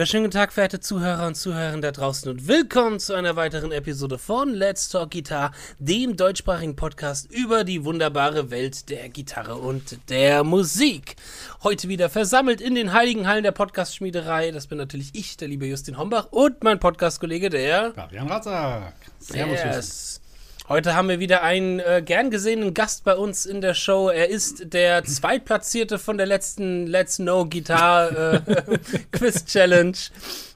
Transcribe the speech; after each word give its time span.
wunderschönen 0.00 0.24
guten 0.24 0.38
Tag, 0.38 0.54
verehrte 0.54 0.80
Zuhörer 0.80 1.26
und 1.26 1.34
Zuhörerinnen 1.34 1.82
da 1.82 1.90
draußen 1.92 2.30
und 2.30 2.48
willkommen 2.48 2.98
zu 3.00 3.12
einer 3.12 3.36
weiteren 3.36 3.70
Episode 3.70 4.16
von 4.16 4.48
Let's 4.54 4.88
Talk 4.88 5.10
Guitar, 5.10 5.52
dem 5.78 6.16
deutschsprachigen 6.16 6.74
Podcast 6.74 7.30
über 7.30 7.64
die 7.64 7.84
wunderbare 7.84 8.50
Welt 8.50 8.88
der 8.88 9.10
Gitarre 9.10 9.56
und 9.56 9.98
der 10.08 10.42
Musik. 10.42 11.16
Heute 11.62 11.88
wieder 11.88 12.08
versammelt 12.08 12.62
in 12.62 12.74
den 12.74 12.94
heiligen 12.94 13.28
Hallen 13.28 13.42
der 13.42 13.52
Podcast-Schmiederei. 13.52 14.52
Das 14.52 14.68
bin 14.68 14.78
natürlich 14.78 15.10
ich, 15.12 15.36
der 15.36 15.48
liebe 15.48 15.66
Justin 15.66 15.98
Hombach 15.98 16.28
und 16.30 16.64
mein 16.64 16.80
Podcast-Kollege, 16.80 17.50
der 17.50 17.92
Fabian 17.92 18.26
Ratzak. 18.26 18.94
Servus, 19.18 19.58
yes. 19.62 20.19
Heute 20.70 20.94
haben 20.94 21.08
wir 21.08 21.18
wieder 21.18 21.42
einen 21.42 21.80
äh, 21.80 22.00
gern 22.00 22.30
gesehenen 22.30 22.74
Gast 22.74 23.02
bei 23.02 23.16
uns 23.16 23.44
in 23.44 23.60
der 23.60 23.74
Show. 23.74 24.08
Er 24.08 24.30
ist 24.30 24.72
der 24.72 25.02
Zweitplatzierte 25.02 25.98
von 25.98 26.16
der 26.16 26.26
letzten 26.26 26.86
Let's 26.86 27.16
Know 27.16 27.44
Guitar 27.44 28.34
äh, 28.34 28.40
Quiz 29.10 29.44
Challenge. 29.46 29.96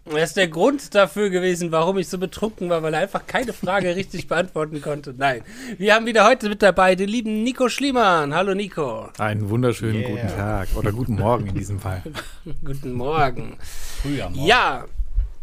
Er 0.05 0.22
ist 0.22 0.36
der 0.36 0.46
Grund 0.46 0.95
dafür 0.95 1.30
gewesen, 1.30 1.72
warum 1.72 1.98
ich 1.98 2.08
so 2.08 2.19
betrunken 2.19 2.70
war, 2.70 2.80
weil 2.84 2.95
er 2.95 3.00
einfach 3.00 3.27
keine 3.27 3.52
Frage 3.52 3.96
richtig 3.96 4.28
beantworten 4.28 4.80
konnte. 4.80 5.12
Nein. 5.19 5.42
Wir 5.78 5.96
haben 5.96 6.06
wieder 6.06 6.24
heute 6.24 6.48
mit 6.48 6.62
dabei 6.62 6.94
den 6.94 7.08
lieben 7.08 7.42
Nico 7.42 7.69
Schliemann. 7.69 8.36
Hallo 8.36 8.55
Nico. 8.55 9.08
Einen 9.19 9.50
wunderschönen 9.50 9.96
yeah. 9.96 10.10
guten 10.10 10.28
Tag 10.28 10.69
oder 10.77 10.92
guten 10.92 11.16
Morgen 11.16 11.48
in 11.48 11.56
diesem 11.56 11.80
Fall. 11.80 12.05
guten 12.64 12.92
Morgen. 12.92 13.56
Früher 14.00 14.30
Morgen. 14.30 14.46
Ja, 14.46 14.84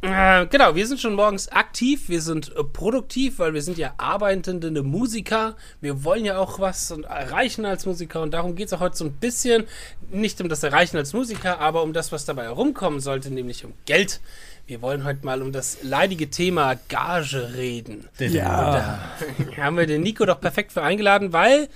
äh, 0.01 0.47
genau, 0.47 0.75
wir 0.75 0.87
sind 0.87 0.99
schon 0.99 1.13
morgens 1.13 1.47
aktiv, 1.49 2.09
wir 2.09 2.21
sind 2.21 2.55
äh, 2.55 2.63
produktiv, 2.63 3.37
weil 3.37 3.53
wir 3.53 3.61
sind 3.61 3.77
ja 3.77 3.93
arbeitende 3.97 4.81
Musiker. 4.81 5.55
Wir 5.79 6.03
wollen 6.03 6.25
ja 6.25 6.37
auch 6.37 6.59
was 6.59 6.89
erreichen 6.91 7.65
als 7.65 7.85
Musiker 7.85 8.21
und 8.21 8.31
darum 8.33 8.55
geht 8.55 8.67
es 8.67 8.73
auch 8.73 8.79
heute 8.79 8.97
so 8.97 9.05
ein 9.05 9.13
bisschen, 9.13 9.65
nicht 10.09 10.41
um 10.41 10.49
das 10.49 10.63
Erreichen 10.63 10.97
als 10.97 11.13
Musiker, 11.13 11.59
aber 11.59 11.83
um 11.83 11.93
das, 11.93 12.11
was 12.11 12.25
dabei 12.25 12.43
herumkommen 12.43 12.99
sollte, 12.99 13.31
nämlich 13.31 13.63
um 13.63 13.73
Geld. 13.85 14.21
Wir 14.65 14.81
wollen 14.81 15.03
heute 15.03 15.25
mal 15.25 15.41
um 15.41 15.51
das 15.51 15.83
leidige 15.83 16.29
Thema 16.29 16.75
Gage 16.87 17.53
reden. 17.55 18.07
Ja. 18.19 19.09
Und 19.37 19.51
da 19.57 19.63
haben 19.63 19.77
wir 19.77 19.85
den 19.85 20.01
Nico 20.01 20.25
doch 20.25 20.39
perfekt 20.39 20.71
für 20.71 20.81
eingeladen, 20.81 21.33
weil 21.33 21.67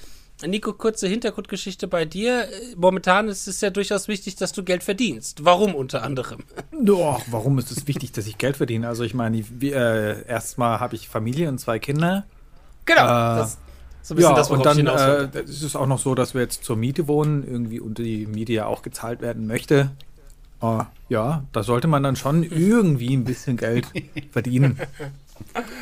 Nico, 0.43 0.73
kurze 0.73 1.07
Hintergrundgeschichte 1.07 1.87
bei 1.87 2.03
dir. 2.03 2.47
Momentan 2.75 3.29
ist 3.29 3.47
es 3.47 3.61
ja 3.61 3.69
durchaus 3.69 4.07
wichtig, 4.07 4.35
dass 4.35 4.51
du 4.51 4.63
Geld 4.63 4.83
verdienst. 4.83 5.45
Warum 5.45 5.73
unter 5.75 6.03
anderem? 6.03 6.43
Doch, 6.77 7.21
warum 7.31 7.57
ist 7.57 7.71
es 7.71 7.87
wichtig, 7.87 8.11
dass 8.11 8.27
ich 8.27 8.37
Geld 8.37 8.57
verdiene? 8.57 8.87
Also 8.87 9.03
ich 9.03 9.13
meine, 9.13 9.37
äh, 9.39 10.27
erstmal 10.27 10.79
habe 10.79 10.95
ich 10.95 11.07
Familie 11.07 11.47
und 11.47 11.59
zwei 11.59 11.79
Kinder. 11.79 12.25
Genau. 12.83 13.01
Äh, 13.01 13.37
das, 13.37 13.57
so 14.01 14.13
ein 14.13 14.17
bisschen 14.17 14.31
ja, 14.31 14.35
das, 14.35 14.51
und 14.51 14.65
dann 14.65 14.85
äh, 14.85 15.41
ist 15.43 15.63
es 15.63 15.75
auch 15.75 15.87
noch 15.87 15.99
so, 15.99 16.15
dass 16.15 16.33
wir 16.33 16.41
jetzt 16.41 16.63
zur 16.63 16.75
Miete 16.75 17.07
wohnen, 17.07 17.47
irgendwie 17.47 17.79
und 17.79 17.97
die 17.97 18.27
Miete 18.27 18.53
ja 18.53 18.65
auch 18.65 18.81
gezahlt 18.81 19.21
werden 19.21 19.47
möchte. 19.47 19.91
Uh, 20.61 20.83
ja, 21.09 21.43
da 21.51 21.63
sollte 21.63 21.87
man 21.87 22.03
dann 22.03 22.15
schon 22.15 22.43
irgendwie 22.43 23.15
ein 23.15 23.23
bisschen 23.23 23.57
Geld 23.57 23.87
verdienen. 24.31 24.79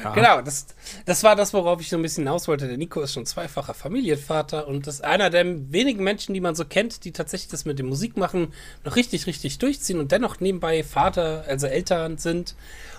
Ja. 0.03 0.11
Genau, 0.13 0.41
das, 0.41 0.67
das 1.05 1.23
war 1.23 1.35
das, 1.35 1.53
worauf 1.53 1.81
ich 1.81 1.89
so 1.89 1.95
ein 1.95 2.01
bisschen 2.01 2.23
hinaus 2.23 2.47
wollte. 2.47 2.67
Der 2.67 2.77
Nico 2.77 3.01
ist 3.01 3.13
schon 3.13 3.25
zweifacher 3.25 3.73
Familienvater 3.73 4.67
und 4.67 4.87
ist 4.87 5.03
einer 5.03 5.29
der 5.29 5.45
wenigen 5.71 6.03
Menschen, 6.03 6.33
die 6.33 6.41
man 6.41 6.55
so 6.55 6.65
kennt, 6.65 7.05
die 7.05 7.11
tatsächlich 7.11 7.49
das 7.49 7.65
mit 7.65 7.79
dem 7.79 7.87
Musikmachen 7.87 8.53
noch 8.83 8.95
richtig, 8.95 9.25
richtig 9.27 9.57
durchziehen 9.59 9.99
und 9.99 10.11
dennoch 10.11 10.39
nebenbei 10.39 10.83
Vater, 10.83 11.45
also 11.47 11.67
Eltern 11.67 12.17
sind. 12.17 12.55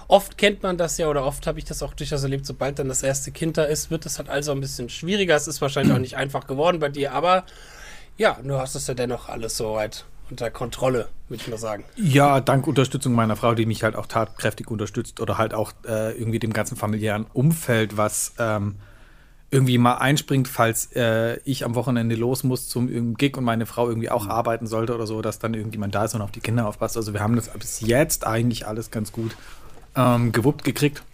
Oft 0.09 0.37
kennt 0.37 0.63
man 0.63 0.77
das 0.77 0.99
ja 0.99 1.09
oder 1.09 1.25
oft 1.25 1.47
habe 1.47 1.59
ich 1.59 1.65
das 1.65 1.83
auch 1.83 1.95
durchaus 1.95 2.23
erlebt, 2.23 2.47
sobald 2.47 2.79
dann 2.79 2.89
das 2.89 3.03
erste 3.03 3.31
Kind 3.31 3.57
da 3.57 3.65
ist, 3.65 3.91
wird 3.91 4.07
es 4.07 4.19
halt 4.19 4.29
also 4.29 4.53
ein 4.53 4.61
bisschen 4.61 4.89
schwieriger. 4.89 5.35
Es 5.35 5.49
ist 5.49 5.61
wahrscheinlich 5.61 5.95
auch 5.95 6.01
nicht 6.01 6.17
einfach 6.17 6.47
geworden 6.47 6.79
bei 6.79 6.89
dir, 6.89 7.13
aber 7.13 7.45
ja, 8.17 8.39
du 8.43 8.59
hast 8.59 8.75
es 8.75 8.87
ja 8.87 8.95
dennoch 8.95 9.29
alles 9.29 9.57
soweit 9.57 10.05
unter 10.31 10.51
Kontrolle, 10.51 11.09
würde 11.29 11.43
ich 11.43 11.49
mal 11.49 11.59
sagen. 11.59 11.85
Ja, 11.97 12.41
dank 12.41 12.67
Unterstützung 12.67 13.13
meiner 13.13 13.37
Frau, 13.37 13.55
die 13.55 13.67
mich 13.67 13.83
halt 13.83 13.97
auch 13.97 14.07
tatkräftig 14.07 14.71
unterstützt 14.71 15.21
oder 15.21 15.39
halt 15.39 15.55
auch 15.55 15.73
äh, 15.87 16.13
irgendwie 16.19 16.39
dem 16.39 16.53
ganzen 16.53 16.77
familiären 16.77 17.27
Umfeld, 17.33 17.97
was 17.97 18.33
ähm, 18.39 18.77
irgendwie 19.51 19.79
mal 19.79 19.95
einspringt, 19.99 20.49
falls 20.49 20.91
äh, 20.97 21.39
ich 21.45 21.65
am 21.65 21.75
Wochenende 21.77 22.17
los 22.17 22.43
muss 22.43 22.69
zum 22.69 23.17
Gig 23.17 23.37
und 23.37 23.45
meine 23.45 23.67
Frau 23.67 23.89
irgendwie 23.89 24.11
auch 24.11 24.27
arbeiten 24.27 24.67
sollte 24.67 24.95
oder 24.95 25.07
so, 25.07 25.23
dass 25.23 25.39
dann 25.39 25.55
irgendjemand 25.55 25.95
da 25.95 26.05
ist 26.05 26.15
und 26.15 26.23
auf 26.23 26.33
die 26.33 26.41
Kinder 26.41 26.67
aufpasst. 26.67 26.97
Also 26.97 27.13
wir 27.13 27.21
haben 27.21 27.37
das 27.37 27.49
bis 27.51 27.81
jetzt 27.81 28.27
eigentlich 28.27 28.67
alles 28.67 28.91
ganz 28.91 29.13
gut 29.13 29.37
ähm, 29.95 30.33
gewuppt 30.33 30.65
gekriegt. 30.65 31.05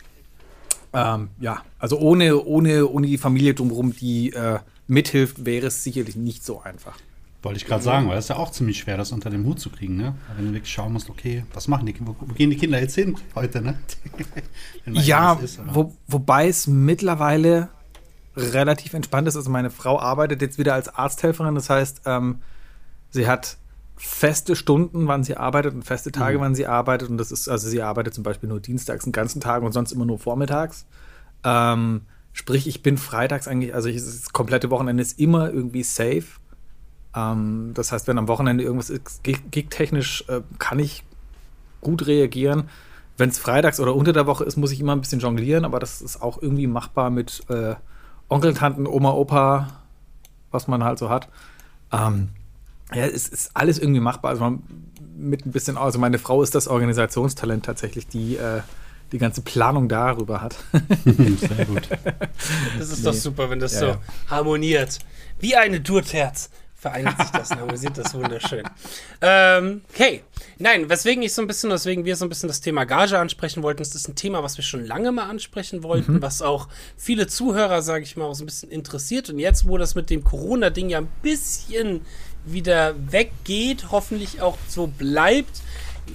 Ähm, 0.93 1.29
ja, 1.39 1.63
also 1.79 1.99
ohne, 1.99 2.43
ohne, 2.43 2.87
ohne 2.87 3.07
die 3.07 3.19
Familie 3.19 3.55
drumherum, 3.55 3.95
die 3.95 4.33
äh, 4.33 4.59
mithilft, 4.87 5.45
wäre 5.45 5.67
es 5.67 5.85
sicherlich 5.85 6.17
nicht 6.17 6.45
so 6.45 6.61
einfach. 6.63 6.97
Wollte 7.43 7.57
ich 7.57 7.65
gerade 7.65 7.83
sagen, 7.83 8.09
weil 8.09 8.19
es 8.19 8.27
ist 8.27 8.29
ja 8.29 8.37
auch 8.37 8.51
ziemlich 8.51 8.79
schwer, 8.79 8.99
das 8.99 9.13
unter 9.13 9.31
den 9.31 9.45
Hut 9.45 9.61
zu 9.61 9.71
kriegen, 9.71 9.97
ne? 9.97 10.15
Wenn 10.37 10.49
du 10.49 10.53
wirklich 10.53 10.73
schauen 10.73 10.93
musst, 10.93 11.09
okay, 11.09 11.45
was 11.55 11.69
machen 11.69 11.87
die 11.87 11.95
Kinder, 11.95 12.15
wo, 12.19 12.29
wo 12.29 12.35
gehen 12.35 12.51
die 12.51 12.57
Kinder 12.57 12.79
jetzt 12.79 12.95
hin 12.95 13.17
heute, 13.35 13.63
ne? 13.63 13.79
ja, 14.87 15.35
ist, 15.35 15.59
wo, 15.67 15.95
wobei 16.07 16.49
es 16.49 16.67
mittlerweile 16.67 17.71
relativ 18.37 18.95
entspannt 18.95 19.27
ist. 19.27 19.37
Also 19.37 19.51
meine 19.51 19.71
Frau 19.71 19.99
arbeitet 19.99 20.43
jetzt 20.43 20.59
wieder 20.59 20.75
als 20.75 20.89
Arzthelferin, 20.89 21.55
das 21.55 21.71
heißt, 21.71 22.03
ähm, 22.07 22.41
sie 23.11 23.27
hat 23.27 23.57
feste 23.97 24.57
Stunden, 24.57 25.09
wann 25.09 25.25
sie 25.25 25.37
arbeitet 25.37 25.75
und 25.75 25.83
feste 25.83 26.11
Tage, 26.11 26.39
mhm. 26.39 26.43
wann 26.43 26.55
sie 26.55 26.67
arbeitet. 26.67 27.11
Und 27.11 27.19
das 27.19 27.31
ist, 27.31 27.49
also 27.49 27.69
sie 27.69 27.83
arbeitet 27.83 28.15
zum 28.15 28.25
Beispiel 28.25 28.49
nur 28.49 28.61
dienstags 28.61 29.05
den 29.05 29.13
ganzen 29.13 29.41
Tag 29.41 29.63
und 29.63 29.73
sonst 29.73 29.93
immer 29.93 30.07
nur 30.07 30.19
vormittags. 30.19 30.87
Ähm, 31.45 32.03
sprich, 32.33 32.67
ich 32.67 32.83
bin 32.83 32.97
freitags 32.97 33.47
eigentlich, 33.47 33.75
also 33.75 33.89
ich, 33.89 33.97
das 33.97 34.33
komplette 34.33 34.71
Wochenende 34.71 35.03
ist 35.03 35.19
immer 35.19 35.51
irgendwie 35.51 35.83
safe. 35.83 36.40
Ähm, 37.15 37.73
das 37.75 37.93
heißt, 37.93 38.07
wenn 38.07 38.19
am 38.19 38.29
Wochenende 38.29 38.65
irgendwas 38.65 38.91
ist, 38.91 39.23
gigtechnisch 39.23 40.25
äh, 40.29 40.41
kann 40.59 40.79
ich 40.79 41.05
gut 41.81 42.07
reagieren. 42.07 42.69
Wenn 43.17 43.31
es 43.31 43.39
freitags 43.39 43.81
oder 43.81 43.95
unter 43.95 44.13
der 44.13 44.27
Woche 44.27 44.45
ist, 44.45 44.57
muss 44.57 44.73
ich 44.73 44.81
immer 44.81 44.93
ein 44.93 45.01
bisschen 45.01 45.21
jonglieren, 45.21 45.65
aber 45.65 45.79
das 45.79 46.01
ist 46.01 46.23
auch 46.23 46.41
irgendwie 46.41 46.67
machbar 46.67 47.11
mit 47.11 47.43
äh, 47.49 47.75
Onkel, 48.29 48.55
Tanten, 48.55 48.87
Oma, 48.87 49.13
Opa, 49.13 49.69
was 50.51 50.69
man 50.69 50.85
halt 50.85 50.99
so 50.99 51.11
hat. 51.11 51.29
Ähm, 51.93 52.31
ja, 52.95 53.05
es 53.05 53.29
ist 53.29 53.51
alles 53.55 53.79
irgendwie 53.79 54.01
machbar. 54.01 54.31
Also 54.31 54.43
man, 54.43 54.63
mit 55.17 55.45
ein 55.45 55.53
bisschen, 55.53 55.77
also 55.77 55.99
meine 55.99 56.19
Frau 56.19 56.43
ist 56.43 56.55
das 56.55 56.67
Organisationstalent 56.67 57.65
tatsächlich, 57.65 58.07
die 58.07 58.37
äh, 58.37 58.63
die 59.13 59.19
ganze 59.19 59.43
Planung 59.43 59.89
darüber 59.89 60.41
hat. 60.41 60.57
Sehr 61.05 61.67
gut. 61.67 61.89
Das 62.79 62.91
ist 62.91 62.99
nee. 62.99 63.05
doch 63.05 63.13
super, 63.13 63.51
wenn 63.51 63.59
das 63.59 63.75
ja, 63.75 63.81
so 63.81 63.87
ja. 63.87 63.99
harmoniert. 64.29 65.01
Wie 65.41 65.57
eine 65.57 65.81
Durterz 65.81 66.51
vereinigt 66.81 67.19
sich 67.19 67.31
das, 67.31 67.51
harmonisiert 67.51 67.99
das 67.99 68.15
wunderschön. 68.15 68.63
Ähm, 69.21 69.83
okay. 69.93 70.23
Nein, 70.59 70.89
weswegen 70.89 71.23
ich 71.23 71.35
so 71.35 71.43
ein 71.43 71.47
bisschen, 71.47 71.71
weswegen 71.71 72.05
wir 72.05 72.17
so 72.17 72.25
ein 72.25 72.31
bisschen 72.31 72.49
das 72.49 72.61
Thema 72.63 72.85
Gage 72.85 73.19
ansprechen 73.19 73.63
wollten, 73.63 73.83
ist 73.83 73.95
das 73.95 74.09
ein 74.09 74.15
Thema, 74.15 74.43
was 74.43 74.57
wir 74.57 74.65
schon 74.65 74.87
lange 74.87 75.13
mal 75.13 75.29
ansprechen 75.29 75.83
wollten, 75.83 76.15
mhm. 76.15 76.23
was 76.23 76.41
auch 76.41 76.69
viele 76.97 77.27
Zuhörer, 77.27 77.83
sage 77.83 78.05
ich 78.05 78.17
mal, 78.17 78.25
auch 78.25 78.35
so 78.35 78.45
ein 78.45 78.47
bisschen 78.47 78.71
interessiert. 78.71 79.29
Und 79.29 79.39
jetzt, 79.39 79.69
wo 79.69 79.77
das 79.77 79.95
mit 79.95 80.09
dem 80.09 80.25
Corona-Ding 80.25 80.89
ja 80.89 80.99
ein 80.99 81.09
bisschen 81.23 82.01
wieder 82.47 82.95
weggeht, 83.13 83.87
hoffentlich 83.91 84.41
auch 84.41 84.57
so 84.67 84.87
bleibt 84.87 85.61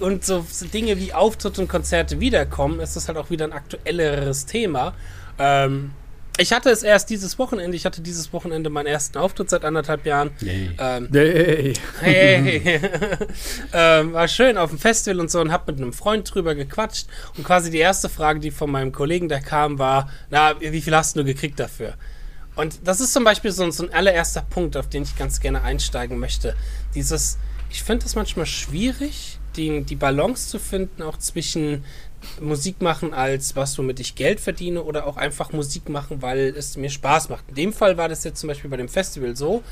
und 0.00 0.24
so 0.24 0.44
Dinge 0.74 0.98
wie 0.98 1.12
Auftritte 1.12 1.60
und 1.60 1.68
Konzerte 1.68 2.18
wiederkommen, 2.18 2.80
ist 2.80 2.96
das 2.96 3.06
halt 3.06 3.18
auch 3.18 3.30
wieder 3.30 3.44
ein 3.44 3.52
aktuelleres 3.52 4.46
Thema. 4.46 4.94
Ähm, 5.38 5.92
ich 6.38 6.52
hatte 6.52 6.70
es 6.70 6.82
erst 6.82 7.10
dieses 7.10 7.38
Wochenende. 7.38 7.76
Ich 7.76 7.84
hatte 7.86 8.00
dieses 8.00 8.32
Wochenende 8.32 8.70
meinen 8.70 8.86
ersten 8.86 9.18
Auftritt 9.18 9.50
seit 9.50 9.64
anderthalb 9.64 10.04
Jahren. 10.04 10.30
Nee. 10.40 10.70
Ähm, 10.78 11.08
hey. 11.12 11.74
hey. 12.00 12.80
ähm, 13.72 14.12
war 14.12 14.28
schön 14.28 14.58
auf 14.58 14.70
dem 14.70 14.78
Festival 14.78 15.20
und 15.20 15.30
so 15.30 15.40
und 15.40 15.50
hab 15.52 15.66
mit 15.66 15.78
einem 15.78 15.92
Freund 15.92 16.32
drüber 16.32 16.54
gequatscht. 16.54 17.06
Und 17.36 17.44
quasi 17.44 17.70
die 17.70 17.78
erste 17.78 18.08
Frage, 18.08 18.40
die 18.40 18.50
von 18.50 18.70
meinem 18.70 18.92
Kollegen 18.92 19.28
da 19.28 19.40
kam, 19.40 19.78
war: 19.78 20.10
Na, 20.30 20.60
wie 20.60 20.80
viel 20.80 20.94
hast 20.94 21.16
du 21.16 21.24
gekriegt 21.24 21.58
dafür? 21.58 21.94
Und 22.54 22.80
das 22.84 23.00
ist 23.00 23.12
zum 23.12 23.24
Beispiel 23.24 23.52
so, 23.52 23.70
so 23.70 23.84
ein 23.84 23.92
allererster 23.92 24.42
Punkt, 24.42 24.76
auf 24.76 24.88
den 24.88 25.02
ich 25.02 25.16
ganz 25.16 25.40
gerne 25.40 25.62
einsteigen 25.62 26.18
möchte. 26.18 26.56
Dieses, 26.94 27.38
ich 27.70 27.82
finde 27.82 28.06
es 28.06 28.14
manchmal 28.14 28.46
schwierig, 28.46 29.38
die, 29.56 29.82
die 29.82 29.96
Balance 29.96 30.48
zu 30.48 30.58
finden, 30.58 31.02
auch 31.02 31.18
zwischen 31.18 31.84
Musik 32.40 32.82
machen 32.82 33.14
als 33.14 33.56
was, 33.56 33.76
womit 33.78 34.00
ich 34.00 34.14
Geld 34.14 34.40
verdiene 34.40 34.82
oder 34.82 35.06
auch 35.06 35.16
einfach 35.16 35.52
Musik 35.52 35.88
machen, 35.88 36.22
weil 36.22 36.54
es 36.56 36.76
mir 36.76 36.90
Spaß 36.90 37.28
macht. 37.28 37.44
In 37.48 37.54
dem 37.54 37.72
Fall 37.72 37.96
war 37.96 38.08
das 38.08 38.24
jetzt 38.24 38.40
zum 38.40 38.48
Beispiel 38.48 38.70
bei 38.70 38.76
dem 38.76 38.88
Festival 38.88 39.36
so, 39.36 39.62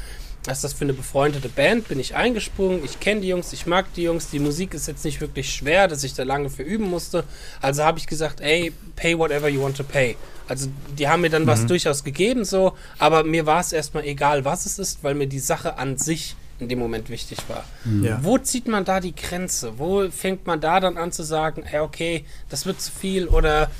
dass 0.44 0.60
das 0.60 0.74
für 0.74 0.84
eine 0.84 0.92
befreundete 0.92 1.48
Band 1.48 1.88
bin 1.88 1.98
ich 1.98 2.14
eingesprungen. 2.14 2.84
Ich 2.84 3.00
kenne 3.00 3.22
die 3.22 3.28
Jungs, 3.28 3.52
ich 3.52 3.66
mag 3.66 3.86
die 3.94 4.02
Jungs. 4.02 4.28
Die 4.28 4.38
Musik 4.38 4.74
ist 4.74 4.86
jetzt 4.86 5.04
nicht 5.04 5.20
wirklich 5.20 5.52
schwer, 5.52 5.88
dass 5.88 6.04
ich 6.04 6.14
da 6.14 6.22
lange 6.22 6.50
für 6.50 6.62
üben 6.62 6.88
musste. 6.88 7.24
Also 7.62 7.82
habe 7.82 7.98
ich 7.98 8.06
gesagt, 8.06 8.40
ey, 8.40 8.72
pay 8.94 9.18
whatever 9.18 9.48
you 9.48 9.62
want 9.62 9.76
to 9.76 9.84
pay. 9.84 10.16
Also 10.46 10.68
die 10.98 11.08
haben 11.08 11.22
mir 11.22 11.30
dann 11.30 11.44
mhm. 11.44 11.48
was 11.48 11.64
durchaus 11.64 12.04
gegeben, 12.04 12.44
so, 12.44 12.74
aber 12.98 13.24
mir 13.24 13.46
war 13.46 13.60
es 13.60 13.72
erstmal 13.72 14.04
egal, 14.04 14.44
was 14.44 14.66
es 14.66 14.78
ist, 14.78 15.02
weil 15.02 15.14
mir 15.14 15.26
die 15.26 15.38
Sache 15.38 15.78
an 15.78 15.96
sich 15.96 16.36
in 16.58 16.68
dem 16.68 16.78
Moment 16.78 17.10
wichtig 17.10 17.38
war. 17.48 17.64
Mhm. 17.84 18.04
Ja. 18.04 18.18
Wo 18.22 18.38
zieht 18.38 18.68
man 18.68 18.84
da 18.84 19.00
die 19.00 19.14
Grenze? 19.14 19.78
Wo 19.78 20.08
fängt 20.10 20.46
man 20.46 20.60
da 20.60 20.80
dann 20.80 20.96
an 20.96 21.12
zu 21.12 21.22
sagen, 21.22 21.62
hey, 21.64 21.80
okay, 21.80 22.24
das 22.48 22.66
wird 22.66 22.80
zu 22.80 22.92
viel 22.92 23.26
oder 23.28 23.70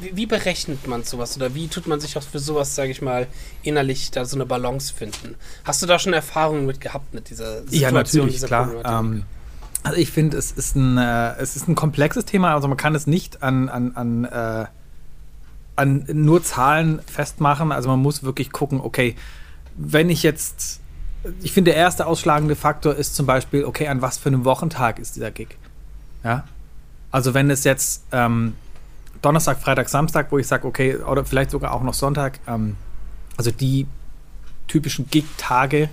wie, 0.00 0.16
wie, 0.16 0.26
berechnet 0.26 0.86
man 0.86 1.04
sowas 1.04 1.36
oder 1.36 1.54
wie 1.54 1.68
tut 1.68 1.86
man 1.86 2.00
sich 2.00 2.16
auch 2.16 2.22
für 2.22 2.38
sowas, 2.38 2.74
sage 2.74 2.90
ich 2.90 3.02
mal, 3.02 3.26
innerlich 3.62 4.10
da 4.10 4.24
so 4.24 4.36
eine 4.36 4.46
Balance 4.46 4.92
finden? 4.92 5.36
Hast 5.64 5.82
du 5.82 5.86
da 5.86 5.98
schon 5.98 6.12
Erfahrungen 6.12 6.66
mit 6.66 6.80
gehabt 6.80 7.14
mit 7.14 7.30
dieser 7.30 7.62
Situation? 7.62 7.80
Ja, 7.80 7.90
natürlich, 7.92 8.42
klar. 8.42 8.70
Ähm, 8.84 9.24
Also 9.84 9.98
ich 9.98 10.10
finde, 10.10 10.36
es 10.36 10.50
ist 10.50 10.74
ein, 10.74 10.98
äh, 10.98 11.36
es 11.36 11.54
ist 11.54 11.68
ein 11.68 11.74
komplexes 11.74 12.24
Thema. 12.24 12.54
Also 12.54 12.66
man 12.68 12.76
kann 12.76 12.94
es 12.94 13.06
nicht 13.06 13.42
an, 13.42 13.68
an, 13.68 13.92
an, 13.94 14.24
äh, 14.24 14.66
an 15.76 16.04
nur 16.12 16.42
Zahlen 16.42 17.00
festmachen. 17.06 17.70
Also 17.70 17.88
man 17.88 18.00
muss 18.00 18.24
wirklich 18.24 18.50
gucken, 18.50 18.80
okay, 18.80 19.14
wenn 19.76 20.10
ich 20.10 20.24
jetzt, 20.24 20.80
ich 21.42 21.52
finde, 21.52 21.72
der 21.72 21.80
erste 21.80 22.06
ausschlagende 22.06 22.56
Faktor 22.56 22.94
ist 22.94 23.14
zum 23.14 23.26
Beispiel, 23.26 23.64
okay, 23.64 23.88
an 23.88 24.02
was 24.02 24.18
für 24.18 24.28
einem 24.28 24.44
Wochentag 24.44 24.98
ist 24.98 25.16
dieser 25.16 25.30
Gig? 25.30 25.48
Ja. 26.24 26.44
Also 27.10 27.34
wenn 27.34 27.50
es 27.50 27.64
jetzt 27.64 28.04
ähm, 28.12 28.54
Donnerstag, 29.22 29.60
Freitag, 29.60 29.88
Samstag, 29.88 30.30
wo 30.30 30.38
ich 30.38 30.46
sage, 30.46 30.66
okay, 30.66 30.96
oder 30.96 31.24
vielleicht 31.24 31.50
sogar 31.50 31.72
auch 31.72 31.82
noch 31.82 31.94
Sonntag, 31.94 32.38
ähm, 32.46 32.76
also 33.36 33.50
die 33.50 33.86
typischen 34.66 35.08
Gig-Tage 35.08 35.88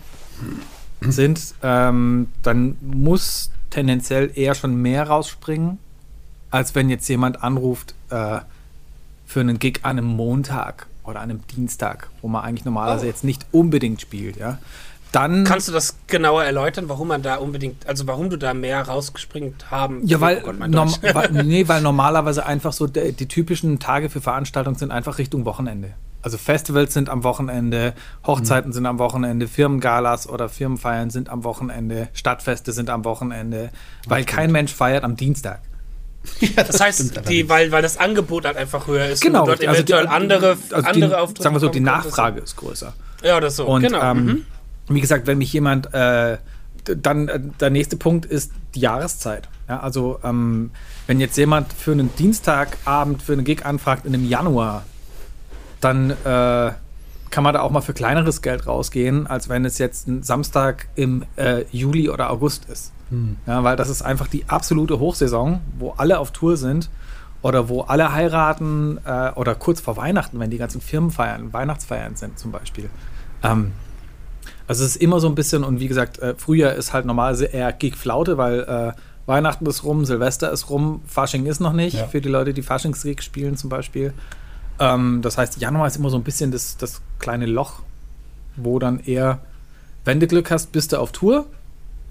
sind, 1.01 1.55
ähm, 1.63 2.27
dann 2.43 2.77
muss 2.81 3.51
tendenziell 3.69 4.31
eher 4.35 4.55
schon 4.55 4.75
mehr 4.75 5.07
rausspringen, 5.07 5.77
als 6.51 6.75
wenn 6.75 6.89
jetzt 6.89 7.07
jemand 7.07 7.43
anruft 7.43 7.95
äh, 8.09 8.39
für 9.25 9.39
einen 9.39 9.59
Gig 9.59 9.79
an 9.83 9.97
einem 9.97 10.07
Montag 10.07 10.87
oder 11.03 11.21
an 11.21 11.29
einem 11.29 11.47
Dienstag, 11.47 12.09
wo 12.21 12.27
man 12.27 12.43
eigentlich 12.43 12.65
normalerweise 12.65 13.05
oh. 13.05 13.09
jetzt 13.09 13.23
nicht 13.23 13.45
unbedingt 13.51 14.01
spielt, 14.01 14.37
ja. 14.37 14.59
Dann 15.15 15.45
Kannst 15.45 15.69
du 15.69 15.71
das 15.71 15.95
genauer 16.07 16.43
erläutern, 16.43 16.89
warum 16.89 17.07
man 17.07 17.21
da 17.21 17.35
unbedingt, 17.35 17.87
also 17.87 18.05
warum 18.05 18.29
du 18.29 18.37
da 18.37 18.53
mehr 18.53 18.81
rausgespringt 18.81 19.71
haben? 19.71 20.05
Ja, 20.05 20.19
weil, 20.19 20.39
oh 20.43 20.47
Gott, 20.47 20.69
norm, 20.69 20.93
weil, 21.13 21.31
nee, 21.31 21.65
weil 21.69 21.81
normalerweise 21.81 22.45
einfach 22.45 22.73
so 22.73 22.85
die, 22.85 23.13
die 23.13 23.27
typischen 23.27 23.79
Tage 23.79 24.09
für 24.09 24.19
Veranstaltungen 24.19 24.75
sind 24.75 24.91
einfach 24.91 25.17
Richtung 25.17 25.45
Wochenende. 25.45 25.93
Also 26.21 26.37
Festivals 26.37 26.93
sind 26.93 27.07
am 27.07 27.23
Wochenende, 27.23 27.93
Hochzeiten 28.27 28.71
mhm. 28.71 28.73
sind 28.73 28.85
am 28.87 28.99
Wochenende, 28.99 29.47
Firmengalas 29.47 30.27
oder 30.27 30.49
Firmenfeiern 30.49 31.09
sind 31.09 31.29
am 31.29 31.45
Wochenende, 31.45 32.09
Stadtfeste 32.11 32.73
sind 32.73 32.89
am 32.89 33.05
Wochenende, 33.05 33.69
weil 34.07 34.23
Ach, 34.23 34.33
kein 34.33 34.51
Mensch 34.51 34.73
feiert 34.73 35.05
am 35.05 35.15
Dienstag. 35.15 35.61
Ja, 36.41 36.49
das, 36.57 36.67
das 36.67 36.81
heißt, 36.81 37.29
die, 37.29 37.47
weil, 37.47 37.71
weil 37.71 37.83
das 37.83 37.97
Angebot 37.97 38.45
halt 38.45 38.57
einfach 38.57 38.87
höher 38.87 39.05
ist. 39.05 39.21
Genau. 39.21 39.45
dort 39.45 39.61
also 39.61 39.75
eventuell 39.75 40.03
die, 40.03 40.09
andere, 40.09 40.57
also 40.71 40.87
andere 40.89 41.07
die, 41.07 41.15
Auftritte 41.15 41.43
Sagen 41.43 41.55
wir 41.55 41.59
so, 41.61 41.69
die 41.69 41.79
Nachfrage 41.79 42.41
ist 42.41 42.57
größer. 42.57 42.93
Ja, 43.23 43.37
oder 43.37 43.49
so. 43.49 43.65
Und 43.65 43.83
genau. 43.83 44.01
ähm, 44.01 44.25
mhm. 44.25 44.45
Wie 44.87 45.01
gesagt, 45.01 45.27
wenn 45.27 45.37
mich 45.37 45.51
jemand, 45.53 45.93
äh, 45.93 46.37
dann 46.83 47.27
äh, 47.27 47.39
der 47.59 47.69
nächste 47.69 47.97
Punkt 47.97 48.25
ist 48.25 48.51
die 48.75 48.81
Jahreszeit. 48.81 49.49
Ja, 49.67 49.79
also 49.79 50.19
ähm, 50.23 50.71
wenn 51.07 51.19
jetzt 51.19 51.37
jemand 51.37 51.73
für 51.73 51.91
einen 51.91 52.15
Dienstagabend 52.15 53.21
für 53.21 53.33
einen 53.33 53.43
Gig 53.43 53.65
anfragt 53.65 54.05
in 54.05 54.13
einem 54.13 54.27
Januar, 54.27 54.83
dann 55.81 56.11
äh, 56.11 56.71
kann 57.31 57.43
man 57.43 57.53
da 57.53 57.61
auch 57.61 57.71
mal 57.71 57.81
für 57.81 57.93
kleineres 57.93 58.41
Geld 58.41 58.67
rausgehen, 58.67 59.27
als 59.27 59.49
wenn 59.49 59.65
es 59.65 59.77
jetzt 59.77 60.07
ein 60.07 60.23
Samstag 60.23 60.87
im 60.95 61.25
äh, 61.35 61.65
Juli 61.71 62.09
oder 62.09 62.29
August 62.29 62.65
ist. 62.69 62.91
Hm. 63.09 63.37
Ja, 63.45 63.63
weil 63.63 63.75
das 63.75 63.89
ist 63.89 64.01
einfach 64.01 64.27
die 64.27 64.47
absolute 64.47 64.99
Hochsaison, 64.99 65.61
wo 65.77 65.91
alle 65.97 66.19
auf 66.19 66.31
Tour 66.31 66.57
sind 66.57 66.89
oder 67.41 67.69
wo 67.69 67.81
alle 67.81 68.11
heiraten 68.11 68.99
äh, 69.05 69.31
oder 69.35 69.55
kurz 69.55 69.81
vor 69.81 69.97
Weihnachten, 69.97 70.39
wenn 70.39 70.49
die 70.49 70.57
ganzen 70.57 70.81
Firmenfeiern, 70.81 71.53
Weihnachtsfeiern 71.53 72.15
sind 72.15 72.39
zum 72.39 72.51
Beispiel. 72.51 72.89
Ähm, 73.43 73.73
also 74.67 74.83
es 74.83 74.95
ist 74.95 75.01
immer 75.01 75.19
so 75.19 75.27
ein 75.27 75.35
bisschen, 75.35 75.63
und 75.63 75.79
wie 75.79 75.87
gesagt, 75.87 76.19
äh, 76.19 76.35
Frühjahr 76.35 76.73
ist 76.73 76.93
halt 76.93 77.05
normalerweise 77.05 77.45
eher 77.45 77.71
Gig-Flaute, 77.71 78.37
weil 78.37 78.59
äh, 78.61 78.93
Weihnachten 79.25 79.65
ist 79.65 79.83
rum, 79.83 80.05
Silvester 80.05 80.51
ist 80.51 80.69
rum, 80.69 81.01
Fasching 81.07 81.45
ist 81.45 81.59
noch 81.59 81.73
nicht, 81.73 81.95
ja. 81.97 82.07
für 82.07 82.21
die 82.21 82.29
Leute, 82.29 82.53
die 82.53 82.61
Faschingsgig 82.61 83.21
spielen 83.21 83.57
zum 83.57 83.69
Beispiel. 83.69 84.13
Ähm, 84.79 85.21
das 85.21 85.37
heißt, 85.37 85.59
Januar 85.59 85.87
ist 85.87 85.97
immer 85.97 86.09
so 86.09 86.17
ein 86.17 86.23
bisschen 86.23 86.51
das, 86.51 86.77
das 86.77 87.01
kleine 87.19 87.45
Loch, 87.45 87.81
wo 88.55 88.79
dann 88.79 88.99
eher, 88.99 89.39
wenn 90.03 90.19
du 90.19 90.27
Glück 90.27 90.51
hast, 90.51 90.71
bist 90.71 90.93
du 90.93 90.99
auf 90.99 91.11
Tour. 91.11 91.45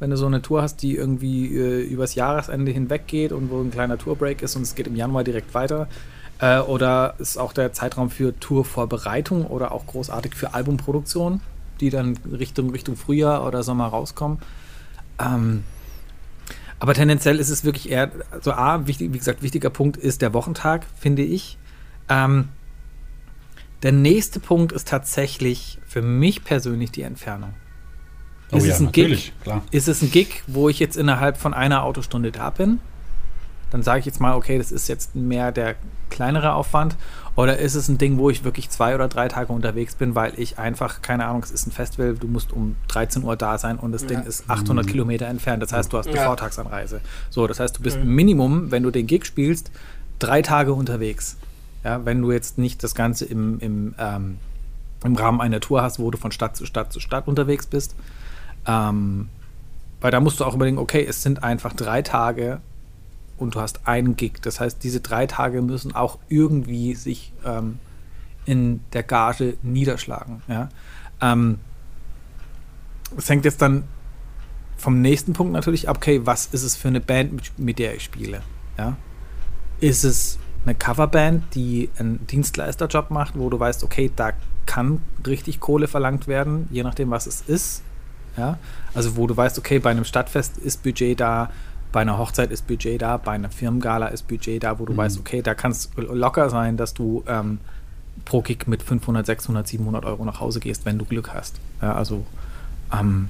Wenn 0.00 0.10
du 0.10 0.16
so 0.16 0.26
eine 0.26 0.42
Tour 0.42 0.60
hast, 0.60 0.82
die 0.82 0.96
irgendwie 0.96 1.56
äh, 1.56 1.82
übers 1.82 2.16
Jahresende 2.16 2.72
hinweg 2.72 3.06
geht 3.06 3.32
und 3.32 3.50
wo 3.50 3.60
ein 3.60 3.70
kleiner 3.70 3.96
Tourbreak 3.96 4.42
ist 4.42 4.56
und 4.56 4.62
es 4.62 4.74
geht 4.74 4.88
im 4.88 4.96
Januar 4.96 5.22
direkt 5.22 5.54
weiter. 5.54 5.88
Äh, 6.40 6.58
oder 6.58 7.14
ist 7.18 7.38
auch 7.38 7.52
der 7.52 7.72
Zeitraum 7.72 8.10
für 8.10 8.38
Tourvorbereitung 8.38 9.46
oder 9.46 9.70
auch 9.70 9.86
großartig 9.86 10.34
für 10.34 10.52
Albumproduktion, 10.52 11.40
die 11.80 11.90
dann 11.90 12.18
Richtung, 12.30 12.70
Richtung 12.70 12.96
Frühjahr 12.96 13.46
oder 13.46 13.62
Sommer 13.62 13.86
rauskommen. 13.86 14.38
Ähm, 15.18 15.64
aber 16.78 16.94
tendenziell 16.94 17.38
ist 17.38 17.50
es 17.50 17.64
wirklich 17.64 17.90
eher, 17.90 18.10
also 18.30 18.52
A, 18.52 18.86
wichtig, 18.86 19.12
wie 19.12 19.18
gesagt, 19.18 19.42
wichtiger 19.42 19.70
Punkt 19.70 19.96
ist 19.96 20.22
der 20.22 20.34
Wochentag, 20.34 20.84
finde 20.98 21.22
ich. 21.22 21.56
Ähm, 22.08 22.48
der 23.82 23.92
nächste 23.92 24.40
Punkt 24.40 24.72
ist 24.72 24.88
tatsächlich 24.88 25.78
für 25.86 26.02
mich 26.02 26.44
persönlich 26.44 26.90
die 26.90 27.02
Entfernung. 27.02 27.54
Oh 28.50 28.56
ist, 28.56 28.66
ja, 28.66 28.74
es 28.74 28.80
ein 28.80 28.92
Gig, 28.92 29.32
klar. 29.42 29.62
ist 29.70 29.88
es 29.88 30.02
ein 30.02 30.10
Gig, 30.10 30.42
wo 30.46 30.68
ich 30.68 30.78
jetzt 30.78 30.96
innerhalb 30.96 31.36
von 31.36 31.54
einer 31.54 31.84
Autostunde 31.84 32.32
da 32.32 32.50
bin? 32.50 32.80
Dann 33.70 33.82
sage 33.82 34.00
ich 34.00 34.06
jetzt 34.06 34.20
mal, 34.20 34.34
okay, 34.36 34.58
das 34.58 34.70
ist 34.70 34.88
jetzt 34.88 35.14
mehr 35.14 35.52
der 35.52 35.76
kleinere 36.10 36.54
Aufwand. 36.54 36.96
Oder 37.36 37.58
ist 37.58 37.74
es 37.74 37.88
ein 37.88 37.98
Ding, 37.98 38.18
wo 38.18 38.30
ich 38.30 38.44
wirklich 38.44 38.70
zwei 38.70 38.94
oder 38.94 39.08
drei 39.08 39.26
Tage 39.26 39.52
unterwegs 39.52 39.96
bin, 39.96 40.14
weil 40.14 40.38
ich 40.38 40.58
einfach, 40.58 41.02
keine 41.02 41.26
Ahnung, 41.26 41.42
es 41.42 41.50
ist 41.50 41.66
ein 41.66 41.72
Festival, 41.72 42.14
du 42.14 42.28
musst 42.28 42.52
um 42.52 42.76
13 42.88 43.24
Uhr 43.24 43.34
da 43.36 43.58
sein 43.58 43.76
und 43.76 43.90
das 43.90 44.02
ja. 44.02 44.08
Ding 44.08 44.22
ist 44.22 44.48
800 44.48 44.86
mhm. 44.86 44.90
Kilometer 44.90 45.26
entfernt. 45.26 45.62
Das 45.62 45.72
heißt, 45.72 45.92
du 45.92 45.98
hast 45.98 46.06
eine 46.06 46.16
ja. 46.16 46.26
Vortagsanreise. 46.26 47.00
So, 47.30 47.46
das 47.48 47.58
heißt, 47.58 47.78
du 47.78 47.82
bist 47.82 47.98
mhm. 47.98 48.14
Minimum, 48.14 48.70
wenn 48.70 48.84
du 48.84 48.90
den 48.90 49.08
Gig 49.08 49.24
spielst, 49.24 49.72
drei 50.20 50.42
Tage 50.42 50.72
unterwegs. 50.72 51.36
Ja, 51.82 52.04
wenn 52.04 52.22
du 52.22 52.30
jetzt 52.30 52.56
nicht 52.56 52.82
das 52.84 52.94
Ganze 52.94 53.24
im, 53.24 53.58
im, 53.58 53.94
ähm, 53.98 54.38
im 55.02 55.16
Rahmen 55.16 55.40
einer 55.40 55.60
Tour 55.60 55.82
hast, 55.82 55.98
wo 55.98 56.10
du 56.10 56.18
von 56.18 56.30
Stadt 56.30 56.56
zu 56.56 56.66
Stadt 56.66 56.92
zu 56.92 57.00
Stadt 57.00 57.26
unterwegs 57.26 57.66
bist. 57.66 57.96
Ähm, 58.66 59.28
weil 60.00 60.10
da 60.10 60.20
musst 60.20 60.38
du 60.38 60.44
auch 60.44 60.54
überlegen, 60.54 60.78
okay, 60.78 61.04
es 61.04 61.22
sind 61.22 61.42
einfach 61.42 61.72
drei 61.72 62.00
Tage 62.02 62.60
und 63.36 63.54
du 63.54 63.60
hast 63.60 63.86
einen 63.86 64.16
Gig. 64.16 64.40
Das 64.42 64.60
heißt, 64.60 64.82
diese 64.82 65.00
drei 65.00 65.26
Tage 65.26 65.62
müssen 65.62 65.94
auch 65.94 66.18
irgendwie 66.28 66.94
sich 66.94 67.32
ähm, 67.44 67.78
in 68.44 68.80
der 68.92 69.02
Gage 69.02 69.56
niederschlagen. 69.62 70.42
Ja? 70.48 70.68
Ähm, 71.20 71.58
das 73.14 73.28
hängt 73.28 73.44
jetzt 73.44 73.62
dann 73.62 73.84
vom 74.76 75.00
nächsten 75.00 75.32
Punkt 75.32 75.52
natürlich 75.52 75.88
ab, 75.88 75.96
okay, 75.96 76.20
was 76.24 76.46
ist 76.46 76.62
es 76.62 76.76
für 76.76 76.88
eine 76.88 77.00
Band, 77.00 77.58
mit 77.58 77.78
der 77.78 77.94
ich 77.94 78.04
spiele? 78.04 78.42
Ja? 78.78 78.96
Ist 79.80 80.04
es 80.04 80.38
eine 80.64 80.74
Coverband, 80.74 81.54
die 81.54 81.90
einen 81.98 82.26
Dienstleisterjob 82.26 83.10
macht, 83.10 83.38
wo 83.38 83.50
du 83.50 83.58
weißt, 83.58 83.84
okay, 83.84 84.10
da 84.14 84.32
kann 84.66 85.02
richtig 85.26 85.60
Kohle 85.60 85.88
verlangt 85.88 86.26
werden, 86.26 86.68
je 86.70 86.82
nachdem, 86.82 87.10
was 87.10 87.26
es 87.26 87.42
ist. 87.42 87.82
Ja? 88.36 88.58
Also 88.94 89.16
wo 89.16 89.26
du 89.26 89.36
weißt, 89.36 89.58
okay, 89.58 89.78
bei 89.78 89.90
einem 89.90 90.04
Stadtfest 90.04 90.58
ist 90.58 90.82
Budget 90.82 91.20
da, 91.20 91.50
bei 91.94 92.00
einer 92.00 92.18
Hochzeit 92.18 92.50
ist 92.50 92.66
Budget 92.66 93.00
da, 93.02 93.18
bei 93.18 93.30
einer 93.32 93.50
Firmengala 93.50 94.08
ist 94.08 94.26
Budget 94.26 94.64
da, 94.64 94.80
wo 94.80 94.84
du 94.84 94.92
mhm. 94.92 94.96
weißt, 94.96 95.20
okay, 95.20 95.42
da 95.42 95.54
kann 95.54 95.70
es 95.70 95.90
locker 95.96 96.50
sein, 96.50 96.76
dass 96.76 96.92
du 96.92 97.22
ähm, 97.28 97.58
pro 98.24 98.42
Kick 98.42 98.66
mit 98.66 98.82
500, 98.82 99.24
600, 99.24 99.68
700 99.68 100.04
Euro 100.04 100.24
nach 100.24 100.40
Hause 100.40 100.58
gehst, 100.58 100.84
wenn 100.86 100.98
du 100.98 101.04
Glück 101.04 101.32
hast. 101.32 101.54
Ja, 101.80 101.94
also 101.94 102.26
ähm, 102.92 103.28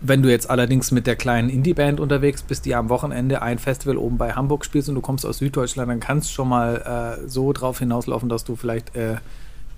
wenn 0.00 0.20
du 0.20 0.30
jetzt 0.30 0.50
allerdings 0.50 0.90
mit 0.90 1.06
der 1.06 1.14
kleinen 1.14 1.48
Indie-Band 1.48 2.00
unterwegs 2.00 2.42
bist, 2.42 2.64
die 2.64 2.74
am 2.74 2.88
Wochenende 2.88 3.40
ein 3.40 3.60
Festival 3.60 3.98
oben 3.98 4.18
bei 4.18 4.32
Hamburg 4.32 4.64
spielst 4.64 4.88
und 4.88 4.96
du 4.96 5.00
kommst 5.00 5.24
aus 5.24 5.38
Süddeutschland, 5.38 5.88
dann 5.88 6.00
kannst 6.00 6.28
du 6.28 6.32
schon 6.34 6.48
mal 6.48 7.20
äh, 7.22 7.28
so 7.28 7.52
drauf 7.52 7.78
hinauslaufen, 7.78 8.28
dass 8.28 8.42
du 8.42 8.56
vielleicht 8.56 8.96
äh, 8.96 9.18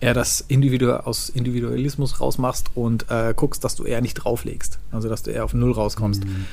eher 0.01 0.15
das 0.15 0.41
Individu 0.41 0.93
aus 0.93 1.29
Individualismus 1.29 2.21
rausmachst 2.21 2.71
und 2.75 3.11
äh, 3.11 3.35
guckst, 3.37 3.65
dass 3.65 3.75
du 3.75 3.85
eher 3.85 4.01
nicht 4.01 4.15
drauflegst. 4.15 4.79
Also 4.93 5.11
dass 5.11 5.23
du 5.23 5.31
eher 5.31 5.45
auf 5.45 5.53
Null 5.53 5.73
rauskommst. 5.73 6.25
Mhm. 6.25 6.47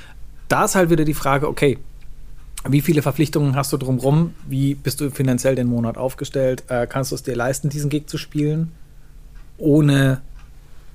Da 0.51 0.65
ist 0.65 0.75
halt 0.75 0.89
wieder 0.89 1.05
die 1.05 1.13
Frage, 1.13 1.47
okay, 1.47 1.77
wie 2.67 2.81
viele 2.81 3.01
Verpflichtungen 3.01 3.55
hast 3.55 3.71
du 3.71 3.77
drumrum? 3.77 4.33
Wie 4.49 4.75
bist 4.75 4.99
du 4.99 5.09
finanziell 5.09 5.55
den 5.55 5.67
Monat 5.67 5.97
aufgestellt? 5.97 6.65
Äh, 6.67 6.87
kannst 6.87 7.11
du 7.11 7.15
es 7.15 7.23
dir 7.23 7.37
leisten, 7.37 7.69
diesen 7.69 7.89
Gig 7.89 8.07
zu 8.07 8.17
spielen? 8.17 8.73
Ohne 9.57 10.21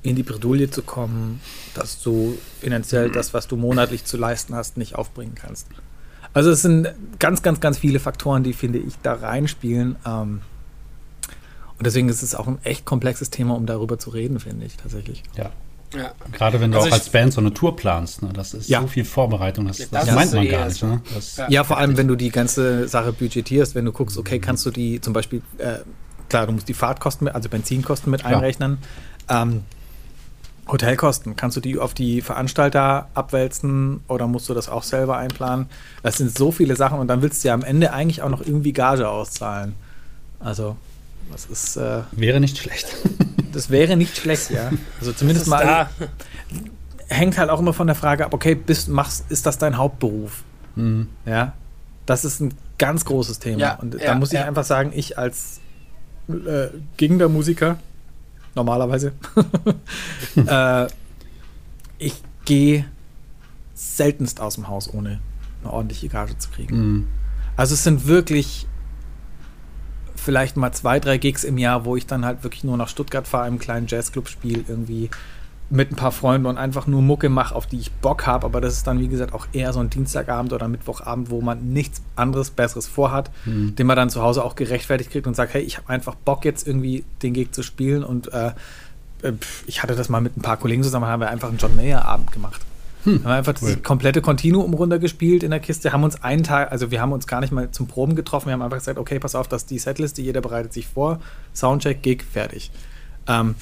in 0.02 0.14
die 0.14 0.22
Bredouille 0.22 0.70
zu 0.70 0.82
kommen, 0.82 1.40
dass 1.72 2.02
du 2.02 2.36
finanziell 2.60 3.10
das, 3.10 3.32
was 3.32 3.48
du 3.48 3.56
monatlich 3.56 4.04
zu 4.04 4.18
leisten 4.18 4.54
hast, 4.54 4.76
nicht 4.76 4.94
aufbringen 4.94 5.34
kannst. 5.34 5.68
Also 6.34 6.50
es 6.50 6.60
sind 6.60 6.92
ganz, 7.18 7.40
ganz, 7.40 7.58
ganz 7.58 7.78
viele 7.78 7.98
Faktoren, 7.98 8.44
die, 8.44 8.52
finde 8.52 8.78
ich, 8.78 8.92
da 9.02 9.14
reinspielen. 9.14 9.96
Ähm, 10.04 10.42
und 11.78 11.86
deswegen 11.86 12.10
ist 12.10 12.22
es 12.22 12.34
auch 12.34 12.46
ein 12.46 12.58
echt 12.62 12.84
komplexes 12.84 13.30
Thema, 13.30 13.54
um 13.54 13.64
darüber 13.64 13.98
zu 13.98 14.10
reden, 14.10 14.38
finde 14.38 14.66
ich 14.66 14.76
tatsächlich. 14.76 15.22
Ja. 15.34 15.50
Ja. 15.94 16.12
Gerade 16.32 16.60
wenn 16.60 16.72
du 16.72 16.78
also 16.78 16.88
auch 16.88 16.92
als 16.92 17.08
Band 17.10 17.32
so 17.32 17.40
eine 17.40 17.54
Tour 17.54 17.76
planst, 17.76 18.22
ne? 18.22 18.30
das 18.32 18.54
ist 18.54 18.68
ja. 18.68 18.80
so 18.80 18.86
viel 18.86 19.04
Vorbereitung, 19.04 19.66
das, 19.66 19.78
das, 19.78 19.88
das 19.90 20.14
meint 20.14 20.32
man 20.32 20.48
gar 20.48 20.66
nicht. 20.66 20.82
Ne? 20.82 21.00
ja, 21.36 21.48
ja, 21.48 21.64
vor 21.64 21.78
allem, 21.78 21.96
wenn 21.96 22.08
du 22.08 22.16
die 22.16 22.30
ganze 22.30 22.88
Sache 22.88 23.12
budgetierst, 23.12 23.74
wenn 23.74 23.84
du 23.84 23.92
guckst, 23.92 24.18
okay, 24.18 24.38
kannst 24.38 24.66
du 24.66 24.70
die 24.70 25.00
zum 25.00 25.12
Beispiel, 25.12 25.42
äh, 25.58 25.78
klar, 26.28 26.46
du 26.46 26.52
musst 26.52 26.68
die 26.68 26.74
Fahrtkosten, 26.74 27.26
mit, 27.26 27.34
also 27.34 27.48
Benzinkosten 27.48 28.10
mit 28.10 28.24
einrechnen. 28.24 28.78
Ähm, 29.28 29.62
Hotelkosten, 30.68 31.36
kannst 31.36 31.56
du 31.56 31.60
die 31.60 31.78
auf 31.78 31.94
die 31.94 32.20
Veranstalter 32.20 33.08
abwälzen 33.14 34.00
oder 34.08 34.26
musst 34.26 34.48
du 34.48 34.54
das 34.54 34.68
auch 34.68 34.82
selber 34.82 35.16
einplanen? 35.16 35.68
Das 36.02 36.16
sind 36.16 36.36
so 36.36 36.50
viele 36.50 36.74
Sachen 36.74 36.98
und 36.98 37.06
dann 37.06 37.22
willst 37.22 37.44
du 37.44 37.48
ja 37.48 37.54
am 37.54 37.62
Ende 37.62 37.92
eigentlich 37.92 38.22
auch 38.22 38.30
noch 38.30 38.40
irgendwie 38.40 38.72
Gage 38.72 39.08
auszahlen. 39.08 39.74
Also, 40.40 40.76
das 41.30 41.46
ist. 41.46 41.76
Äh, 41.76 42.02
wäre 42.12 42.40
nicht 42.40 42.58
schlecht. 42.58 42.96
das 43.52 43.70
wäre 43.70 43.96
nicht 43.96 44.16
schlecht, 44.16 44.50
ja. 44.50 44.70
Also 45.00 45.12
zumindest 45.12 45.46
mal. 45.48 45.64
Da? 45.64 45.90
hängt 47.08 47.38
halt 47.38 47.50
auch 47.50 47.60
immer 47.60 47.72
von 47.72 47.86
der 47.86 47.96
Frage 47.96 48.24
ab, 48.24 48.34
okay, 48.34 48.54
bist, 48.54 48.88
machst, 48.88 49.30
ist 49.30 49.46
das 49.46 49.58
dein 49.58 49.76
Hauptberuf? 49.76 50.42
Mhm. 50.74 51.08
Ja. 51.24 51.52
Das 52.04 52.24
ist 52.24 52.40
ein 52.40 52.54
ganz 52.78 53.04
großes 53.04 53.38
Thema. 53.38 53.58
Ja, 53.58 53.74
und 53.74 53.96
da 54.00 54.14
muss 54.14 54.32
ich 54.32 54.38
ja. 54.38 54.46
einfach 54.46 54.64
sagen, 54.64 54.92
ich 54.94 55.18
als 55.18 55.60
äh, 56.28 56.68
gingender 56.96 57.28
Musiker, 57.28 57.78
normalerweise, 58.54 59.12
äh, 60.36 60.86
ich 61.98 62.14
gehe 62.44 62.84
seltenst 63.74 64.40
aus 64.40 64.54
dem 64.54 64.68
Haus, 64.68 64.92
ohne 64.92 65.20
eine 65.62 65.72
ordentliche 65.72 66.08
Gage 66.08 66.38
zu 66.38 66.50
kriegen. 66.50 66.76
Mhm. 66.76 67.08
Also 67.56 67.74
es 67.74 67.84
sind 67.84 68.06
wirklich 68.06 68.66
vielleicht 70.26 70.56
mal 70.56 70.72
zwei, 70.72 70.98
drei 70.98 71.18
Gigs 71.18 71.44
im 71.44 71.56
Jahr, 71.56 71.84
wo 71.84 71.94
ich 71.94 72.04
dann 72.04 72.24
halt 72.24 72.42
wirklich 72.42 72.64
nur 72.64 72.76
nach 72.76 72.88
Stuttgart 72.88 73.28
fahre, 73.28 73.46
im 73.46 73.60
kleinen 73.60 73.86
Jazzclub 73.86 74.28
spiele, 74.28 74.64
irgendwie 74.66 75.08
mit 75.70 75.92
ein 75.92 75.94
paar 75.94 76.10
Freunden 76.10 76.46
und 76.46 76.58
einfach 76.58 76.88
nur 76.88 77.00
Mucke 77.00 77.28
mache, 77.28 77.54
auf 77.54 77.66
die 77.66 77.78
ich 77.78 77.92
Bock 77.92 78.26
habe. 78.26 78.44
Aber 78.44 78.60
das 78.60 78.74
ist 78.74 78.88
dann, 78.88 78.98
wie 78.98 79.06
gesagt, 79.06 79.32
auch 79.32 79.46
eher 79.52 79.72
so 79.72 79.78
ein 79.78 79.88
Dienstagabend 79.88 80.52
oder 80.52 80.66
Mittwochabend, 80.66 81.30
wo 81.30 81.40
man 81.40 81.72
nichts 81.72 82.02
anderes, 82.16 82.50
Besseres 82.50 82.88
vorhat, 82.88 83.30
mhm. 83.44 83.76
den 83.76 83.86
man 83.86 83.96
dann 83.96 84.10
zu 84.10 84.20
Hause 84.20 84.42
auch 84.42 84.56
gerechtfertigt 84.56 85.12
kriegt 85.12 85.28
und 85.28 85.36
sagt, 85.36 85.54
hey, 85.54 85.62
ich 85.62 85.76
habe 85.76 85.88
einfach 85.90 86.16
Bock 86.16 86.44
jetzt 86.44 86.66
irgendwie 86.66 87.04
den 87.22 87.32
Gig 87.32 87.52
zu 87.52 87.62
spielen. 87.62 88.02
Und 88.02 88.32
äh, 88.32 88.48
äh 89.22 89.32
ich 89.68 89.84
hatte 89.84 89.94
das 89.94 90.08
mal 90.08 90.20
mit 90.20 90.36
ein 90.36 90.42
paar 90.42 90.56
Kollegen 90.56 90.82
zusammen, 90.82 91.06
haben 91.06 91.20
wir 91.20 91.30
einfach 91.30 91.50
einen 91.50 91.58
John 91.58 91.76
Mayer-Abend 91.76 92.32
gemacht. 92.32 92.62
Hm. 93.06 93.24
Haben 93.24 93.32
einfach 93.32 93.54
cool. 93.62 93.72
das 93.72 93.82
komplette 93.82 94.20
Continuum 94.20 94.74
runtergespielt 94.74 95.42
in 95.42 95.50
der 95.52 95.60
Kiste, 95.60 95.92
haben 95.92 96.02
uns 96.02 96.22
einen 96.22 96.42
Tag, 96.42 96.72
also 96.72 96.90
wir 96.90 97.00
haben 97.00 97.12
uns 97.12 97.26
gar 97.26 97.40
nicht 97.40 97.52
mal 97.52 97.70
zum 97.70 97.86
Proben 97.86 98.16
getroffen, 98.16 98.46
wir 98.46 98.52
haben 98.52 98.62
einfach 98.62 98.78
gesagt, 98.78 98.98
okay, 98.98 99.18
pass 99.20 99.34
auf, 99.34 99.48
das 99.48 99.62
ist 99.62 99.70
die 99.70 99.78
Setliste, 99.78 100.22
jeder 100.22 100.40
bereitet 100.40 100.72
sich 100.72 100.86
vor, 100.88 101.20
Soundcheck, 101.54 102.02
Gig, 102.02 102.24
fertig. 102.24 102.70
Ähm, 103.28 103.54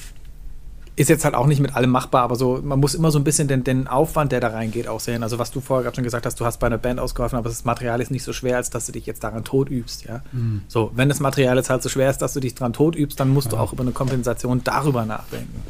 ist 0.95 1.09
jetzt 1.09 1.25
halt 1.25 1.35
auch 1.35 1.45
nicht 1.45 1.59
mit 1.59 1.75
allem 1.75 1.89
machbar, 1.89 2.23
aber 2.23 2.35
so, 2.35 2.61
man 2.63 2.79
muss 2.79 2.95
immer 2.95 3.11
so 3.11 3.19
ein 3.19 3.23
bisschen 3.25 3.47
den, 3.47 3.63
den 3.63 3.87
Aufwand, 3.87 4.31
der 4.31 4.39
da 4.39 4.47
reingeht, 4.47 4.87
auch 4.87 5.01
sehen. 5.01 5.23
Also 5.23 5.39
was 5.39 5.51
du 5.51 5.59
vorher 5.59 5.83
gerade 5.83 5.95
schon 5.95 6.05
gesagt 6.05 6.25
hast, 6.25 6.39
du 6.39 6.45
hast 6.45 6.59
bei 6.59 6.67
einer 6.67 6.77
Band 6.77 6.99
ausgeholfen, 6.99 7.37
aber 7.37 7.49
das 7.49 7.65
Material 7.65 7.99
ist 7.99 8.11
nicht 8.11 8.23
so 8.23 8.31
schwer, 8.31 8.57
als 8.57 8.69
dass 8.69 8.85
du 8.85 8.93
dich 8.93 9.05
jetzt 9.05 9.23
daran 9.23 9.43
tot 9.43 9.69
übst, 9.69 10.05
ja. 10.05 10.21
Mhm. 10.31 10.61
So, 10.69 10.91
wenn 10.95 11.09
das 11.09 11.19
Material 11.19 11.57
jetzt 11.57 11.69
halt 11.69 11.83
so 11.83 11.89
schwer 11.89 12.09
ist, 12.09 12.19
dass 12.19 12.33
du 12.33 12.39
dich 12.39 12.55
daran 12.55 12.71
tot 12.71 12.95
übst, 12.95 13.19
dann 13.19 13.29
musst 13.29 13.47
ja. 13.47 13.57
du 13.57 13.57
auch 13.57 13.73
über 13.73 13.83
eine 13.83 13.91
Kompensation 13.91 14.61
darüber 14.63 15.05
nachdenken. 15.05 15.61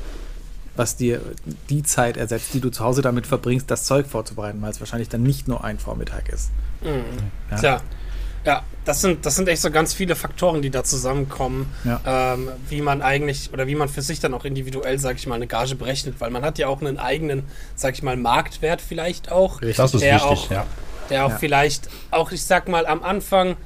Was 0.75 0.97
dir 0.97 1.21
die 1.69 1.83
Zeit 1.83 2.17
ersetzt, 2.17 2.53
die 2.53 2.59
du 2.59 2.69
zu 2.69 2.83
Hause 2.83 3.01
damit 3.01 3.27
verbringst, 3.27 3.71
das 3.71 3.85
Zeug 3.85 4.07
vorzubereiten, 4.07 4.61
weil 4.61 4.71
es 4.71 4.79
wahrscheinlich 4.79 5.09
dann 5.09 5.23
nicht 5.23 5.47
nur 5.47 5.63
ein 5.63 5.79
Vormittag 5.79 6.29
ist. 6.29 6.51
Mhm. 6.81 7.03
Ja? 7.51 7.57
Klar. 7.57 7.81
Ja, 8.45 8.61
das 8.85 9.01
sind, 9.01 9.25
das 9.25 9.35
sind 9.35 9.49
echt 9.49 9.63
so 9.63 9.71
ganz 9.71 9.95
viele 9.95 10.15
Faktoren, 10.15 10.61
die 10.61 10.69
da 10.69 10.83
zusammenkommen, 10.83 11.73
ja. 11.83 11.99
ähm, 12.05 12.49
wie 12.69 12.81
man 12.81 13.01
eigentlich 13.01 13.51
oder 13.51 13.65
wie 13.65 13.73
man 13.73 13.89
für 13.89 14.03
sich 14.03 14.19
dann 14.19 14.35
auch 14.35 14.45
individuell, 14.45 14.99
sag 14.99 15.15
ich 15.15 15.25
mal, 15.25 15.33
eine 15.33 15.47
Gage 15.47 15.73
berechnet, 15.73 16.21
weil 16.21 16.29
man 16.29 16.43
hat 16.43 16.59
ja 16.59 16.67
auch 16.67 16.79
einen 16.79 16.99
eigenen, 16.99 17.43
sag 17.75 17.95
ich 17.95 18.03
mal, 18.03 18.15
Marktwert 18.15 18.81
vielleicht 18.81 19.31
auch. 19.31 19.61
Richtig. 19.61 19.77
Das 19.77 19.95
ist 19.95 20.01
der 20.01 20.15
wichtig, 20.15 20.29
auch, 20.29 20.51
ja. 20.51 20.67
Der 21.09 21.25
auch 21.25 21.31
ja. 21.31 21.37
vielleicht 21.37 21.89
auch, 22.11 22.31
ich 22.31 22.43
sag 22.43 22.67
mal, 22.67 22.85
am 22.85 23.01
Anfang 23.01 23.57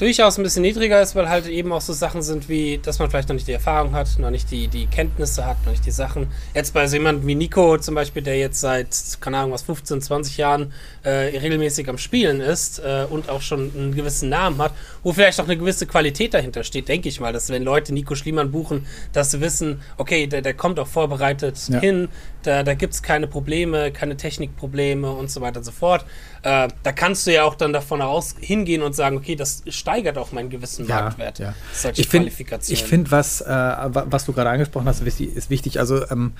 durchaus 0.00 0.38
ein 0.38 0.42
bisschen 0.42 0.62
niedriger 0.62 1.00
ist, 1.02 1.14
weil 1.14 1.28
halt 1.28 1.46
eben 1.46 1.72
auch 1.72 1.82
so 1.82 1.92
Sachen 1.92 2.22
sind 2.22 2.48
wie, 2.48 2.78
dass 2.78 2.98
man 2.98 3.10
vielleicht 3.10 3.28
noch 3.28 3.34
nicht 3.34 3.46
die 3.46 3.52
Erfahrung 3.52 3.92
hat, 3.92 4.18
noch 4.18 4.30
nicht 4.30 4.50
die, 4.50 4.66
die 4.66 4.86
Kenntnisse 4.86 5.44
hat, 5.44 5.58
noch 5.66 5.72
nicht 5.72 5.84
die 5.84 5.90
Sachen. 5.90 6.28
Jetzt 6.54 6.72
bei 6.72 6.86
so 6.86 6.96
jemandem 6.96 7.26
wie 7.26 7.34
Nico 7.34 7.76
zum 7.76 7.94
Beispiel, 7.94 8.22
der 8.22 8.38
jetzt 8.38 8.60
seit, 8.60 8.88
keine 9.20 9.36
Ahnung, 9.36 9.52
was 9.52 9.62
15, 9.62 10.00
20 10.00 10.38
Jahren 10.38 10.72
äh, 11.02 11.10
regelmäßig 11.38 11.88
am 11.90 11.98
Spielen 11.98 12.40
ist 12.40 12.78
äh, 12.78 13.04
und 13.10 13.28
auch 13.28 13.42
schon 13.42 13.70
einen 13.76 13.94
gewissen 13.94 14.30
Namen 14.30 14.56
hat, 14.58 14.72
wo 15.02 15.12
vielleicht 15.12 15.38
auch 15.38 15.44
eine 15.44 15.58
gewisse 15.58 15.86
Qualität 15.86 16.32
dahinter 16.32 16.64
steht, 16.64 16.88
denke 16.88 17.10
ich 17.10 17.20
mal, 17.20 17.34
dass 17.34 17.50
wenn 17.50 17.62
Leute 17.62 17.92
Nico 17.92 18.14
Schliemann 18.14 18.50
buchen, 18.50 18.86
dass 19.12 19.32
sie 19.32 19.42
wissen, 19.42 19.82
okay, 19.98 20.26
der, 20.26 20.40
der 20.40 20.54
kommt 20.54 20.78
auch 20.78 20.88
vorbereitet 20.88 21.58
ja. 21.68 21.78
hin, 21.78 22.08
da, 22.42 22.62
da 22.62 22.72
gibt 22.72 22.94
es 22.94 23.02
keine 23.02 23.26
Probleme, 23.26 23.92
keine 23.92 24.16
Technikprobleme 24.16 25.10
und 25.10 25.30
so 25.30 25.42
weiter 25.42 25.58
und 25.58 25.64
so 25.64 25.72
fort. 25.72 26.06
Äh, 26.42 26.68
da 26.82 26.92
kannst 26.92 27.26
du 27.26 27.34
ja 27.34 27.44
auch 27.44 27.54
dann 27.54 27.72
davon 27.72 28.00
aus 28.00 28.34
hingehen 28.40 28.82
und 28.82 28.94
sagen, 28.94 29.16
okay, 29.16 29.36
das 29.36 29.62
steigert 29.68 30.16
auch 30.16 30.32
meinen 30.32 30.48
gewissen 30.48 30.86
ja, 30.86 31.02
Marktwert. 31.02 31.38
Ja. 31.38 31.54
Solche 31.72 32.00
ich 32.00 32.08
finde, 32.08 32.30
find, 32.30 33.10
was, 33.10 33.42
äh, 33.42 33.46
was 33.48 34.24
du 34.24 34.32
gerade 34.32 34.48
angesprochen 34.48 34.86
hast, 34.86 35.02
ist 35.02 35.50
wichtig. 35.50 35.78
Also, 35.78 36.08
ähm, 36.10 36.32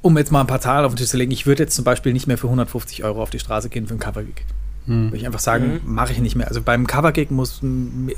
um 0.00 0.18
jetzt 0.18 0.32
mal 0.32 0.40
ein 0.40 0.48
paar 0.48 0.60
Zahlen 0.60 0.84
auf 0.84 0.92
den 0.92 0.96
Tisch 0.96 1.10
zu 1.10 1.16
legen, 1.16 1.30
ich 1.30 1.46
würde 1.46 1.62
jetzt 1.62 1.76
zum 1.76 1.84
Beispiel 1.84 2.12
nicht 2.12 2.26
mehr 2.26 2.38
für 2.38 2.48
150 2.48 3.04
Euro 3.04 3.22
auf 3.22 3.30
die 3.30 3.38
Straße 3.38 3.68
gehen 3.68 3.86
für 3.86 3.92
einen 3.92 4.00
Cover-Gig. 4.00 4.44
Hm. 4.86 5.06
Würde 5.06 5.16
ich 5.16 5.26
einfach 5.26 5.38
sagen, 5.38 5.80
mhm. 5.84 5.94
mache 5.94 6.12
ich 6.12 6.18
nicht 6.18 6.34
mehr. 6.34 6.48
Also 6.48 6.60
beim 6.60 6.88
Cover-Gig 6.88 7.30
muss 7.30 7.60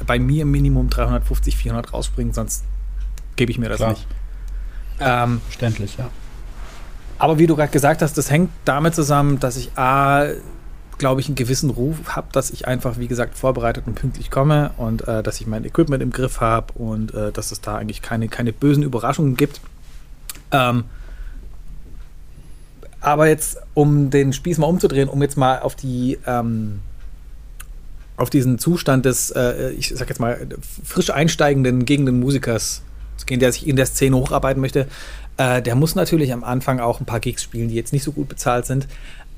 bei 0.06 0.18
mir 0.18 0.46
Minimum 0.46 0.88
350, 0.88 1.58
400 1.58 1.92
rausspringen, 1.92 2.32
sonst 2.32 2.64
gebe 3.36 3.52
ich 3.52 3.58
mir 3.58 3.68
das 3.68 3.78
Klar. 3.78 3.90
nicht. 3.90 4.06
Ähm, 4.98 5.42
Verständlich, 5.44 5.98
ja. 5.98 6.08
Aber 7.18 7.38
wie 7.38 7.46
du 7.46 7.54
gerade 7.54 7.70
gesagt 7.70 8.02
hast, 8.02 8.16
das 8.16 8.30
hängt 8.30 8.50
damit 8.64 8.94
zusammen, 8.94 9.40
dass 9.40 9.56
ich 9.56 9.76
A, 9.76 10.26
glaube 10.98 11.20
ich, 11.20 11.26
einen 11.26 11.34
gewissen 11.34 11.70
Ruf 11.70 11.96
habe, 12.08 12.28
dass 12.32 12.50
ich 12.50 12.66
einfach, 12.66 12.98
wie 12.98 13.08
gesagt, 13.08 13.36
vorbereitet 13.36 13.84
und 13.86 13.94
pünktlich 13.94 14.30
komme 14.30 14.70
und 14.76 15.06
äh, 15.06 15.22
dass 15.22 15.40
ich 15.40 15.46
mein 15.46 15.64
Equipment 15.64 16.02
im 16.02 16.10
Griff 16.10 16.40
habe 16.40 16.72
und 16.74 17.14
äh, 17.14 17.32
dass 17.32 17.52
es 17.52 17.60
da 17.60 17.76
eigentlich 17.76 18.02
keine, 18.02 18.28
keine 18.28 18.52
bösen 18.52 18.82
Überraschungen 18.82 19.36
gibt. 19.36 19.60
Ähm, 20.52 20.84
aber 23.00 23.28
jetzt, 23.28 23.58
um 23.74 24.10
den 24.10 24.32
Spieß 24.32 24.58
mal 24.58 24.66
umzudrehen, 24.66 25.08
um 25.08 25.20
jetzt 25.20 25.36
mal 25.36 25.60
auf 25.60 25.74
die 25.74 26.18
ähm, 26.26 26.80
auf 28.16 28.30
diesen 28.30 28.58
Zustand 28.58 29.04
des, 29.04 29.30
äh, 29.30 29.70
ich 29.70 29.92
sag 29.94 30.08
jetzt 30.08 30.20
mal, 30.20 30.46
frisch 30.84 31.10
einsteigenden 31.10 31.84
gegen 31.84 32.20
Musikers 32.20 32.82
zu 33.16 33.26
gehen, 33.26 33.40
der 33.40 33.52
sich 33.52 33.66
in 33.66 33.76
der 33.76 33.86
Szene 33.86 34.16
hocharbeiten 34.16 34.60
möchte, 34.60 34.86
äh, 35.36 35.60
der 35.62 35.74
muss 35.74 35.94
natürlich 35.94 36.32
am 36.32 36.44
Anfang 36.44 36.80
auch 36.80 37.00
ein 37.00 37.06
paar 37.06 37.20
Gigs 37.20 37.42
spielen, 37.42 37.68
die 37.68 37.74
jetzt 37.74 37.92
nicht 37.92 38.04
so 38.04 38.12
gut 38.12 38.28
bezahlt 38.28 38.66
sind. 38.66 38.86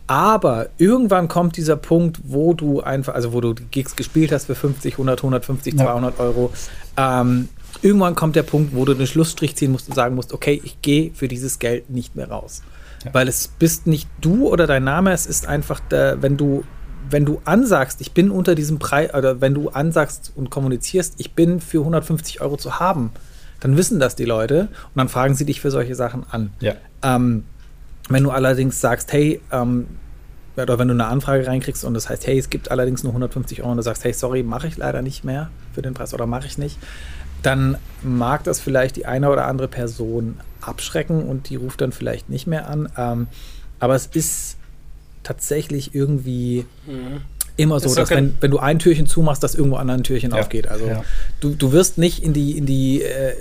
Aber 0.06 0.68
irgendwann 0.78 1.28
kommt 1.28 1.56
dieser 1.56 1.76
Punkt, 1.76 2.20
wo 2.24 2.54
du 2.54 2.80
einfach, 2.80 3.14
also 3.14 3.32
wo 3.32 3.40
du 3.40 3.54
Gigs 3.54 3.96
gespielt 3.96 4.30
hast 4.32 4.46
für 4.46 4.54
50, 4.54 4.94
100, 4.94 5.18
150, 5.20 5.74
ja. 5.74 5.84
200 5.84 6.20
Euro. 6.20 6.52
Ähm, 6.96 7.48
irgendwann 7.82 8.14
kommt 8.14 8.36
der 8.36 8.44
Punkt, 8.44 8.74
wo 8.74 8.84
du 8.84 8.94
den 8.94 9.06
Schlussstrich 9.06 9.56
ziehen 9.56 9.72
musst 9.72 9.88
und 9.88 9.94
sagen 9.94 10.14
musst, 10.14 10.32
okay, 10.32 10.60
ich 10.64 10.80
gehe 10.80 11.12
für 11.12 11.28
dieses 11.28 11.58
Geld 11.58 11.90
nicht 11.90 12.14
mehr 12.14 12.28
raus. 12.28 12.62
Ja. 13.04 13.14
Weil 13.14 13.28
es 13.28 13.48
bist 13.48 13.86
nicht 13.86 14.08
du 14.20 14.48
oder 14.48 14.66
dein 14.66 14.84
Name, 14.84 15.12
es 15.12 15.26
ist 15.26 15.46
einfach, 15.46 15.80
der, 15.80 16.22
wenn 16.22 16.36
du 16.36 16.64
wenn 17.08 17.24
du 17.24 17.40
ansagst, 17.44 18.00
ich 18.00 18.12
bin 18.12 18.30
unter 18.30 18.56
diesem 18.56 18.78
Preis, 18.78 19.14
oder 19.14 19.40
wenn 19.40 19.54
du 19.54 19.68
ansagst 19.68 20.32
und 20.34 20.50
kommunizierst, 20.50 21.14
ich 21.18 21.34
bin 21.34 21.60
für 21.60 21.78
150 21.78 22.40
Euro 22.40 22.56
zu 22.56 22.80
haben, 22.80 23.12
dann 23.60 23.76
wissen 23.76 24.00
das 24.00 24.16
die 24.16 24.24
Leute 24.24 24.62
und 24.70 24.96
dann 24.96 25.08
fragen 25.08 25.34
sie 25.34 25.44
dich 25.44 25.60
für 25.60 25.70
solche 25.70 25.94
Sachen 25.94 26.24
an. 26.28 26.50
Ja. 26.60 26.74
Ähm, 27.02 27.44
wenn 28.08 28.22
du 28.22 28.30
allerdings 28.30 28.80
sagst, 28.80 29.12
hey, 29.12 29.40
ähm, 29.52 29.86
oder 30.56 30.78
wenn 30.78 30.88
du 30.88 30.94
eine 30.94 31.06
Anfrage 31.06 31.46
reinkriegst 31.46 31.84
und 31.84 31.94
das 31.94 32.08
heißt, 32.08 32.26
hey, 32.26 32.38
es 32.38 32.48
gibt 32.48 32.70
allerdings 32.70 33.02
nur 33.02 33.10
150 33.10 33.60
Euro 33.60 33.72
und 33.72 33.76
du 33.76 33.82
sagst, 33.82 34.04
hey, 34.04 34.12
sorry, 34.12 34.42
mache 34.42 34.68
ich 34.68 34.76
leider 34.76 35.02
nicht 35.02 35.22
mehr 35.22 35.50
für 35.74 35.82
den 35.82 35.92
Preis 35.92 36.14
oder 36.14 36.26
mache 36.26 36.46
ich 36.46 36.56
nicht, 36.56 36.78
dann 37.42 37.76
mag 38.02 38.44
das 38.44 38.60
vielleicht 38.60 38.96
die 38.96 39.04
eine 39.06 39.30
oder 39.30 39.46
andere 39.46 39.68
Person 39.68 40.40
abschrecken 40.62 41.24
und 41.24 41.50
die 41.50 41.56
ruft 41.56 41.80
dann 41.82 41.92
vielleicht 41.92 42.30
nicht 42.30 42.46
mehr 42.46 42.68
an. 42.70 42.88
Ähm, 42.96 43.26
aber 43.80 43.94
es 43.94 44.06
ist 44.06 44.56
tatsächlich 45.22 45.94
irgendwie 45.94 46.64
mhm 46.86 47.20
immer 47.56 47.80
so, 47.80 47.94
dass 47.94 48.10
wenn, 48.10 48.36
wenn 48.40 48.50
du 48.50 48.58
ein 48.58 48.78
Türchen 48.78 49.06
zumachst, 49.06 49.42
dass 49.42 49.54
irgendwo 49.54 49.76
an 49.76 49.88
ein 49.90 50.02
Türchen 50.02 50.32
ja. 50.32 50.40
aufgeht. 50.40 50.68
Also 50.68 50.86
ja. 50.86 51.04
du, 51.40 51.54
du 51.54 51.72
wirst 51.72 51.98
nicht 51.98 52.22
in 52.22 52.32
die, 52.32 52.56
in 52.56 52.66
die 52.66 53.02
äh, 53.02 53.32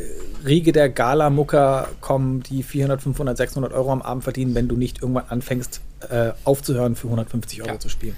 Riege 0.45 0.71
der 0.71 0.89
Gala-Mucker 0.89 1.89
kommen, 2.01 2.41
die 2.43 2.63
400, 2.63 3.01
500, 3.01 3.37
600 3.37 3.73
Euro 3.73 3.91
am 3.91 4.01
Abend 4.01 4.23
verdienen, 4.23 4.55
wenn 4.55 4.67
du 4.67 4.75
nicht 4.75 5.01
irgendwann 5.01 5.25
anfängst 5.29 5.81
äh, 6.09 6.31
aufzuhören, 6.43 6.95
für 6.95 7.07
150 7.07 7.61
Euro 7.61 7.73
ja. 7.73 7.79
zu 7.79 7.89
spielen 7.89 8.15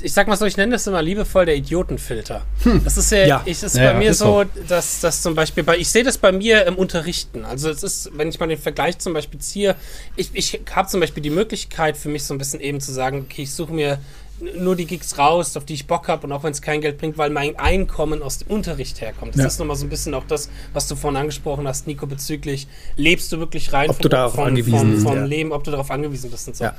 ich 0.00 0.12
sag 0.12 0.28
mal 0.28 0.36
so, 0.36 0.46
ich 0.46 0.56
nenne 0.56 0.72
das 0.72 0.86
immer 0.86 1.02
liebevoll 1.02 1.46
der 1.46 1.56
Idiotenfilter. 1.56 2.42
Hm. 2.62 2.82
Das 2.84 2.96
ist 2.96 3.10
ja, 3.10 3.26
ja. 3.26 3.42
Ich, 3.44 3.62
ist 3.62 3.76
ja, 3.76 3.92
bei 3.92 3.98
mir 3.98 4.10
ist 4.10 4.18
so, 4.18 4.44
dass 4.68 5.00
das 5.00 5.22
zum 5.22 5.34
Beispiel 5.34 5.64
bei, 5.64 5.76
ich 5.78 5.88
sehe 5.88 6.04
das 6.04 6.18
bei 6.18 6.32
mir 6.32 6.66
im 6.66 6.76
Unterrichten. 6.76 7.44
Also 7.44 7.70
es 7.70 7.82
ist, 7.82 8.10
wenn 8.14 8.28
ich 8.28 8.38
mal 8.38 8.48
den 8.48 8.58
Vergleich 8.58 8.98
zum 8.98 9.12
Beispiel 9.12 9.40
ziehe, 9.40 9.74
ich, 10.16 10.30
ich 10.34 10.60
habe 10.72 10.88
zum 10.88 11.00
Beispiel 11.00 11.22
die 11.22 11.30
Möglichkeit 11.30 11.96
für 11.96 12.08
mich 12.08 12.24
so 12.24 12.34
ein 12.34 12.38
bisschen 12.38 12.60
eben 12.60 12.80
zu 12.80 12.92
sagen, 12.92 13.26
okay, 13.28 13.42
ich 13.42 13.52
suche 13.52 13.72
mir 13.72 13.98
nur 14.40 14.76
die 14.76 14.86
Gigs 14.86 15.18
raus, 15.18 15.56
auf 15.56 15.64
die 15.64 15.74
ich 15.74 15.86
Bock 15.86 16.08
habe 16.08 16.26
und 16.26 16.32
auch 16.32 16.42
wenn 16.44 16.52
es 16.52 16.62
kein 16.62 16.80
Geld 16.80 16.98
bringt, 16.98 17.18
weil 17.18 17.30
mein 17.30 17.58
Einkommen 17.58 18.22
aus 18.22 18.38
dem 18.38 18.48
Unterricht 18.48 19.00
herkommt. 19.00 19.34
Das 19.34 19.40
ja. 19.40 19.46
ist 19.46 19.58
nochmal 19.58 19.76
so 19.76 19.86
ein 19.86 19.88
bisschen 19.88 20.14
auch 20.14 20.24
das, 20.28 20.48
was 20.72 20.86
du 20.88 20.96
vorhin 20.96 21.18
angesprochen 21.18 21.66
hast, 21.66 21.86
Nico, 21.86 22.06
bezüglich, 22.06 22.68
lebst 22.96 23.32
du 23.32 23.38
wirklich 23.38 23.72
rein 23.72 23.90
ob 23.90 23.96
vom, 23.96 24.02
du 24.02 24.08
darauf 24.08 24.34
vom, 24.34 24.44
angewiesen 24.44 24.98
vom, 24.98 25.02
vom 25.02 25.16
ja. 25.16 25.24
Leben, 25.24 25.52
ob 25.52 25.64
du 25.64 25.70
darauf 25.70 25.90
angewiesen 25.90 26.30
bist 26.30 26.48
und 26.48 26.56
so. 26.56 26.64
Ja. 26.64 26.74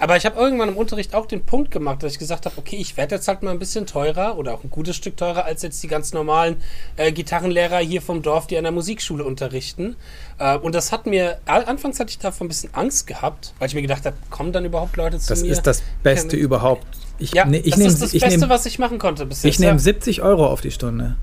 Aber 0.00 0.16
ich 0.16 0.24
habe 0.24 0.40
irgendwann 0.40 0.70
im 0.70 0.76
Unterricht 0.76 1.14
auch 1.14 1.26
den 1.26 1.44
Punkt 1.44 1.70
gemacht, 1.70 2.02
dass 2.02 2.12
ich 2.12 2.18
gesagt 2.18 2.46
habe, 2.46 2.56
okay, 2.56 2.76
ich 2.76 2.96
werde 2.96 3.16
jetzt 3.16 3.28
halt 3.28 3.42
mal 3.42 3.50
ein 3.50 3.58
bisschen 3.58 3.86
teurer 3.86 4.38
oder 4.38 4.54
auch 4.54 4.64
ein 4.64 4.70
gutes 4.70 4.96
Stück 4.96 5.16
teurer 5.16 5.44
als 5.44 5.62
jetzt 5.62 5.82
die 5.82 5.88
ganz 5.88 6.14
normalen 6.14 6.56
äh, 6.96 7.12
Gitarrenlehrer 7.12 7.78
hier 7.78 8.00
vom 8.00 8.22
Dorf, 8.22 8.46
die 8.46 8.56
an 8.56 8.64
der 8.64 8.72
Musikschule 8.72 9.24
unterrichten. 9.24 9.96
Äh, 10.38 10.56
und 10.56 10.74
das 10.74 10.90
hat 10.90 11.04
mir, 11.04 11.38
anfangs 11.44 12.00
hatte 12.00 12.10
ich 12.10 12.18
davon 12.18 12.46
ein 12.46 12.48
bisschen 12.48 12.72
Angst 12.72 13.06
gehabt, 13.06 13.52
weil 13.58 13.68
ich 13.68 13.74
mir 13.74 13.82
gedacht 13.82 14.06
habe, 14.06 14.16
kommen 14.30 14.52
dann 14.52 14.64
überhaupt 14.64 14.96
Leute 14.96 15.18
zu 15.18 15.28
das 15.28 15.42
mir? 15.42 15.50
Das 15.50 15.58
ist 15.58 15.66
das 15.66 15.82
Beste 16.02 16.36
Kann, 16.36 16.40
ich, 17.20 17.32
ja, 17.32 17.44
ne, 17.44 17.58
ich 17.58 17.70
das 17.70 17.78
nehm, 17.78 17.88
ist 17.88 18.02
das 18.02 18.12
Beste, 18.12 18.40
nehm, 18.40 18.48
was 18.48 18.66
ich 18.66 18.78
machen 18.78 18.98
konnte 18.98 19.26
bis 19.26 19.42
jetzt. 19.42 19.54
Ich 19.54 19.60
nehme 19.60 19.72
ja. 19.72 19.78
70 19.78 20.22
Euro 20.22 20.46
auf 20.46 20.60
die 20.60 20.70
Stunde. 20.70 21.16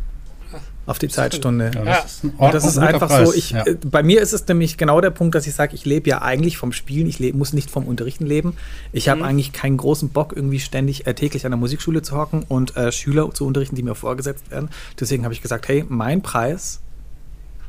auf 0.85 0.99
die 0.99 1.09
Zeitstunde. 1.09 1.71
Ja, 1.75 1.83
das 1.83 2.05
ist, 2.05 2.23
ein 2.23 2.51
das 2.51 2.65
ist 2.65 2.77
einfach 2.77 3.09
Preis. 3.09 3.27
so. 3.27 3.33
Ich, 3.33 3.51
ja. 3.51 3.65
Äh, 3.65 3.75
bei 3.83 4.03
mir 4.03 4.21
ist 4.21 4.31
es 4.31 4.47
nämlich 4.47 4.77
genau 4.77 5.01
der 5.01 5.09
Punkt, 5.09 5.35
dass 5.35 5.45
ich 5.45 5.53
sage, 5.53 5.75
ich 5.75 5.85
lebe 5.85 6.09
ja 6.09 6.21
eigentlich 6.21 6.57
vom 6.57 6.71
Spielen, 6.71 7.07
ich 7.07 7.19
muss 7.33 7.51
nicht 7.51 7.69
vom 7.69 7.85
Unterrichten 7.85 8.25
leben. 8.25 8.55
Ich 8.93 9.09
habe 9.09 9.19
mhm. 9.19 9.25
eigentlich 9.25 9.51
keinen 9.51 9.77
großen 9.77 10.09
Bock, 10.09 10.33
irgendwie 10.35 10.59
ständig 10.59 11.05
äh, 11.05 11.13
täglich 11.13 11.45
an 11.45 11.51
der 11.51 11.57
Musikschule 11.57 12.01
zu 12.01 12.15
hocken 12.15 12.45
und 12.47 12.77
äh, 12.77 12.91
Schüler 12.91 13.29
zu 13.33 13.45
unterrichten, 13.45 13.75
die 13.75 13.83
mir 13.83 13.95
vorgesetzt 13.95 14.49
werden. 14.51 14.69
Deswegen 14.99 15.23
habe 15.25 15.33
ich 15.33 15.41
gesagt, 15.41 15.67
hey, 15.67 15.83
mein 15.87 16.21
Preis 16.21 16.79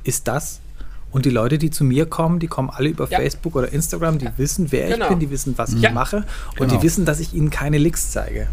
ist 0.05 0.29
das. 0.29 0.61
Und 1.11 1.25
die 1.25 1.31
Leute, 1.31 1.57
die 1.57 1.71
zu 1.71 1.85
mir 1.85 2.07
kommen, 2.07 2.39
die 2.39 2.49
kommen 2.49 2.71
alle 2.71 2.91
über 2.91 3.09
ja. 3.09 3.19
Facebook 3.19 3.57
oder 3.57 3.73
Instagram, 3.73 4.19
die 4.19 4.29
wissen, 4.37 4.71
wer 4.71 4.89
genau. 4.89 5.05
ich 5.05 5.11
bin, 5.11 5.21
die 5.21 5.31
wissen, 5.31 5.55
was 5.57 5.73
ich 5.73 5.91
mache 5.91 6.19
und 6.51 6.69
genau. 6.69 6.77
die 6.77 6.83
wissen, 6.83 7.07
dass 7.07 7.19
ich 7.19 7.33
ihnen 7.33 7.51
keine 7.51 7.79
Licks 7.79 8.11
zeige. 8.11 8.49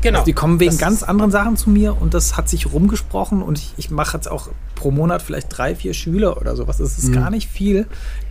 Genau. 0.00 0.18
Also 0.18 0.26
die 0.26 0.32
kommen 0.32 0.60
wegen 0.60 0.72
das 0.72 0.80
ganz 0.80 1.02
anderen 1.02 1.30
Sachen 1.30 1.56
zu 1.56 1.70
mir 1.70 2.00
und 2.00 2.14
das 2.14 2.36
hat 2.36 2.48
sich 2.48 2.72
rumgesprochen 2.72 3.42
und 3.42 3.58
ich, 3.58 3.72
ich 3.76 3.90
mache 3.90 4.16
jetzt 4.16 4.30
auch 4.30 4.48
pro 4.74 4.90
Monat 4.90 5.22
vielleicht 5.22 5.56
drei, 5.56 5.74
vier 5.74 5.94
Schüler 5.94 6.38
oder 6.40 6.56
sowas. 6.56 6.78
Das 6.78 6.98
ist 6.98 7.08
mhm. 7.08 7.14
gar 7.14 7.30
nicht 7.30 7.48
viel. 7.48 7.86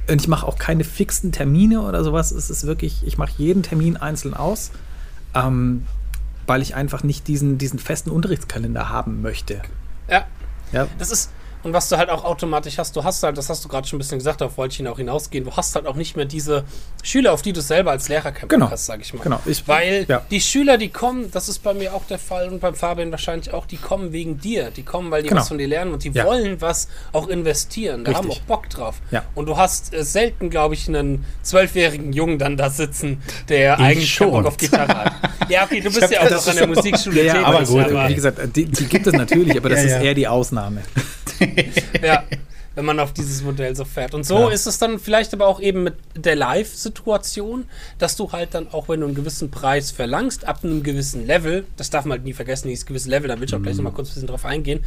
Und 0.07 0.21
ich 0.21 0.27
mache 0.27 0.45
auch 0.45 0.57
keine 0.57 0.83
fixen 0.83 1.31
Termine 1.31 1.81
oder 1.81 2.03
sowas. 2.03 2.31
Es 2.31 2.49
ist 2.49 2.65
wirklich, 2.65 3.01
ich 3.05 3.17
mache 3.17 3.31
jeden 3.37 3.63
Termin 3.63 3.97
einzeln 3.97 4.33
aus, 4.33 4.71
ähm, 5.33 5.85
weil 6.45 6.61
ich 6.61 6.75
einfach 6.75 7.03
nicht 7.03 7.27
diesen, 7.27 7.57
diesen 7.57 7.79
festen 7.79 8.11
Unterrichtskalender 8.11 8.89
haben 8.89 9.21
möchte. 9.21 9.61
Ja. 10.09 10.25
ja. 10.73 10.87
Das 10.99 11.09
ist, 11.11 11.31
und 11.63 11.73
was 11.73 11.89
du 11.89 11.97
halt 11.97 12.09
auch 12.09 12.23
automatisch 12.23 12.77
hast, 12.77 12.95
du 12.95 13.03
hast 13.03 13.23
halt, 13.23 13.37
das 13.37 13.49
hast 13.49 13.63
du 13.63 13.69
gerade 13.69 13.87
schon 13.87 13.97
ein 13.97 13.99
bisschen 13.99 14.19
gesagt, 14.19 14.41
darauf 14.41 14.57
wollte 14.57 14.81
ich 14.81 14.87
auch 14.87 14.97
hinausgehen, 14.97 15.45
du 15.45 15.51
hast 15.51 15.75
halt 15.75 15.87
auch 15.87 15.95
nicht 15.95 16.15
mehr 16.15 16.25
diese 16.25 16.65
Schüler, 17.01 17.33
auf 17.33 17.41
die 17.41 17.53
du 17.53 17.61
selber 17.61 17.91
als 17.91 18.09
Lehrer 18.09 18.31
kämpfen 18.31 18.49
genau. 18.49 18.69
hast, 18.69 18.85
sag 18.85 19.01
ich 19.01 19.13
mal. 19.13 19.23
Genau. 19.23 19.39
Ich, 19.45 19.67
Weil 19.67 20.05
ja. 20.07 20.21
die 20.29 20.41
Schüler, 20.41 20.77
die 20.77 20.89
kommen, 20.89 21.31
das 21.31 21.49
ist 21.49 21.59
bei 21.59 21.73
mir 21.73 21.93
auch 21.93 22.05
der 22.05 22.19
Fall 22.19 22.49
und 22.49 22.59
beim 22.59 22.75
Fabian 22.75 23.11
wahrscheinlich 23.11 23.53
auch, 23.53 23.65
die 23.65 23.77
kommen 23.77 24.11
wegen 24.11 24.39
dir. 24.39 24.71
Die 24.71 24.83
kommen, 24.83 25.11
weil 25.11 25.23
die 25.23 25.29
genau. 25.29 25.41
was 25.41 25.47
von 25.47 25.57
dir 25.57 25.67
lernen 25.67 25.93
und 25.93 26.03
die 26.03 26.09
ja. 26.09 26.25
wollen 26.25 26.61
was 26.61 26.87
auch 27.11 27.27
investieren. 27.27 28.03
Da 28.03 28.11
Richtig. 28.11 28.29
haben 28.29 28.31
auch 28.31 28.41
Bock 28.45 28.69
drauf. 28.69 29.01
Ja. 29.11 29.23
Und 29.35 29.47
du 29.47 29.57
hast 29.57 29.93
äh, 29.93 30.03
selten, 30.03 30.49
glaube 30.49 30.73
ich, 30.73 30.87
einen 30.87 31.25
zwölfjährigen 31.41 32.13
Jungen 32.13 32.39
dann 32.39 32.57
da 32.57 32.69
sitzen, 32.69 33.21
der 33.49 33.75
ich 33.75 33.79
eigentlich 33.79 34.13
schon 34.13 34.31
Bock 34.31 34.45
auf 34.45 34.57
Gitarre 34.57 34.95
hat. 34.95 35.13
ja, 35.49 35.63
okay, 35.63 35.79
du 35.79 35.91
bist 35.91 36.11
ja 36.11 36.21
auch 36.21 36.47
an 36.47 36.55
der 36.55 36.67
Musikschule 36.67 37.23
ja, 37.23 37.33
tätig. 37.33 37.47
Aber 37.47 37.63
gut, 37.63 37.85
aber 37.85 38.09
wie 38.09 38.15
gesagt, 38.15 38.39
die, 38.55 38.65
die 38.65 38.85
gibt 38.85 39.07
es 39.07 39.13
natürlich, 39.13 39.57
aber 39.57 39.69
das 39.69 39.83
ist 39.83 39.93
eher 39.93 40.13
die 40.13 40.27
Ausnahme. 40.27 40.81
ja, 42.03 42.23
wenn 42.75 42.85
man 42.85 42.99
auf 42.99 43.13
dieses 43.13 43.43
Modell 43.43 43.75
so 43.75 43.85
fährt. 43.85 44.13
Und 44.13 44.25
so 44.25 44.39
ja. 44.39 44.49
ist 44.49 44.65
es 44.65 44.79
dann 44.79 44.99
vielleicht 44.99 45.33
aber 45.33 45.47
auch 45.47 45.59
eben 45.59 45.83
mit 45.83 45.95
der 46.15 46.35
Live-Situation, 46.35 47.65
dass 47.99 48.15
du 48.15 48.31
halt 48.31 48.53
dann 48.55 48.67
auch, 48.71 48.89
wenn 48.89 49.01
du 49.01 49.05
einen 49.05 49.15
gewissen 49.15 49.51
Preis 49.51 49.91
verlangst, 49.91 50.47
ab 50.47 50.63
einem 50.63 50.81
gewissen 50.81 51.25
Level, 51.25 51.65
das 51.77 51.89
darf 51.89 52.05
man 52.05 52.17
halt 52.17 52.25
nie 52.25 52.33
vergessen, 52.33 52.69
dieses 52.69 52.85
gewisse 52.85 53.09
Level, 53.09 53.27
da 53.27 53.37
will 53.39 53.47
ich 53.47 53.53
auch 53.53 53.61
gleich 53.61 53.75
mhm. 53.75 53.83
nochmal 53.83 53.93
kurz 53.93 54.09
ein 54.09 54.13
bisschen 54.15 54.27
drauf 54.27 54.45
eingehen, 54.45 54.83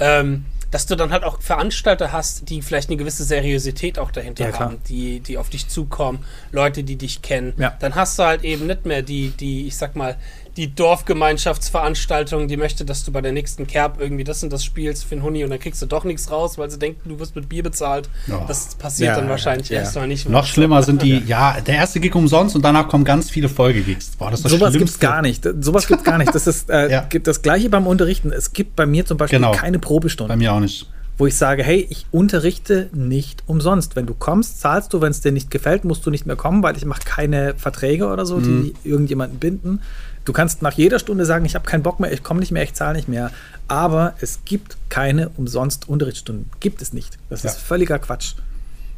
ähm, 0.00 0.44
dass 0.70 0.86
du 0.86 0.96
dann 0.96 1.12
halt 1.12 1.24
auch 1.24 1.40
Veranstalter 1.40 2.12
hast, 2.12 2.50
die 2.50 2.60
vielleicht 2.60 2.90
eine 2.90 2.96
gewisse 2.96 3.24
Seriosität 3.24 3.98
auch 3.98 4.10
dahinter 4.10 4.50
ja, 4.50 4.58
haben, 4.58 4.78
die, 4.88 5.20
die 5.20 5.38
auf 5.38 5.48
dich 5.48 5.68
zukommen, 5.68 6.24
Leute, 6.52 6.82
die 6.82 6.96
dich 6.96 7.22
kennen. 7.22 7.54
Ja. 7.56 7.76
Dann 7.78 7.94
hast 7.94 8.18
du 8.18 8.24
halt 8.24 8.44
eben 8.44 8.66
nicht 8.66 8.84
mehr 8.84 9.02
die, 9.02 9.30
die, 9.30 9.66
ich 9.66 9.76
sag 9.76 9.96
mal, 9.96 10.16
die 10.58 10.74
Dorfgemeinschaftsveranstaltung, 10.74 12.48
die 12.48 12.56
möchte, 12.56 12.84
dass 12.84 13.04
du 13.04 13.12
bei 13.12 13.20
der 13.20 13.30
nächsten 13.30 13.68
Kerb 13.68 14.00
irgendwie 14.00 14.24
das 14.24 14.42
und 14.42 14.52
das 14.52 14.64
spielst 14.64 15.04
für 15.04 15.14
einen 15.14 15.22
Huni 15.22 15.44
und 15.44 15.50
dann 15.50 15.60
kriegst 15.60 15.80
du 15.80 15.86
doch 15.86 16.02
nichts 16.02 16.32
raus, 16.32 16.58
weil 16.58 16.68
sie 16.68 16.80
denken, 16.80 17.08
du 17.08 17.20
wirst 17.20 17.36
mit 17.36 17.48
Bier 17.48 17.62
bezahlt. 17.62 18.10
Oh. 18.28 18.44
Das 18.48 18.74
passiert 18.74 19.10
ja, 19.10 19.20
dann 19.20 19.28
wahrscheinlich 19.28 19.68
ja. 19.68 19.78
erstmal 19.78 20.08
nicht. 20.08 20.28
Noch 20.28 20.46
schlimmer 20.46 20.82
sind 20.82 21.00
die, 21.02 21.22
ja, 21.26 21.60
der 21.60 21.76
erste 21.76 22.00
Gig 22.00 22.12
umsonst 22.16 22.56
und 22.56 22.64
danach 22.64 22.88
kommen 22.88 23.04
ganz 23.04 23.30
viele 23.30 23.48
Folgegigs. 23.48 24.16
Boah, 24.18 24.32
das 24.32 24.40
ist 24.40 24.50
Sowas 24.50 24.72
gibt 24.72 24.90
es 24.90 24.98
gar 24.98 25.22
nicht. 25.22 25.46
Sowas 25.60 25.86
gibt 25.86 26.00
es 26.00 26.04
gar 26.04 26.18
nicht. 26.18 26.34
Das 26.34 26.48
ist 26.48 26.68
äh, 26.68 26.90
ja. 26.90 27.00
gibt 27.08 27.28
das 27.28 27.40
gleiche 27.40 27.70
beim 27.70 27.86
Unterrichten. 27.86 28.32
Es 28.32 28.52
gibt 28.52 28.74
bei 28.74 28.84
mir 28.84 29.06
zum 29.06 29.16
Beispiel 29.16 29.38
genau. 29.38 29.52
keine 29.52 29.78
Probestunde. 29.78 30.32
Bei 30.32 30.36
mir 30.36 30.52
auch 30.52 30.60
nicht 30.60 30.88
wo 31.18 31.26
ich 31.26 31.36
sage, 31.36 31.64
hey, 31.64 31.84
ich 31.90 32.06
unterrichte 32.12 32.88
nicht 32.92 33.42
umsonst. 33.46 33.96
Wenn 33.96 34.06
du 34.06 34.14
kommst, 34.14 34.60
zahlst 34.60 34.92
du, 34.92 35.00
wenn 35.00 35.10
es 35.10 35.20
dir 35.20 35.32
nicht 35.32 35.50
gefällt, 35.50 35.84
musst 35.84 36.06
du 36.06 36.10
nicht 36.10 36.26
mehr 36.26 36.36
kommen, 36.36 36.62
weil 36.62 36.76
ich 36.76 36.84
mache 36.84 37.02
keine 37.04 37.54
Verträge 37.56 38.06
oder 38.06 38.24
so, 38.24 38.36
mhm. 38.36 38.72
die 38.82 38.88
irgendjemanden 38.88 39.40
binden. 39.40 39.80
Du 40.28 40.34
kannst 40.34 40.60
nach 40.60 40.74
jeder 40.74 40.98
Stunde 40.98 41.24
sagen, 41.24 41.46
ich 41.46 41.54
habe 41.54 41.64
keinen 41.64 41.82
Bock 41.82 42.00
mehr, 42.00 42.12
ich 42.12 42.22
komme 42.22 42.40
nicht 42.40 42.52
mehr, 42.52 42.62
ich 42.62 42.74
zahle 42.74 42.96
nicht 42.96 43.08
mehr. 43.08 43.30
Aber 43.66 44.12
es 44.20 44.40
gibt 44.44 44.76
keine 44.90 45.30
umsonst 45.30 45.88
Unterrichtsstunden. 45.88 46.50
Gibt 46.60 46.82
es 46.82 46.92
nicht. 46.92 47.16
Das 47.30 47.44
ja. 47.44 47.50
ist 47.50 47.58
völliger 47.58 47.98
Quatsch. 47.98 48.34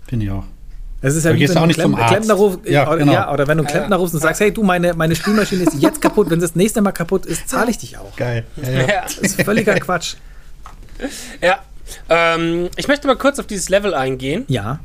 Finde 0.09 0.27
ich 0.27 0.33
auch. 0.33 0.43
Es 1.03 1.15
ist 1.15 1.25
ja 1.25 1.33
wie, 1.33 1.49
wenn 1.49 1.55
du 1.55 1.61
einen 1.61 1.73
Klemm 1.73 1.95
Klempner 1.95 2.35
rufst, 2.35 2.59
ja, 2.65 2.89
oder, 2.89 2.99
genau. 2.99 3.13
ja, 3.13 3.33
oder 3.33 3.47
wenn 3.47 3.59
du 3.59 3.63
einen 3.63 3.71
Klempner 3.71 3.95
rufst 3.95 4.13
und 4.15 4.21
sagst, 4.21 4.41
hey 4.41 4.53
du, 4.53 4.65
meine, 4.65 4.93
meine 4.95 5.15
Spülmaschine 5.15 5.63
ist 5.63 5.75
jetzt 5.75 6.03
kaputt, 6.03 6.31
wenn 6.31 6.41
sie 6.41 6.47
das 6.47 6.57
nächste 6.57 6.83
Mal 6.83 6.91
kaputt 6.91 7.27
ist, 7.27 7.49
zahle 7.49 7.71
ich 7.71 7.79
dich 7.79 7.97
auch. 7.97 8.17
Geil. 8.17 8.45
Ja, 8.61 9.03
Das 9.05 9.17
ist 9.19 9.43
völliger 9.43 9.75
Quatsch. 9.77 10.17
Ja. 11.41 11.61
Ähm, 12.09 12.71
ich 12.77 12.89
möchte 12.89 13.07
mal 13.07 13.17
kurz 13.17 13.39
auf 13.39 13.47
dieses 13.47 13.69
Level 13.69 13.95
eingehen. 13.95 14.45
Ja 14.49 14.81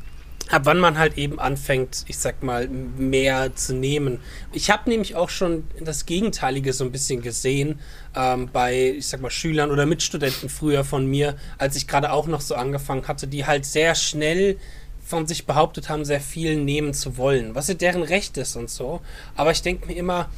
ab 0.52 0.62
wann 0.66 0.80
man 0.80 0.98
halt 0.98 1.18
eben 1.18 1.40
anfängt, 1.40 2.06
ich 2.08 2.18
sag 2.18 2.44
mal, 2.44 2.68
mehr 2.68 3.56
zu 3.56 3.74
nehmen. 3.74 4.20
Ich 4.52 4.70
habe 4.70 4.90
nämlich 4.90 5.16
auch 5.16 5.30
schon 5.30 5.64
das 5.80 6.06
Gegenteilige 6.06 6.74
so 6.74 6.84
ein 6.84 6.92
bisschen 6.92 7.22
gesehen 7.22 7.80
ähm, 8.16 8.50
bei, 8.52 8.96
ich 8.98 9.08
sag 9.08 9.22
mal, 9.22 9.32
Schülern 9.32 9.72
oder 9.72 9.86
Mitstudenten 9.86 10.50
früher 10.50 10.84
von 10.84 11.06
mir, 11.06 11.36
als 11.58 11.76
ich 11.76 11.88
gerade 11.88 12.12
auch 12.12 12.28
noch 12.28 12.42
so 12.42 12.56
angefangen 12.56 13.08
hatte, 13.08 13.28
die 13.28 13.46
halt 13.46 13.66
sehr 13.66 13.96
schnell 13.96 14.58
von 15.04 15.28
sich 15.28 15.46
behauptet 15.46 15.90
haben, 15.90 16.04
sehr 16.04 16.22
viel 16.22 16.56
nehmen 16.56 16.94
zu 16.94 17.18
wollen, 17.18 17.54
was 17.54 17.68
ja 17.68 17.76
deren 17.76 18.04
Recht 18.04 18.38
ist 18.38 18.56
und 18.56 18.70
so. 18.70 19.02
Aber 19.36 19.52
ich 19.52 19.62
denke 19.62 19.88
mir 19.88 19.96
immer, 19.96 20.30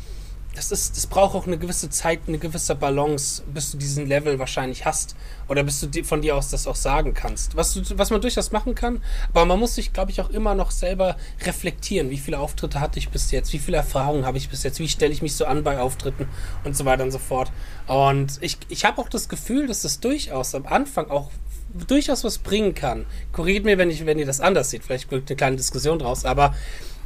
das 0.58 0.72
ist, 0.72 0.98
das 0.98 1.06
braucht 1.06 1.36
auch 1.36 1.46
eine 1.46 1.60
gewisse 1.60 1.90
Zeit, 1.92 2.22
eine 2.28 2.40
gewisse 2.40 2.74
Balance, 2.74 3.44
bis 3.54 3.72
du 3.72 3.78
diesen 3.78 4.08
Level 4.08 4.40
wahrscheinlich 4.40 4.86
hast. 4.86 5.16
Oder 5.48 5.64
bis 5.64 5.80
du 5.80 6.04
von 6.04 6.22
dir 6.22 6.36
aus 6.36 6.50
das 6.50 6.66
auch 6.66 6.76
sagen 6.76 7.14
kannst. 7.14 7.56
Was, 7.56 7.76
du, 7.76 7.82
was 7.98 8.10
man 8.10 8.22
durchaus 8.22 8.52
machen 8.52 8.74
kann, 8.74 9.02
aber 9.30 9.46
man 9.46 9.60
muss 9.60 9.76
sich, 9.76 9.94
glaube 9.94 10.10
ich, 10.10 10.20
auch 10.20 10.32
immer 10.32 10.56
noch 10.56 10.72
selber 10.72 11.16
reflektieren. 11.46 12.10
Wie 12.10 12.18
viele 12.18 12.40
Auftritte 12.40 12.80
hatte 12.80 12.98
ich 12.98 13.10
bis 13.10 13.30
jetzt? 13.30 13.54
Wie 13.54 13.60
viele 13.60 13.78
Erfahrungen 13.78 14.26
habe 14.26 14.40
ich 14.40 14.50
bis 14.50 14.64
jetzt? 14.64 14.80
Wie 14.80 14.90
stelle 14.90 15.14
ich 15.14 15.22
mich 15.22 15.36
so 15.36 15.46
an 15.46 15.64
bei 15.64 15.80
Auftritten 15.80 16.28
und 16.64 16.76
so 16.76 16.86
weiter 16.86 17.04
und 17.04 17.12
so 17.12 17.20
fort. 17.20 17.52
Und 17.86 18.40
ich, 18.42 18.58
ich 18.68 18.84
habe 18.84 19.00
auch 19.00 19.10
das 19.10 19.30
Gefühl, 19.30 19.68
dass 19.68 19.84
das 19.84 20.00
durchaus 20.00 20.56
am 20.56 20.66
Anfang 20.66 21.10
auch 21.12 21.30
durchaus 21.88 22.24
was 22.24 22.40
bringen 22.40 22.74
kann. 22.74 23.06
Korrigiert 23.32 23.66
mir, 23.66 23.78
wenn, 23.78 23.92
ich, 23.92 24.06
wenn 24.08 24.18
ihr 24.18 24.26
das 24.26 24.40
anders 24.40 24.72
seht. 24.72 24.84
Vielleicht 24.84 25.12
wird 25.12 25.30
eine 25.30 25.38
kleine 25.38 25.56
Diskussion 25.56 26.00
draus, 26.00 26.26
aber 26.26 26.56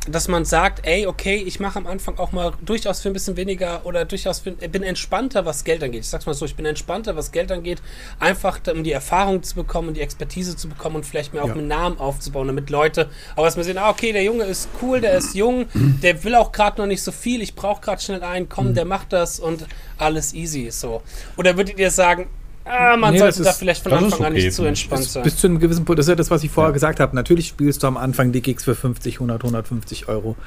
dass 0.07 0.27
man 0.27 0.45
sagt, 0.45 0.85
ey, 0.87 1.05
okay, 1.05 1.35
ich 1.35 1.59
mache 1.59 1.77
am 1.77 1.85
Anfang 1.85 2.17
auch 2.17 2.31
mal 2.31 2.53
durchaus 2.61 3.01
für 3.01 3.09
ein 3.09 3.13
bisschen 3.13 3.37
weniger 3.37 3.85
oder 3.85 4.03
durchaus 4.03 4.39
für, 4.39 4.51
bin 4.51 4.81
entspannter, 4.81 5.45
was 5.45 5.63
Geld 5.63 5.83
angeht. 5.83 6.01
Ich 6.01 6.09
sag's 6.09 6.25
mal 6.25 6.33
so, 6.33 6.45
ich 6.45 6.55
bin 6.55 6.65
entspannter, 6.65 7.15
was 7.15 7.31
Geld 7.31 7.51
angeht, 7.51 7.83
einfach 8.19 8.59
um 8.71 8.83
die 8.83 8.93
Erfahrung 8.93 9.43
zu 9.43 9.53
bekommen 9.53 9.89
und 9.89 9.97
die 9.97 10.01
Expertise 10.01 10.57
zu 10.57 10.69
bekommen 10.69 10.95
und 10.95 11.05
vielleicht 11.05 11.33
mir 11.33 11.43
auch 11.43 11.49
ja. 11.49 11.53
einen 11.53 11.67
Namen 11.67 11.99
aufzubauen, 11.99 12.47
damit 12.47 12.71
Leute 12.71 13.09
auch 13.35 13.43
erstmal 13.43 13.63
sehen, 13.63 13.77
ah, 13.77 13.89
okay, 13.89 14.11
der 14.11 14.23
Junge 14.23 14.45
ist 14.45 14.69
cool, 14.81 15.01
der 15.01 15.13
ist 15.17 15.35
jung, 15.35 15.67
der 15.73 16.23
will 16.23 16.33
auch 16.33 16.51
gerade 16.51 16.81
noch 16.81 16.87
nicht 16.87 17.03
so 17.03 17.11
viel, 17.11 17.41
ich 17.41 17.53
brauche 17.53 17.81
gerade 17.81 18.01
schnell 18.01 18.23
einen, 18.23 18.49
komm, 18.49 18.69
mhm. 18.69 18.73
der 18.73 18.85
macht 18.85 19.13
das 19.13 19.39
und 19.39 19.67
alles 19.99 20.33
easy 20.33 20.71
so. 20.71 21.03
Oder 21.37 21.57
würdet 21.57 21.77
ihr 21.77 21.91
sagen, 21.91 22.27
Ah, 22.73 22.95
man 22.95 23.13
nee, 23.13 23.19
sollte 23.19 23.43
da 23.43 23.51
vielleicht 23.51 23.83
von 23.83 23.91
Anfang 23.91 24.13
okay. 24.13 24.23
an 24.23 24.33
nicht 24.33 24.53
zu 24.53 24.63
entspannt 24.63 25.03
sein. 25.03 25.23
Bis 25.23 25.35
zu 25.35 25.47
einem 25.47 25.59
gewissen 25.59 25.83
Punkt, 25.83 25.99
das 25.99 26.05
ist 26.05 26.09
ja 26.09 26.15
das, 26.15 26.31
was 26.31 26.41
ich 26.43 26.51
vorher 26.51 26.69
ja. 26.69 26.73
gesagt 26.73 27.01
habe. 27.01 27.13
Natürlich 27.13 27.47
spielst 27.47 27.83
du 27.83 27.87
am 27.87 27.97
Anfang 27.97 28.31
die 28.31 28.41
Gigs 28.41 28.63
für 28.63 28.75
50, 28.75 29.15
100, 29.15 29.43
150 29.43 30.07
Euro. 30.07 30.37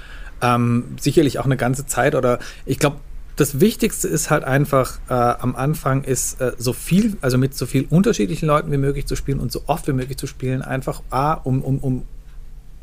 Ähm, 0.40 0.84
sicherlich 0.98 1.38
auch 1.38 1.44
eine 1.44 1.58
ganze 1.58 1.86
Zeit 1.86 2.14
oder 2.14 2.38
ich 2.64 2.78
glaube, 2.78 2.96
das 3.36 3.60
Wichtigste 3.60 4.08
ist 4.08 4.30
halt 4.30 4.44
einfach 4.44 5.00
äh, 5.10 5.12
am 5.12 5.54
Anfang 5.54 6.02
ist 6.04 6.40
äh, 6.40 6.52
so 6.56 6.72
viel, 6.72 7.16
also 7.20 7.36
mit 7.36 7.54
so 7.54 7.66
viel 7.66 7.86
unterschiedlichen 7.90 8.46
Leuten 8.46 8.72
wie 8.72 8.78
möglich 8.78 9.06
zu 9.06 9.16
spielen 9.16 9.38
und 9.38 9.52
so 9.52 9.62
oft 9.66 9.86
wie 9.86 9.92
möglich 9.92 10.16
zu 10.16 10.26
spielen, 10.26 10.62
einfach 10.62 11.02
A, 11.10 11.34
um, 11.34 11.60
um, 11.62 11.78
um 11.78 12.02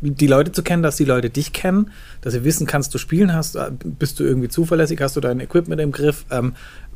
die 0.02 0.28
Leute 0.28 0.52
zu 0.52 0.64
kennen, 0.64 0.84
dass 0.84 0.96
die 0.96 1.06
Leute 1.06 1.30
dich 1.30 1.54
kennen, 1.54 1.92
dass 2.22 2.34
sie 2.34 2.44
wissen, 2.44 2.66
kannst 2.66 2.94
du 2.94 2.98
spielen, 2.98 3.34
hast, 3.34 3.56
äh, 3.56 3.72
bist 3.84 4.20
du 4.20 4.24
irgendwie 4.24 4.50
zuverlässig, 4.50 5.00
hast 5.02 5.16
du 5.16 5.22
dein 5.22 5.40
Equipment 5.40 5.80
im 5.80 5.92
Griff, 5.92 6.26
ähm, 6.32 6.56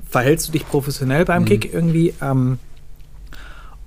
verhältst 0.09 0.47
du 0.47 0.51
dich 0.51 0.67
professionell 0.67 1.25
beim 1.25 1.43
mhm. 1.43 1.47
Kick 1.47 1.73
irgendwie. 1.73 2.13
Ähm, 2.21 2.59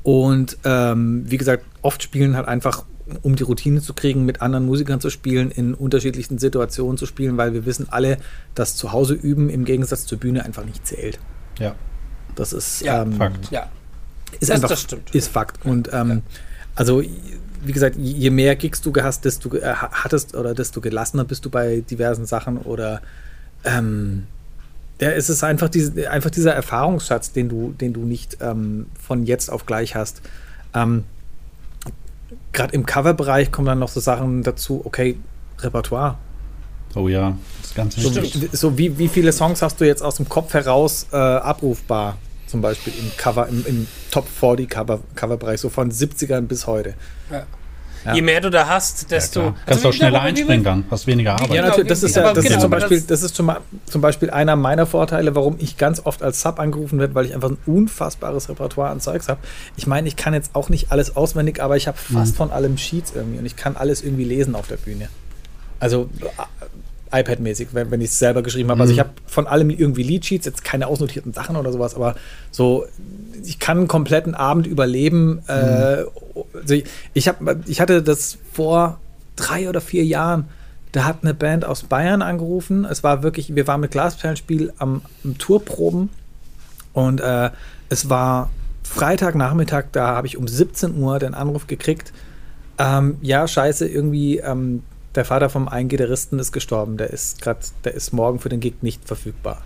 und 0.02 0.57
ähm, 0.64 1.24
wie 1.26 1.37
gesagt, 1.37 1.64
oft 1.83 2.02
spielen 2.02 2.37
halt 2.37 2.48
einfach, 2.48 2.85
um 3.22 3.37
die 3.37 3.42
Routine 3.42 3.81
zu 3.81 3.94
kriegen, 3.94 4.24
mit 4.24 4.42
anderen 4.42 4.66
Musikern 4.66 5.00
zu 5.00 5.11
spielen, 5.11 5.50
in 5.50 5.74
unterschiedlichsten 5.74 6.38
Situationen 6.38 6.96
zu 6.96 7.07
spielen, 7.07 7.37
weil 7.37 7.54
wir 7.54 7.66
wissen 7.66 7.88
alle, 7.90 8.18
dass 8.54 8.76
zu 8.76 8.92
Hause 8.92 9.14
üben 9.14 9.50
im 9.50 9.64
Gegensatz 9.64 10.07
zur 10.07 10.18
Bühne 10.18 10.44
einfach 10.44 10.64
nicht 10.64 10.87
zählt. 10.87 11.18
Ja. 11.59 11.74
Das 12.35 12.52
ist 12.52 12.83
ja, 12.83 13.02
ähm, 13.02 13.14
Fakt. 13.14 13.50
Ja. 13.50 13.68
Ist 14.33 14.50
das, 14.50 14.57
einfach 14.57 14.68
das 14.68 14.83
stimmt. 14.83 15.14
ist 15.14 15.28
Fakt. 15.28 15.64
Und 15.64 15.90
ähm, 15.92 16.09
ja. 16.11 16.20
also 16.74 17.02
wie 17.62 17.73
gesagt, 17.73 17.97
je 17.97 18.31
mehr 18.31 18.57
Gigs 18.57 18.81
du 18.81 18.92
hast, 19.01 19.25
desto 19.25 19.55
äh, 19.55 19.75
hattest 19.75 20.35
oder 20.35 20.55
desto 20.55 20.81
gelassener 20.81 21.25
bist 21.25 21.44
du 21.44 21.51
bei 21.51 21.83
diversen 21.88 22.27
Sachen 22.27 22.59
oder 22.59 23.01
ähm, 23.64 24.27
ja, 25.01 25.11
es 25.11 25.31
ist 25.31 25.44
einfach, 25.44 25.68
diese, 25.68 26.11
einfach 26.11 26.31
dieser 26.31 26.55
Erfahrungsschatz, 26.55 27.33
den 27.33 27.49
du, 27.49 27.73
den 27.73 27.92
du 27.92 28.01
nicht 28.01 28.38
ähm, 28.40 28.87
von 29.01 29.27
jetzt 29.27 29.51
auf 29.51 29.66
gleich 29.66 29.94
hast. 29.94 30.23
Ähm, 30.75 31.05
Gerade 32.53 32.75
im 32.75 32.85
Coverbereich 32.85 33.53
kommen 33.53 33.66
dann 33.66 33.79
noch 33.79 33.88
so 33.88 34.01
Sachen 34.01 34.42
dazu, 34.42 34.83
okay, 34.85 35.16
Repertoire. 35.61 36.18
Oh 36.94 37.09
ja, 37.09 37.37
das 37.62 37.75
Ganze 37.75 38.01
so, 38.01 38.23
so 38.53 38.79
wie, 38.79 38.99
wie 38.99 39.09
viele 39.09 39.33
Songs 39.33 39.62
hast 39.62 39.81
du 39.81 39.87
jetzt 39.87 40.03
aus 40.03 40.16
dem 40.16 40.29
Kopf 40.29 40.55
heraus 40.55 41.07
äh, 41.12 41.16
abrufbar? 41.16 42.16
Zum 42.48 42.61
Beispiel 42.61 42.92
im 42.98 43.11
Cover, 43.16 43.48
im, 43.48 43.64
im 43.66 43.87
Top 44.11 44.26
40 44.28 44.68
Cover, 44.68 45.00
Coverbereich, 45.14 45.61
so 45.61 45.68
von 45.68 45.90
70ern 45.90 46.42
bis 46.42 46.66
heute. 46.66 46.94
Ja. 47.30 47.46
Ja. 48.04 48.14
Je 48.14 48.22
mehr 48.22 48.40
du 48.40 48.50
da 48.50 48.68
hast, 48.68 49.11
desto. 49.11 49.40
Ja, 49.40 49.46
Kannst 49.46 49.68
also, 49.68 49.82
du 49.82 49.88
auch 49.88 49.92
schneller 49.92 50.20
einspringen 50.22 50.64
dann, 50.64 50.84
hast 50.90 51.06
weniger 51.06 51.32
Arbeit. 51.32 51.50
Ja, 51.50 51.62
natürlich. 51.62 51.88
Das 51.88 52.02
ist 52.02 52.14
ja, 52.14 52.32
das 52.32 52.44
genau, 52.44 52.56
ist 52.56 52.62
zum 52.62 52.70
Beispiel, 52.70 53.00
das 53.00 53.22
ist 53.22 53.34
zum, 53.34 53.52
zum 53.87 54.00
Beispiel 54.00 54.30
einer 54.30 54.56
meiner 54.56 54.87
Vorteile, 54.87 55.34
warum 55.34 55.56
ich 55.58 55.76
ganz 55.76 56.00
oft 56.04 56.22
als 56.22 56.40
Sub 56.40 56.61
angerufen 56.61 56.98
werde, 56.98 57.14
weil 57.14 57.26
ich 57.26 57.34
einfach 57.34 57.50
ein 57.50 57.58
unfassbares 57.66 58.48
Repertoire 58.48 58.90
an 58.90 59.00
Zeugs 59.00 59.28
habe. 59.28 59.40
Ich 59.76 59.87
meine, 59.87 60.06
ich 60.06 60.16
kann 60.16 60.32
jetzt 60.32 60.54
auch 60.54 60.68
nicht 60.68 60.92
alles 60.92 61.16
auswendig, 61.16 61.61
aber 61.61 61.76
ich 61.76 61.88
habe 61.88 61.98
fast 61.98 62.32
mhm. 62.32 62.37
von 62.37 62.50
allem 62.50 62.78
Sheets 62.78 63.12
irgendwie 63.14 63.38
und 63.38 63.46
ich 63.46 63.56
kann 63.56 63.76
alles 63.76 64.02
irgendwie 64.02 64.24
lesen 64.24 64.54
auf 64.54 64.68
der 64.68 64.76
Bühne. 64.76 65.08
Also 65.80 66.08
iPad-mäßig, 67.11 67.68
wenn, 67.73 67.90
wenn 67.90 68.01
ich 68.01 68.11
es 68.11 68.18
selber 68.18 68.42
geschrieben 68.42 68.71
habe. 68.71 68.81
Also 68.81 68.92
ich 68.92 68.99
mhm. 68.99 69.03
habe 69.03 69.12
von 69.27 69.47
allem 69.47 69.71
irgendwie 69.71 70.03
Leadsheets, 70.03 70.47
jetzt 70.47 70.64
keine 70.64 70.87
ausnotierten 70.87 71.33
Sachen 71.33 71.57
oder 71.57 71.73
sowas, 71.73 71.94
aber 71.94 72.14
so, 72.51 72.87
ich 73.44 73.59
kann 73.59 73.79
einen 73.79 73.88
kompletten 73.88 74.35
Abend 74.35 74.66
überleben. 74.66 75.40
Äh, 75.49 76.03
mhm. 76.03 76.09
also 76.55 76.75
ich, 76.75 76.85
ich, 77.14 77.29
hab, 77.29 77.40
ich 77.66 77.81
hatte 77.81 78.03
das 78.03 78.38
vor 78.53 79.01
drei 79.37 79.68
oder 79.68 79.81
vier 79.81 80.05
Jahren. 80.05 80.47
Da 80.92 81.05
hat 81.05 81.18
eine 81.23 81.35
Band 81.35 81.64
aus 81.64 81.83
Bayern 81.83 82.23
angerufen. 82.23 82.85
Es 82.85 83.05
war 83.05 83.23
wirklich, 83.23 83.55
wir 83.55 83.66
waren 83.66 83.81
mit 83.81 83.90
Glasperlenspiel 83.90 84.73
am, 84.79 85.03
am 85.23 85.37
Tourproben 85.37 86.09
und 86.92 87.21
äh, 87.21 87.51
es 87.88 88.09
war 88.09 88.51
Freitagnachmittag, 88.83 89.87
da 89.92 90.09
habe 90.09 90.27
ich 90.27 90.37
um 90.37 90.49
17 90.49 90.97
Uhr 90.97 91.18
den 91.18 91.35
Anruf 91.35 91.66
gekriegt. 91.66 92.12
Ähm, 92.79 93.16
ja, 93.21 93.47
scheiße, 93.47 93.87
irgendwie 93.87 94.38
ähm, 94.38 94.83
der 95.14 95.25
Vater 95.25 95.49
vom 95.49 95.68
einen 95.68 95.88
Gitarristen 95.88 96.38
ist 96.38 96.53
gestorben, 96.53 96.97
der 96.97 97.11
ist 97.11 97.40
gerade, 97.40 97.61
der 97.85 97.94
ist 97.94 98.12
morgen 98.12 98.38
für 98.38 98.49
den 98.49 98.61
Gig 98.61 98.83
nicht 98.83 99.07
verfügbar. 99.07 99.62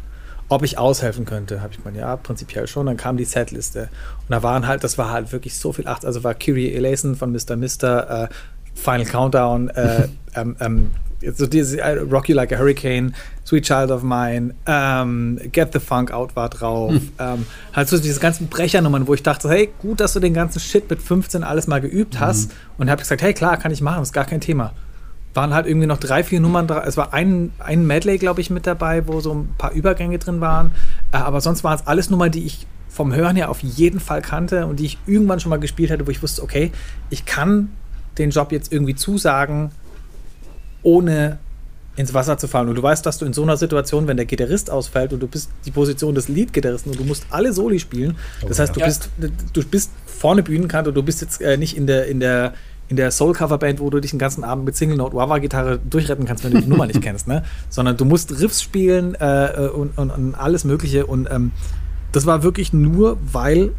Ob 0.49 0.63
ich 0.63 0.77
aushelfen 0.77 1.25
könnte, 1.25 1.63
habe 1.63 1.73
ich 1.73 1.79
gemeint, 1.79 1.97
ja, 1.97 2.15
prinzipiell 2.17 2.67
schon. 2.67 2.87
Dann 2.87 2.99
kam 2.99 3.17
die 3.17 3.25
Setliste. 3.25 3.89
Und 4.21 4.31
da 4.31 4.43
waren 4.43 4.67
halt, 4.67 4.85
das 4.85 4.99
war 4.99 5.11
halt 5.11 5.33
wirklich 5.33 5.57
so 5.57 5.73
viel 5.73 5.87
Acht. 5.87 6.05
Also 6.05 6.25
war 6.25 6.35
Kyrie 6.35 6.75
Eleison 6.75 7.17
von 7.17 7.33
Mr. 7.33 7.57
Mister, 7.57 8.25
äh, 8.25 8.29
Final 8.75 9.07
Countdown, 9.07 9.71
äh, 9.71 10.09
ähm, 10.35 10.57
ähm, 10.61 10.91
so 11.35 11.47
diese 11.47 11.81
äh, 11.81 12.01
Rocky 12.01 12.33
Like 12.33 12.53
a 12.53 12.59
Hurricane, 12.59 13.15
Sweet 13.47 13.65
Child 13.65 13.91
of 13.93 14.03
Mine, 14.03 14.55
ähm, 14.67 15.41
Get 15.53 15.73
the 15.73 15.79
Funk 15.79 16.11
Out 16.11 16.37
war 16.37 16.51
drauf. 16.51 16.93
Hm. 16.93 17.13
Ähm, 17.19 17.47
halt 17.73 17.89
so 17.89 17.99
diese 17.99 18.21
ganzen 18.21 18.49
Brechernummern, 18.49 19.07
wo 19.07 19.15
ich 19.15 19.23
dachte, 19.23 19.49
hey, 19.49 19.71
gut, 19.79 20.01
dass 20.01 20.13
du 20.13 20.21
den 20.21 20.35
ganzen 20.35 20.61
Shit 20.61 20.91
mit 20.91 21.01
15 21.01 21.45
alles 21.45 21.67
mal 21.67 21.81
geübt 21.81 22.21
hast. 22.21 22.49
Mhm. 22.49 22.55
Und 22.79 22.91
habe 22.91 23.01
gesagt, 23.01 23.23
hey, 23.23 23.33
klar, 23.33 23.57
kann 23.57 23.73
ich 23.73 23.81
machen, 23.81 24.03
ist 24.03 24.13
gar 24.13 24.27
kein 24.27 24.41
Thema 24.41 24.73
waren 25.35 25.55
halt 25.55 25.67
irgendwie 25.67 25.87
noch 25.87 25.99
drei, 25.99 26.25
vier 26.25 26.41
Nummern. 26.41 26.69
Es 26.85 26.97
war 26.97 27.15
ein, 27.15 27.53
ein 27.59 27.87
Medley, 27.87 28.19
glaube 28.19 28.41
ich, 28.41 28.51
mit 28.51 28.67
dabei, 28.67 29.07
wo 29.07 29.21
so 29.21 29.33
ein 29.33 29.55
paar 29.57 29.73
Übergänge 29.73 30.19
drin 30.19 30.41
waren. 30.41 30.73
Äh, 31.13 31.19
aber 31.19 31.41
sonst 31.41 31.65
waren 31.65 31.79
es 31.79 31.87
alles 31.87 32.11
Nummern, 32.11 32.31
die 32.31 32.45
ich 32.45 32.67
vom 32.89 33.15
Hören 33.15 33.37
her 33.37 33.49
auf 33.51 33.61
jeden 33.63 34.01
Fall 34.01 34.21
kannte 34.21 34.67
und 34.67 34.79
die 34.79 34.85
ich 34.85 34.99
irgendwann 35.07 35.41
schon 35.41 35.51
mal 35.51 35.59
gespielt 35.59 35.91
hatte, 35.91 36.07
wo 36.07 36.11
ich 36.11 36.23
wusste, 36.23 36.43
okay, 36.43 36.71
ich 37.09 37.25
kann 37.25 37.71
den 38.19 38.31
Job 38.31 38.53
jetzt 38.53 38.71
irgendwie 38.71 38.95
zusagen, 38.95 39.71
ohne 40.83 41.39
ins 41.97 42.13
Wasser 42.13 42.37
zu 42.37 42.49
fallen. 42.49 42.69
Und 42.69 42.75
du 42.75 42.83
weißt, 42.83 43.05
dass 43.05 43.19
du 43.19 43.25
in 43.25 43.33
so 43.33 43.43
einer 43.43 43.57
Situation, 43.57 44.07
wenn 44.07 44.17
der 44.17 44.27
Gitarrist 44.27 44.71
ausfällt 44.71 45.13
und 45.13 45.21
du 45.21 45.27
bist 45.27 45.51
die 45.65 45.71
Position 45.71 46.15
des 46.15 46.29
Lead-Gitarristen 46.29 46.91
und 46.91 47.01
du 47.01 47.05
musst 47.05 47.27
alle 47.31 47.53
Soli 47.53 47.79
spielen, 47.79 48.17
oh, 48.43 48.49
das 48.49 48.59
heißt, 48.59 48.77
ja. 48.77 48.87
du, 48.87 48.87
bist, 48.87 49.11
du 49.53 49.65
bist 49.65 49.91
vorne 50.07 50.43
Bühnenkant 50.43 50.89
und 50.89 50.95
du 50.95 51.03
bist 51.03 51.21
jetzt 51.21 51.41
äh, 51.41 51.57
nicht 51.57 51.77
in 51.77 51.87
der, 51.87 52.07
in 52.07 52.21
der 52.21 52.55
in 52.93 52.97
der 52.97 53.11
Soul-Cover-Band, 53.11 53.81
wo 53.81 53.89
du 53.89 54.01
dich 54.01 54.11
den 54.11 54.19
ganzen 54.19 54.45
Abend 54.45 54.67
mit 54.67 54.77
Single-Note-Wah-Gitarre 54.77 55.79
durchretten 55.79 56.27
kannst, 56.27 56.45
wenn 56.45 56.53
du 56.53 56.61
die 56.61 56.69
Nummer 56.69 56.87
nicht 56.87 57.01
kennst, 57.01 57.27
ne? 57.27 57.43
Sondern 57.71 57.97
du 57.97 58.05
musst 58.05 58.39
Riffs 58.39 58.61
spielen 58.61 59.15
äh, 59.15 59.71
und, 59.75 59.97
und, 59.97 60.11
und, 60.11 60.35
alles 60.35 60.65
Mögliche. 60.65 61.07
Und 61.07 61.27
ähm, 61.31 61.53
das 62.13 62.27
war 62.27 62.43
wirklich 62.43 62.75
nur, 62.75 63.17
weil 63.33 63.73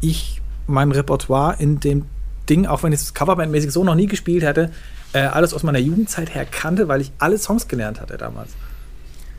ich 0.00 0.40
mein 0.66 0.92
Repertoire 0.92 1.56
in 1.58 1.78
dem 1.78 2.06
Ding, 2.48 2.64
auch 2.64 2.82
wenn 2.82 2.94
ich 2.94 3.00
es 3.00 3.14
Coverband-mäßig 3.14 3.70
so 3.70 3.84
noch 3.84 3.94
nie 3.94 4.06
gespielt 4.06 4.42
hätte, 4.42 4.70
äh, 5.12 5.18
alles 5.18 5.52
aus 5.52 5.62
meiner 5.62 5.78
Jugendzeit 5.78 6.34
her 6.34 6.46
kannte, 6.46 6.88
weil 6.88 7.02
ich 7.02 7.12
alle 7.18 7.36
Songs 7.36 7.68
gelernt 7.68 8.00
hatte 8.00 8.16
damals. 8.16 8.52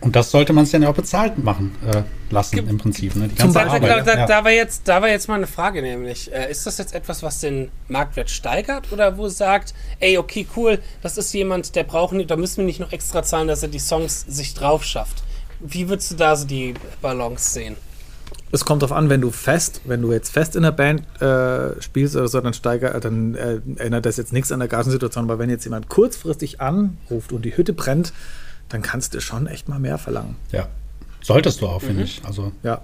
Und 0.01 0.15
das 0.15 0.31
sollte 0.31 0.53
man 0.53 0.63
es 0.63 0.71
dann 0.71 0.81
ja 0.81 0.89
auch 0.89 0.95
bezahlt 0.95 1.43
machen 1.43 1.75
äh, 1.85 2.03
lassen, 2.29 2.55
Ge 2.55 2.65
im 2.69 2.77
Prinzip. 2.77 3.15
Ne? 3.15 3.27
Die 3.27 3.35
ganze 3.35 3.59
Arbeit, 3.59 3.81
genau, 3.81 4.01
da, 4.01 4.19
ja. 4.19 4.25
da, 4.25 4.43
war 4.45 4.51
jetzt, 4.51 4.87
da 4.87 5.01
war 5.01 5.09
jetzt 5.09 5.27
mal 5.27 5.35
eine 5.35 5.47
Frage, 5.47 5.81
nämlich, 5.81 6.31
äh, 6.31 6.49
ist 6.49 6.65
das 6.65 6.77
jetzt 6.77 6.95
etwas, 6.95 7.21
was 7.21 7.41
den 7.41 7.69
Marktwert 7.89 8.29
steigert 8.29 8.93
oder 8.93 9.17
wo 9.17 9.27
sagt, 9.27 9.73
ey, 9.99 10.17
okay, 10.17 10.47
cool, 10.55 10.79
das 11.01 11.17
ist 11.17 11.33
jemand, 11.33 11.75
der 11.75 11.83
braucht 11.83 12.13
nicht, 12.13 12.31
da 12.31 12.37
müssen 12.37 12.57
wir 12.57 12.65
nicht 12.65 12.79
noch 12.79 12.93
extra 12.93 13.23
zahlen, 13.23 13.49
dass 13.49 13.61
er 13.61 13.69
die 13.69 13.79
Songs 13.79 14.25
sich 14.27 14.53
drauf 14.53 14.85
schafft. 14.85 15.23
Wie 15.59 15.89
würdest 15.89 16.11
du 16.11 16.15
da 16.15 16.35
so 16.37 16.47
die 16.47 16.75
Balance 17.01 17.51
sehen? 17.51 17.75
Es 18.51 18.65
kommt 18.65 18.81
darauf 18.81 18.95
an, 18.97 19.09
wenn 19.09 19.21
du 19.21 19.29
fest, 19.29 19.81
wenn 19.83 20.01
du 20.01 20.11
jetzt 20.11 20.31
fest 20.31 20.55
in 20.55 20.63
der 20.63 20.71
Band 20.71 21.01
äh, 21.21 21.79
spielst 21.81 22.15
oder 22.15 22.27
so, 22.27 22.41
dann 22.41 22.53
steigert, 22.53 23.03
dann 23.05 23.35
äh, 23.35 23.59
ändert 23.75 24.05
das 24.05 24.17
jetzt 24.17 24.33
nichts 24.33 24.51
an 24.51 24.59
der 24.59 24.67
Gasensituation. 24.67 25.25
Aber 25.25 25.37
wenn 25.37 25.51
jetzt 25.51 25.65
jemand 25.65 25.87
kurzfristig 25.87 26.59
anruft 26.59 27.31
und 27.31 27.43
die 27.43 27.55
Hütte 27.55 27.73
brennt, 27.73 28.11
dann 28.69 28.81
kannst 28.81 29.13
du 29.13 29.21
schon 29.21 29.47
echt 29.47 29.67
mal 29.67 29.79
mehr 29.79 29.97
verlangen. 29.97 30.35
Ja. 30.51 30.67
Solltest 31.21 31.61
du 31.61 31.67
auch, 31.67 31.79
finde 31.79 31.95
mhm. 31.95 32.03
ich. 32.03 32.21
Also, 32.23 32.51
ja. 32.63 32.81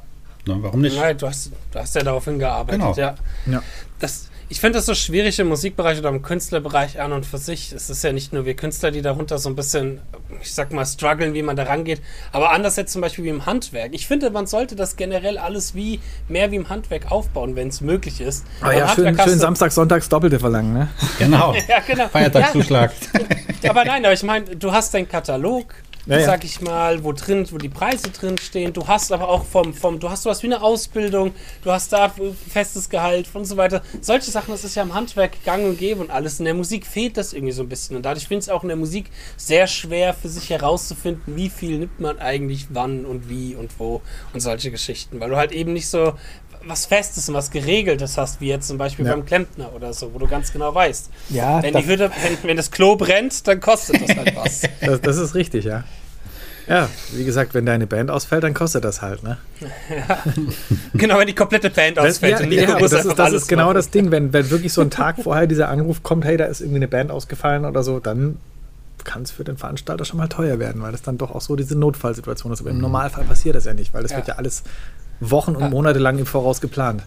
Ne, 0.47 0.57
warum 0.59 0.81
nicht? 0.81 0.95
Nein, 0.97 1.17
du 1.17 1.27
hast, 1.27 1.51
du 1.71 1.79
hast 1.79 1.95
ja 1.95 2.03
darauf 2.03 2.25
hingearbeitet. 2.25 2.81
Genau. 2.81 2.95
Ja. 2.95 3.15
ja. 3.47 3.63
Das, 3.99 4.29
ich 4.47 4.59
finde 4.59 4.77
das 4.77 4.85
so 4.85 4.93
schwierig 4.93 5.39
im 5.39 5.47
Musikbereich 5.47 5.97
oder 5.97 6.09
im 6.09 6.21
Künstlerbereich 6.21 7.01
an 7.01 7.13
und 7.13 7.25
für 7.25 7.39
sich. 7.39 7.71
Es 7.71 7.89
ist 7.89 8.03
ja 8.03 8.11
nicht 8.11 8.31
nur 8.31 8.45
wir 8.45 8.55
Künstler, 8.55 8.91
die 8.91 9.01
darunter 9.01 9.39
so 9.39 9.49
ein 9.49 9.55
bisschen, 9.55 10.01
ich 10.41 10.53
sag 10.53 10.71
mal, 10.71 10.85
strugglen, 10.85 11.33
wie 11.33 11.41
man 11.41 11.55
da 11.55 11.63
rangeht, 11.63 12.01
aber 12.31 12.51
anders 12.51 12.75
jetzt 12.75 12.93
zum 12.93 13.01
Beispiel 13.01 13.23
wie 13.23 13.29
im 13.29 13.47
Handwerk. 13.47 13.93
Ich 13.93 14.05
finde, 14.05 14.29
man 14.29 14.45
sollte 14.45 14.75
das 14.75 14.97
generell 14.97 15.39
alles 15.39 15.73
wie 15.73 15.99
mehr 16.27 16.51
wie 16.51 16.57
im 16.57 16.69
Handwerk 16.69 17.11
aufbauen, 17.11 17.55
wenn 17.55 17.69
es 17.69 17.81
möglich 17.81 18.21
ist. 18.21 18.45
Ah 18.61 18.71
ja, 18.71 18.87
schön, 18.89 19.17
schön 19.17 19.39
Samstag, 19.39 19.71
Sonntags 19.71 20.09
Doppelte 20.09 20.39
verlangen, 20.39 20.73
ne? 20.73 20.89
Genau. 21.17 21.55
ja, 21.67 21.79
genau. 21.79 22.07
Feiertagszuschlag. 22.09 22.91
Ja, 23.13 23.19
aber 23.69 23.85
nein, 23.85 24.05
aber 24.05 24.13
ich 24.13 24.23
meine, 24.23 24.55
du 24.55 24.71
hast 24.71 24.93
deinen 24.93 25.07
Katalog, 25.07 25.73
ja, 26.07 26.21
sag 26.21 26.43
ich 26.43 26.61
mal, 26.61 27.03
wo 27.03 27.13
drin, 27.13 27.47
wo 27.51 27.57
die 27.57 27.69
Preise 27.69 28.09
drin 28.11 28.37
stehen. 28.37 28.73
Du 28.73 28.87
hast 28.87 29.11
aber 29.11 29.27
auch 29.27 29.43
vom, 29.43 29.73
vom, 29.73 29.99
du 29.99 30.09
hast 30.09 30.23
sowas 30.23 30.43
wie 30.43 30.47
eine 30.47 30.61
Ausbildung, 30.61 31.33
du 31.63 31.71
hast 31.71 31.91
da 31.91 32.13
festes 32.47 32.89
Gehalt 32.89 33.27
und 33.33 33.45
so 33.45 33.57
weiter. 33.57 33.81
Solche 34.01 34.29
Sachen, 34.29 34.51
das 34.51 34.63
ist 34.63 34.75
ja 34.75 34.83
im 34.83 34.93
Handwerk 34.93 35.43
gang 35.43 35.65
und 35.65 35.79
gäbe 35.79 36.01
und 36.01 36.11
alles. 36.11 36.39
In 36.39 36.45
der 36.45 36.53
Musik 36.53 36.85
fehlt 36.85 37.17
das 37.17 37.33
irgendwie 37.33 37.53
so 37.53 37.63
ein 37.63 37.69
bisschen. 37.69 37.95
Und 37.95 38.05
dadurch 38.05 38.27
finde 38.27 38.41
ich 38.41 38.45
es 38.45 38.49
auch 38.49 38.61
in 38.61 38.69
der 38.69 38.77
Musik 38.77 39.09
sehr 39.35 39.65
schwer 39.65 40.13
für 40.13 40.29
sich 40.29 40.49
herauszufinden, 40.49 41.35
wie 41.35 41.49
viel 41.49 41.79
nimmt 41.79 41.99
man 41.99 42.19
eigentlich 42.19 42.67
wann 42.69 43.05
und 43.05 43.29
wie 43.29 43.55
und 43.55 43.79
wo 43.79 44.01
und 44.33 44.41
solche 44.41 44.69
Geschichten. 44.69 45.19
Weil 45.19 45.31
du 45.31 45.37
halt 45.37 45.51
eben 45.51 45.73
nicht 45.73 45.87
so 45.87 46.13
was 46.67 46.85
Festes 46.85 47.29
und 47.29 47.35
was 47.35 47.51
Geregeltes 47.51 48.17
hast, 48.17 48.41
wie 48.41 48.47
jetzt 48.47 48.67
zum 48.67 48.77
Beispiel 48.77 49.05
ja. 49.05 49.11
beim 49.13 49.25
Klempner 49.25 49.73
oder 49.73 49.93
so, 49.93 50.13
wo 50.13 50.19
du 50.19 50.27
ganz 50.27 50.51
genau 50.51 50.73
weißt. 50.73 51.09
Ja, 51.29 51.61
wenn, 51.61 51.73
die 51.73 51.85
Hütte, 51.85 52.11
wenn, 52.23 52.49
wenn 52.49 52.57
das 52.57 52.71
Klo 52.71 52.95
brennt, 52.95 53.47
dann 53.47 53.59
kostet 53.59 54.01
das 54.01 54.15
halt 54.15 54.35
was. 54.35 54.61
das, 54.81 55.01
das, 55.01 55.17
ist 55.17 55.35
richtig, 55.35 55.65
ja. 55.65 55.83
Ja, 56.67 56.89
wie 57.13 57.23
gesagt, 57.23 57.53
wenn 57.53 57.65
deine 57.65 57.85
Band 57.85 58.09
ausfällt, 58.09 58.43
dann 58.43 58.55
kostet 58.55 58.83
das 58.83 59.01
halt, 59.01 59.21
ne? 59.21 59.37
Ja. 59.89 60.23
genau, 60.93 61.19
wenn 61.19 61.27
die 61.27 61.35
komplette 61.35 61.69
Band 61.69 61.99
ausfällt. 61.99 62.39
Das, 62.39 62.45
ja, 62.47 62.61
ja 62.61 62.79
das 62.79 62.93
ist, 62.93 63.19
das 63.19 63.33
ist 63.33 63.47
genau 63.47 63.65
machen. 63.65 63.75
das 63.75 63.91
Ding, 63.91 64.09
wenn, 64.09 64.33
wenn 64.33 64.49
wirklich 64.49 64.73
so 64.73 64.81
ein 64.81 64.89
Tag 64.89 65.17
vorher 65.21 65.45
dieser 65.45 65.69
Anruf 65.69 66.01
kommt, 66.01 66.25
hey, 66.25 66.37
da 66.37 66.45
ist 66.45 66.61
irgendwie 66.61 66.77
eine 66.77 66.87
Band 66.87 67.11
ausgefallen 67.11 67.65
oder 67.65 67.83
so, 67.83 67.99
dann 67.99 68.37
kann 69.03 69.21
es 69.21 69.29
für 69.29 69.43
den 69.43 69.57
Veranstalter 69.57 70.03
schon 70.05 70.17
mal 70.17 70.27
teuer 70.27 70.57
werden, 70.57 70.81
weil 70.81 70.91
das 70.91 71.03
dann 71.03 71.19
doch 71.19 71.29
auch 71.29 71.41
so 71.41 71.55
diese 71.55 71.77
Notfallsituation 71.77 72.51
ist. 72.51 72.61
Aber 72.61 72.71
im 72.71 72.77
mhm. 72.77 72.83
Normalfall 72.83 73.23
passiert 73.25 73.55
das 73.55 73.65
ja 73.65 73.75
nicht, 73.75 73.93
weil 73.93 74.01
das 74.01 74.15
wird 74.15 74.27
ja 74.27 74.35
alles 74.35 74.63
Wochen 75.19 75.55
und 75.55 75.69
Monate 75.69 75.99
lang 75.99 76.17
im 76.17 76.25
Voraus 76.25 76.61
geplant. 76.61 77.03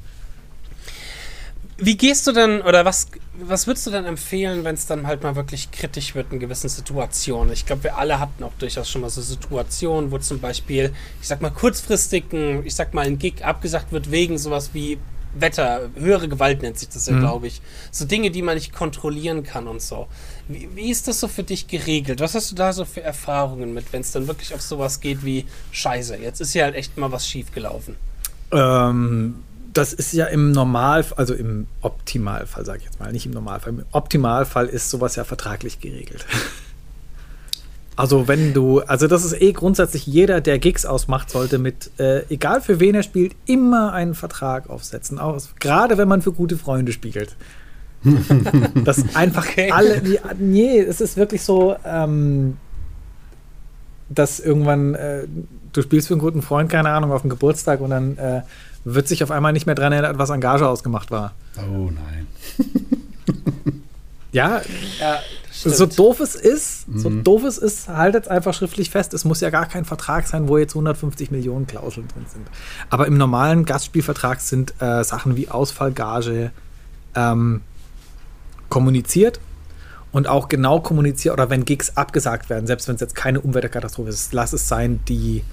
Wie 1.81 1.97
gehst 1.97 2.27
du 2.27 2.33
denn, 2.33 2.61
oder 2.63 2.85
was, 2.85 3.07
was 3.41 3.69
würdest 3.69 3.87
du 3.87 3.93
denn 3.93 4.05
empfehlen, 4.05 4.65
wenn 4.65 4.75
es 4.75 4.87
dann 4.87 5.07
halt 5.07 5.23
mal 5.23 5.37
wirklich 5.37 5.71
kritisch 5.71 6.17
wird 6.17 6.33
in 6.33 6.41
gewissen 6.41 6.69
Situationen? 6.69 7.53
Ich 7.53 7.67
glaube, 7.67 7.85
wir 7.85 7.99
alle 7.99 8.19
hatten 8.19 8.43
auch 8.43 8.53
durchaus 8.59 8.91
schon 8.91 9.03
mal 9.03 9.11
so 9.11 9.23
Situationen, 9.23 10.11
wo 10.11 10.19
zum 10.19 10.41
Beispiel, 10.41 10.93
ich 11.21 11.29
sag 11.29 11.41
mal, 11.41 11.51
kurzfristig 11.51 12.33
ein, 12.33 12.67
ich 12.67 12.75
sag 12.75 12.95
mal, 12.95 13.07
ein 13.07 13.21
Gig 13.21 13.45
abgesagt 13.45 13.93
wird 13.93 14.11
wegen 14.11 14.39
sowas 14.39 14.71
wie 14.73 14.99
Wetter, 15.35 15.91
höhere 15.95 16.29
Gewalt 16.29 16.63
nennt 16.63 16.79
sich 16.79 16.89
das 16.89 17.07
ja, 17.07 17.13
mhm. 17.13 17.21
glaube 17.21 17.47
ich. 17.47 17.61
So 17.93 18.07
Dinge, 18.07 18.33
die 18.33 18.43
man 18.43 18.57
nicht 18.57 18.73
kontrollieren 18.73 19.45
kann 19.45 19.69
und 19.69 19.81
so. 19.81 20.09
Wie, 20.49 20.69
wie, 20.75 20.91
ist 20.91 21.07
das 21.09 21.21
so 21.21 21.29
für 21.29 21.43
dich 21.43 21.69
geregelt? 21.69 22.21
Was 22.21 22.35
hast 22.35 22.51
du 22.51 22.55
da 22.55 22.73
so 22.73 22.85
für 22.85 23.03
Erfahrungen 23.03 23.75
mit, 23.75 23.93
wenn 23.93 24.01
es 24.01 24.13
dann 24.13 24.27
wirklich 24.27 24.55
auf 24.55 24.63
sowas 24.63 25.01
geht 25.01 25.25
wie 25.25 25.45
Scheiße, 25.73 26.17
jetzt 26.17 26.41
ist 26.41 26.53
hier 26.53 26.65
halt 26.65 26.75
echt 26.75 26.97
mal 26.97 27.13
was 27.13 27.29
schiefgelaufen? 27.29 27.97
Ähm, 28.51 29.37
das 29.75 29.93
ist 29.93 30.13
ja 30.13 30.27
im 30.27 30.53
Normalfall, 30.53 31.19
also 31.19 31.35
im 31.35 31.67
Optimalfall, 31.83 32.65
sage 32.65 32.79
ich 32.79 32.85
jetzt 32.85 32.99
mal, 32.99 33.13
nicht 33.13 33.27
im 33.27 33.33
Normalfall. 33.33 33.75
Im 33.75 33.85
Optimalfall 33.93 34.67
ist 34.67 34.91
sowas 34.91 35.17
ja 35.17 35.25
vertraglich 35.25 35.81
geregelt. 35.81 36.27
Also 37.99 38.29
wenn 38.29 38.55
du, 38.55 38.79
also 38.79 39.09
das 39.09 39.25
ist 39.25 39.43
eh 39.43 39.53
grundsätzlich 39.53 40.07
jeder, 40.07 40.41
der 40.41 40.61
Gigs 40.61 40.87
ausmacht, 40.87 41.31
sollte 41.31 41.59
mit, 41.59 41.91
äh, 41.99 42.23
egal 42.31 42.61
für 42.61 42.79
wen 42.79 42.95
er 42.95 43.03
spielt, 43.03 43.35
immer 43.45 43.93
einen 43.93 44.15
Vertrag 44.15 44.71
aufsetzen. 44.71 45.19
Auch, 45.19 45.37
gerade 45.59 45.99
wenn 45.99 46.07
man 46.07 46.23
für 46.23 46.31
gute 46.31 46.57
Freunde 46.57 46.93
spielt. 46.93 47.35
das 48.85 49.05
einfach 49.15 49.47
okay. 49.47 49.71
alle, 49.71 50.01
die, 50.01 50.19
nee, 50.39 50.79
es 50.81 51.01
ist 51.01 51.17
wirklich 51.17 51.43
so, 51.43 51.77
ähm, 51.85 52.57
dass 54.09 54.41
irgendwann, 54.41 54.95
äh, 54.95 55.27
du 55.73 55.83
spielst 55.83 56.09
für 56.09 56.15
einen 56.15 56.21
guten 56.21 56.43
Freund, 56.43 56.71
keine 56.71 56.91
Ahnung, 56.91 57.13
auf 57.13 57.23
dem 57.23 57.31
Geburtstag 57.31 57.81
und 57.81 57.91
dann 57.91 58.17
äh, 58.17 58.43
wird 58.85 59.09
sich 59.09 59.23
auf 59.23 59.31
einmal 59.31 59.53
nicht 59.53 59.67
mehr 59.67 59.75
daran 59.75 59.93
erinnern, 59.93 60.19
was 60.19 60.31
Engage 60.31 60.67
ausgemacht 60.67 61.11
war. 61.11 61.35
Oh 61.57 61.91
nein. 61.91 62.27
ja, 64.33 64.63
ja 65.01 65.19
so 65.65 65.87
doof 65.87 66.21
es 66.21 66.35
ist, 66.35 66.89
mhm. 66.89 66.99
so 66.99 67.11
doof 67.11 67.45
es 67.45 67.59
ist, 67.59 67.89
haltet 67.89 68.25
es 68.25 68.29
einfach 68.29 68.55
schriftlich 68.55 68.91
fest. 68.91 69.13
Es 69.13 69.25
muss 69.25 69.41
ja 69.41 69.51
gar 69.51 69.67
kein 69.67 69.85
Vertrag 69.85 70.27
sein, 70.27 70.49
wo 70.49 70.57
jetzt 70.57 70.75
150 70.75 71.31
Millionen 71.31 71.67
Klauseln 71.67 72.07
drin 72.09 72.27
sind. 72.29 72.47
Aber 72.91 73.07
im 73.07 73.17
normalen 73.17 73.65
Gastspielvertrag 73.65 74.41
sind 74.41 74.75
äh, 74.81 75.03
Sachen 75.03 75.37
wie 75.37 75.49
Ausfallgage 75.49 76.53
ähm, 77.15 77.63
kommuniziert 78.69 79.41
und 80.13 80.27
auch 80.27 80.49
genau 80.49 80.81
kommuniziert 80.81 81.35
oder 81.35 81.51
wenn 81.51 81.65
Gigs 81.65 81.97
abgesagt 81.97 82.51
werden, 82.51 82.67
selbst 82.67 82.89
wenn 82.89 82.95
es 82.95 83.01
jetzt 83.01 83.15
keine 83.15 83.41
Umweltkatastrophe 83.41 84.09
ist, 84.09 84.33
lass 84.33 84.53
es 84.53 84.69
sein, 84.69 85.01
die 85.09 85.45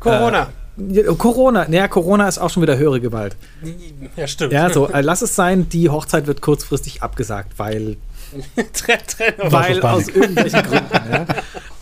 Corona. 0.00 0.48
Äh, 0.78 1.04
Corona, 1.16 1.66
naja, 1.68 1.88
Corona 1.88 2.28
ist 2.28 2.38
auch 2.38 2.50
schon 2.50 2.62
wieder 2.62 2.76
höhere 2.76 3.00
Gewalt. 3.00 3.36
Ja, 4.16 4.26
stimmt. 4.28 4.52
Ja, 4.52 4.70
so, 4.70 4.88
äh, 4.88 5.00
lass 5.00 5.22
es 5.22 5.34
sein, 5.34 5.68
die 5.68 5.88
Hochzeit 5.88 6.26
wird 6.26 6.40
kurzfristig 6.40 7.02
abgesagt, 7.02 7.58
weil. 7.58 7.96
weil 9.44 9.80
aus 9.82 10.08
irgendwelchen 10.08 10.62
Gründen. 10.62 11.26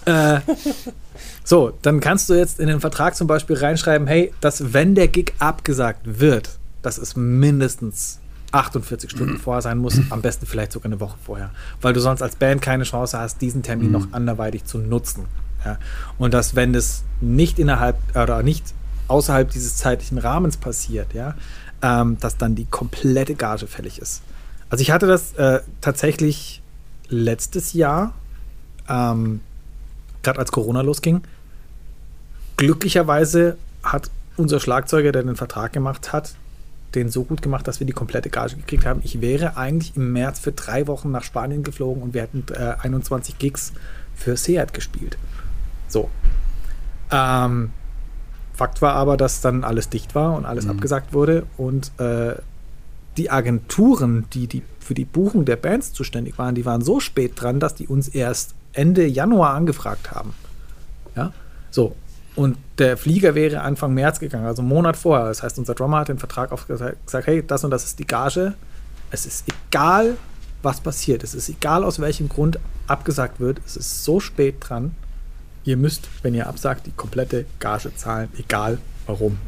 Ja. 0.06 0.36
Äh, 0.36 0.40
so, 1.44 1.72
dann 1.82 2.00
kannst 2.00 2.30
du 2.30 2.34
jetzt 2.34 2.58
in 2.58 2.68
den 2.68 2.80
Vertrag 2.80 3.16
zum 3.16 3.26
Beispiel 3.26 3.56
reinschreiben, 3.56 4.06
hey, 4.06 4.32
dass 4.40 4.72
wenn 4.72 4.94
der 4.94 5.08
Gig 5.08 5.34
abgesagt 5.38 6.20
wird, 6.20 6.58
das 6.80 6.98
ist 6.98 7.16
mindestens 7.16 8.20
48 8.52 9.10
Stunden 9.10 9.38
vorher 9.38 9.62
sein 9.62 9.78
muss, 9.78 9.98
am 10.10 10.22
besten 10.22 10.46
vielleicht 10.46 10.72
sogar 10.72 10.86
eine 10.86 11.00
Woche 11.00 11.16
vorher, 11.24 11.50
weil 11.80 11.92
du 11.92 12.00
sonst 12.00 12.22
als 12.22 12.36
Band 12.36 12.62
keine 12.62 12.84
Chance 12.84 13.18
hast, 13.18 13.40
diesen 13.40 13.62
Termin 13.62 13.86
mhm. 13.86 13.92
noch 13.92 14.12
anderweitig 14.12 14.64
zu 14.64 14.78
nutzen. 14.78 15.24
Ja? 15.64 15.78
Und 16.18 16.34
dass, 16.34 16.54
wenn 16.54 16.72
das 16.72 17.02
nicht 17.20 17.58
innerhalb 17.58 17.96
oder 18.14 18.42
nicht 18.42 18.74
außerhalb 19.08 19.50
dieses 19.50 19.76
zeitlichen 19.76 20.18
Rahmens 20.18 20.56
passiert, 20.56 21.14
ja, 21.14 21.34
ähm, 21.82 22.18
dass 22.20 22.36
dann 22.36 22.54
die 22.54 22.66
komplette 22.66 23.34
Gage 23.34 23.66
fällig 23.66 23.98
ist. 23.98 24.22
Also 24.70 24.82
ich 24.82 24.90
hatte 24.90 25.06
das 25.06 25.34
äh, 25.34 25.60
tatsächlich 25.80 26.62
letztes 27.08 27.72
Jahr, 27.72 28.14
ähm, 28.88 29.40
gerade 30.22 30.38
als 30.38 30.52
Corona 30.52 30.80
losging. 30.80 31.22
Glücklicherweise 32.56 33.56
hat 33.82 34.10
unser 34.36 34.60
Schlagzeuger, 34.60 35.12
der 35.12 35.24
den 35.24 35.36
Vertrag 35.36 35.72
gemacht 35.72 36.12
hat, 36.12 36.34
den 36.94 37.08
so 37.08 37.24
gut 37.24 37.42
gemacht, 37.42 37.66
dass 37.66 37.80
wir 37.80 37.86
die 37.86 37.92
komplette 37.92 38.30
Gage 38.30 38.56
gekriegt 38.56 38.86
haben. 38.86 39.00
Ich 39.04 39.20
wäre 39.20 39.56
eigentlich 39.56 39.96
im 39.96 40.12
März 40.12 40.38
für 40.38 40.52
drei 40.52 40.86
Wochen 40.86 41.10
nach 41.10 41.24
Spanien 41.24 41.62
geflogen 41.62 42.02
und 42.02 42.14
wir 42.14 42.22
hätten 42.22 42.44
äh, 42.52 42.74
21 42.80 43.38
Gigs 43.38 43.72
für 44.14 44.36
Seat 44.36 44.72
gespielt. 44.72 45.16
So. 45.88 46.10
Ähm, 47.10 47.70
Fakt 48.54 48.82
war 48.82 48.94
aber, 48.94 49.16
dass 49.16 49.40
dann 49.40 49.64
alles 49.64 49.88
dicht 49.88 50.14
war 50.14 50.34
und 50.34 50.44
alles 50.44 50.64
mhm. 50.64 50.72
abgesagt 50.72 51.12
wurde 51.14 51.46
und 51.56 51.90
äh, 51.98 52.34
die 53.16 53.30
Agenturen, 53.30 54.26
die, 54.32 54.46
die 54.46 54.62
für 54.78 54.94
die 54.94 55.04
Buchung 55.04 55.44
der 55.44 55.56
Bands 55.56 55.92
zuständig 55.92 56.38
waren, 56.38 56.54
die 56.54 56.64
waren 56.64 56.82
so 56.82 57.00
spät 57.00 57.32
dran, 57.36 57.60
dass 57.60 57.74
die 57.74 57.86
uns 57.86 58.08
erst 58.08 58.54
Ende 58.72 59.06
Januar 59.06 59.54
angefragt 59.54 60.10
haben. 60.10 60.34
Ja, 61.14 61.32
so. 61.70 61.94
Und 62.34 62.56
der 62.78 62.96
Flieger 62.96 63.34
wäre 63.34 63.60
Anfang 63.60 63.92
März 63.92 64.18
gegangen, 64.18 64.46
also 64.46 64.62
einen 64.62 64.68
Monat 64.68 64.96
vorher. 64.96 65.26
Das 65.26 65.42
heißt, 65.42 65.58
unser 65.58 65.74
Drummer 65.74 65.98
hat 66.00 66.08
den 66.08 66.18
Vertrag 66.18 66.50
aufgesagt, 66.50 67.04
gesagt, 67.04 67.26
hey, 67.26 67.44
das 67.46 67.64
und 67.64 67.70
das 67.70 67.84
ist 67.84 67.98
die 67.98 68.06
Gage. 68.06 68.54
Es 69.10 69.26
ist 69.26 69.44
egal, 69.68 70.16
was 70.62 70.80
passiert. 70.80 71.22
Es 71.22 71.34
ist 71.34 71.48
egal, 71.50 71.84
aus 71.84 72.00
welchem 72.00 72.28
Grund 72.28 72.58
abgesagt 72.86 73.38
wird. 73.38 73.60
Es 73.66 73.76
ist 73.76 74.04
so 74.04 74.20
spät 74.20 74.56
dran. 74.60 74.94
Ihr 75.64 75.76
müsst, 75.76 76.08
wenn 76.22 76.34
ihr 76.34 76.46
absagt, 76.46 76.86
die 76.86 76.92
komplette 76.92 77.44
Gage 77.58 77.94
zahlen, 77.94 78.30
egal 78.38 78.78
warum. 79.06 79.38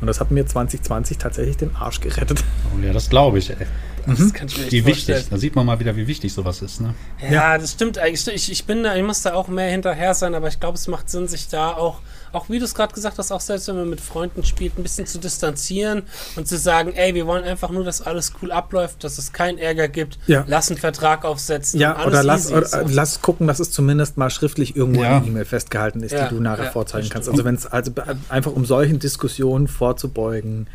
Und 0.00 0.06
das 0.06 0.20
hat 0.20 0.30
mir 0.30 0.46
2020 0.46 1.18
tatsächlich 1.18 1.56
den 1.56 1.74
Arsch 1.76 2.00
gerettet. 2.00 2.44
Oh 2.74 2.80
ja, 2.80 2.92
das 2.92 3.10
glaube 3.10 3.38
ich, 3.38 3.50
ey. 3.50 3.66
Das 4.06 4.18
mhm. 4.18 4.32
kann 4.32 4.48
ich 4.48 4.58
mir 4.58 4.70
wie 4.70 4.86
wichtig. 4.86 5.26
Da 5.30 5.36
sieht 5.36 5.54
man 5.54 5.66
mal 5.66 5.80
wieder, 5.80 5.96
wie 5.96 6.06
wichtig 6.06 6.32
sowas 6.32 6.62
ist. 6.62 6.80
Ne? 6.80 6.94
Ja, 7.22 7.32
ja, 7.32 7.58
das 7.58 7.72
stimmt 7.72 7.98
eigentlich. 7.98 8.26
Ich, 8.28 8.50
ich 8.50 8.64
bin 8.64 8.82
da, 8.82 8.96
ich 8.96 9.02
muss 9.02 9.22
da 9.22 9.34
auch 9.34 9.48
mehr 9.48 9.70
hinterher 9.70 10.14
sein, 10.14 10.34
aber 10.34 10.48
ich 10.48 10.60
glaube, 10.60 10.76
es 10.76 10.88
macht 10.88 11.10
Sinn, 11.10 11.28
sich 11.28 11.48
da 11.48 11.72
auch, 11.72 12.00
auch 12.32 12.48
wie 12.48 12.58
du 12.58 12.64
es 12.64 12.74
gerade 12.74 12.94
gesagt 12.94 13.18
hast, 13.18 13.32
auch 13.32 13.40
selbst 13.40 13.68
wenn 13.68 13.76
man 13.76 13.90
mit 13.90 14.00
Freunden 14.00 14.44
spielt, 14.44 14.78
ein 14.78 14.82
bisschen 14.82 15.06
zu 15.06 15.18
distanzieren 15.18 16.02
und 16.36 16.46
zu 16.46 16.58
sagen, 16.58 16.92
ey, 16.94 17.14
wir 17.14 17.26
wollen 17.26 17.44
einfach 17.44 17.70
nur, 17.70 17.84
dass 17.84 18.00
alles 18.02 18.32
cool 18.42 18.52
abläuft, 18.52 19.04
dass 19.04 19.18
es 19.18 19.32
keinen 19.32 19.58
Ärger 19.58 19.88
gibt. 19.88 20.18
Ja. 20.26 20.44
Lass 20.46 20.70
einen 20.70 20.78
Vertrag 20.78 21.24
aufsetzen. 21.24 21.80
Ja, 21.80 22.04
oder 22.06 22.22
lass, 22.22 22.50
oder 22.50 22.66
so. 22.66 22.78
lass 22.88 23.22
gucken, 23.22 23.46
dass 23.46 23.60
es 23.60 23.70
zumindest 23.70 24.16
mal 24.16 24.30
schriftlich 24.30 24.76
irgendwo 24.76 25.02
ja. 25.02 25.16
in 25.18 25.22
der 25.22 25.30
E-Mail 25.30 25.44
festgehalten 25.44 26.02
ist, 26.02 26.14
die 26.14 26.28
du 26.28 26.40
nachher 26.40 26.70
vorzeigen 26.72 27.08
kannst. 27.08 27.28
Also 27.28 27.44
wenn 27.44 27.54
es 27.54 27.66
also 27.66 27.92
einfach 28.28 28.52
um 28.52 28.64
solchen 28.64 28.98
Diskussionen 28.98 29.68
vorzubeugen 29.68 30.66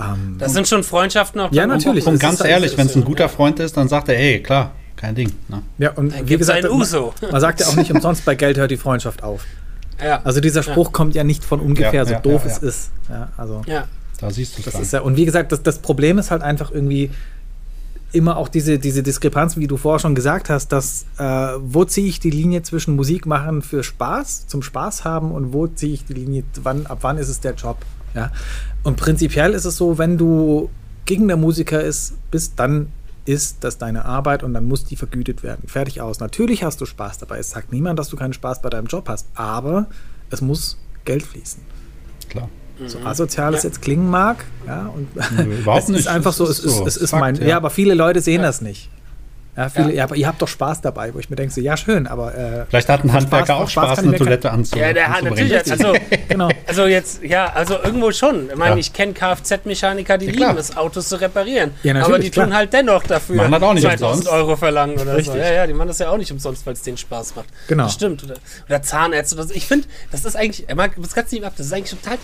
ähm, 0.00 0.36
das 0.38 0.52
sind 0.52 0.68
schon 0.68 0.82
Freundschaften 0.82 1.40
auch. 1.40 1.52
Ja, 1.52 1.66
natürlich. 1.66 2.06
Und 2.06 2.20
ganz 2.20 2.44
ehrlich, 2.44 2.76
wenn 2.76 2.86
es 2.86 2.96
ein 2.96 3.04
guter 3.04 3.28
Freund 3.28 3.58
ist, 3.60 3.76
dann 3.76 3.88
sagt 3.88 4.08
er, 4.08 4.16
hey, 4.16 4.42
klar, 4.42 4.72
kein 4.96 5.14
Ding. 5.14 5.32
Ne? 5.48 5.62
Ja, 5.78 5.92
und 5.92 6.12
dann 6.12 6.28
wie 6.28 6.36
gesagt, 6.36 6.68
Uso. 6.68 7.14
man 7.30 7.40
sagt 7.40 7.60
ja 7.60 7.66
auch 7.66 7.76
nicht 7.76 7.90
umsonst, 7.90 8.24
bei 8.24 8.34
Geld 8.34 8.58
hört 8.58 8.70
die 8.70 8.76
Freundschaft 8.76 9.22
auf. 9.22 9.44
Ja. 10.02 10.20
Also 10.24 10.40
dieser 10.40 10.62
Spruch 10.62 10.88
ja. 10.88 10.92
kommt 10.92 11.14
ja 11.14 11.24
nicht 11.24 11.44
von 11.44 11.60
ungefähr, 11.60 11.92
ja, 11.92 12.04
so 12.04 12.14
doof 12.16 12.44
es 12.44 12.58
ist. 12.58 12.90
Ja, 13.08 13.28
also. 13.36 13.62
Ja. 13.66 13.84
Da 14.20 14.30
siehst 14.30 14.58
du 14.58 14.62
das. 14.62 14.74
Ist 14.74 14.92
ja, 14.92 15.00
und 15.00 15.16
wie 15.16 15.24
gesagt, 15.24 15.52
das, 15.52 15.62
das 15.62 15.78
Problem 15.78 16.18
ist 16.18 16.30
halt 16.30 16.42
einfach 16.42 16.70
irgendwie 16.70 17.10
immer 18.12 18.36
auch 18.36 18.48
diese, 18.48 18.78
diese 18.78 19.02
Diskrepanz, 19.02 19.56
wie 19.56 19.66
du 19.66 19.76
vorher 19.76 19.98
schon 19.98 20.14
gesagt 20.14 20.48
hast, 20.48 20.68
dass 20.68 21.04
äh, 21.18 21.24
wo 21.60 21.84
ziehe 21.84 22.06
ich 22.06 22.18
die 22.20 22.30
Linie 22.30 22.62
zwischen 22.62 22.96
Musik 22.96 23.26
machen 23.26 23.62
für 23.62 23.82
Spaß, 23.82 24.46
zum 24.46 24.62
Spaß 24.62 25.04
haben 25.04 25.32
und 25.32 25.52
wo 25.52 25.66
ziehe 25.66 25.92
ich 25.92 26.04
die 26.04 26.14
Linie, 26.14 26.44
wann, 26.62 26.86
ab 26.86 26.98
wann 27.02 27.18
ist 27.18 27.28
es 27.28 27.40
der 27.40 27.54
Job? 27.54 27.78
Ja? 28.16 28.32
Und 28.82 28.96
prinzipiell 28.96 29.52
ist 29.52 29.64
es 29.64 29.76
so, 29.76 29.98
wenn 29.98 30.18
du 30.18 30.70
gegen 31.04 31.28
der 31.28 31.36
Musiker 31.36 31.80
ist, 31.80 32.14
bist, 32.30 32.54
dann 32.56 32.88
ist 33.26 33.58
das 33.60 33.78
deine 33.78 34.04
Arbeit 34.04 34.42
und 34.42 34.54
dann 34.54 34.64
muss 34.64 34.84
die 34.84 34.96
vergütet 34.96 35.42
werden. 35.42 35.68
Fertig 35.68 36.00
aus. 36.00 36.20
Natürlich 36.20 36.64
hast 36.64 36.80
du 36.80 36.86
Spaß 36.86 37.18
dabei. 37.18 37.38
Es 37.38 37.50
sagt 37.50 37.72
niemand, 37.72 37.98
dass 37.98 38.08
du 38.08 38.16
keinen 38.16 38.32
Spaß 38.32 38.62
bei 38.62 38.70
deinem 38.70 38.86
Job 38.86 39.08
hast, 39.08 39.26
aber 39.34 39.86
es 40.30 40.40
muss 40.40 40.78
Geld 41.04 41.22
fließen. 41.22 41.60
Klar. 42.28 42.48
So 42.84 42.98
asozial 43.00 43.54
es 43.54 43.62
ja. 43.62 43.70
jetzt 43.70 43.80
klingen 43.80 44.10
mag, 44.10 44.44
ja, 44.66 44.88
und 44.88 45.08
Überhaupt 45.40 45.84
es 45.88 46.00
ist 46.00 46.08
einfach 46.08 46.34
so, 46.34 46.44
es 46.44 46.58
ist, 46.60 46.76
so. 46.76 46.86
es 46.86 46.98
ist 46.98 47.10
Fakt, 47.10 47.20
mein, 47.20 47.34
ja. 47.36 47.46
ja. 47.46 47.56
aber 47.56 47.70
viele 47.70 47.94
Leute 47.94 48.20
sehen 48.20 48.42
ja. 48.42 48.46
das 48.46 48.60
nicht. 48.60 48.90
Ja, 49.56 49.68
viele, 49.70 49.94
ja. 49.94 50.04
aber 50.04 50.16
ihr 50.16 50.26
habt 50.26 50.42
doch 50.42 50.48
Spaß 50.48 50.82
dabei, 50.82 51.14
wo 51.14 51.18
ich 51.18 51.30
mir 51.30 51.36
denke, 51.36 51.52
so, 51.52 51.60
ja, 51.60 51.76
schön, 51.76 52.06
aber. 52.06 52.34
Äh, 52.34 52.66
Vielleicht 52.68 52.88
hat 52.90 53.04
ein 53.04 53.12
Handwerker 53.12 53.46
Spaß, 53.46 53.56
auch 53.56 53.68
Spaß, 53.70 53.84
Spaß 53.92 53.98
eine 54.00 54.16
Toilette 54.16 54.50
anzunehmen. 54.50 54.88
Ja, 54.88 54.92
der 54.92 55.08
hat 55.08 55.24
natürlich. 55.24 55.70
Also, 55.70 55.94
genau. 56.28 56.50
also 56.66 56.86
jetzt, 56.86 57.22
ja, 57.22 57.52
also 57.52 57.74
irgendwo 57.82 58.12
schon. 58.12 58.50
Ich 58.50 58.56
meine, 58.56 58.72
ja. 58.72 58.76
ich 58.76 58.92
kenne 58.92 59.14
Kfz-Mechaniker, 59.14 60.18
die 60.18 60.26
ja, 60.26 60.32
lieben 60.32 60.58
es, 60.58 60.76
Autos 60.76 61.08
zu 61.08 61.20
reparieren. 61.20 61.70
Ja, 61.82 62.04
aber 62.04 62.18
die 62.18 62.30
klar. 62.30 62.46
tun 62.46 62.54
halt 62.54 62.72
dennoch 62.72 63.02
dafür 63.04 63.36
machen 63.36 63.52
das 63.52 63.62
auch 63.62 63.74
nicht 63.74 63.82
2000 63.82 64.02
umsonst. 64.02 64.28
Euro 64.28 64.56
verlangen 64.56 64.98
oder 64.98 65.16
Richtig. 65.16 65.34
so. 65.34 65.38
Ja, 65.40 65.52
ja, 65.52 65.66
die 65.66 65.72
machen 65.72 65.88
das 65.88 65.98
ja 65.98 66.10
auch 66.10 66.18
nicht 66.18 66.30
umsonst, 66.30 66.66
weil 66.66 66.74
es 66.74 66.82
denen 66.82 66.98
Spaß 66.98 67.36
macht. 67.36 67.48
Genau. 67.68 67.84
Das 67.84 67.94
stimmt. 67.94 68.24
Oder, 68.24 68.34
oder 68.68 68.82
Zahnärzte 68.82 69.36
oder 69.36 69.44
so. 69.44 69.54
Ich 69.54 69.66
finde, 69.66 69.88
das 70.10 70.24
ist 70.24 70.36
eigentlich, 70.36 70.66
das 70.66 71.14
kannst 71.14 71.32
du 71.32 71.36
nicht 71.36 71.44
ab, 71.44 71.54
das 71.56 71.66
ist 71.66 71.72
eigentlich 71.72 71.98
total 71.98 72.18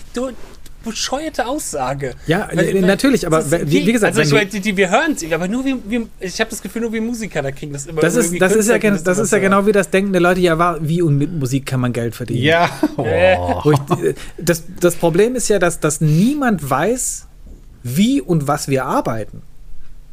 bescheuerte 0.83 1.47
Aussage. 1.47 2.15
Ja, 2.27 2.49
weil, 2.53 2.81
natürlich, 2.81 3.27
aber 3.27 3.51
wie, 3.51 3.87
wie, 3.87 3.93
gesagt, 3.93 4.17
also 4.17 4.39
die, 4.39 4.61
die, 4.61 4.77
wir 4.77 4.91
hören 4.91 5.13
es, 5.13 5.33
aber 5.33 5.49
nur 5.49 5.65
wie, 5.65 5.77
wie 5.87 6.07
ich 6.21 6.41
habe 6.41 6.51
das 6.51 6.63
Gefühl, 6.63 6.83
nur 6.83 6.93
wie 6.93 7.01
Musiker, 7.01 7.43
da 7.43 7.51
kriegen 7.51 7.73
das 7.73 7.87
immer 7.87 8.01
Das 8.01 8.17
ist, 8.17 8.41
das 8.41 8.55
ist 8.55 8.69
ja, 8.69 8.79
das, 8.79 9.03
das 9.03 9.19
ist 9.19 9.33
ja 9.33 9.39
genau 9.39 9.67
wie 9.67 9.73
das 9.73 9.91
Denken 9.91 10.13
der 10.13 10.21
Leute, 10.21 10.41
ja, 10.41 10.79
wie 10.81 11.03
und 11.03 11.19
mit 11.19 11.33
Musik 11.33 11.67
kann 11.67 11.81
man 11.81 11.93
Geld 11.93 12.15
verdienen. 12.15 12.43
Ja. 12.43 12.71
Oh. 12.97 13.73
Das, 14.39 14.65
das 14.81 14.95
Problem 14.97 15.35
ist 15.35 15.49
ja, 15.49 15.59
dass, 15.59 15.81
dass 15.81 16.01
niemand 16.01 16.69
weiß, 16.69 17.27
wie 17.83 18.21
und 18.21 18.47
was 18.47 18.69
wir 18.69 18.85
arbeiten. 18.85 19.43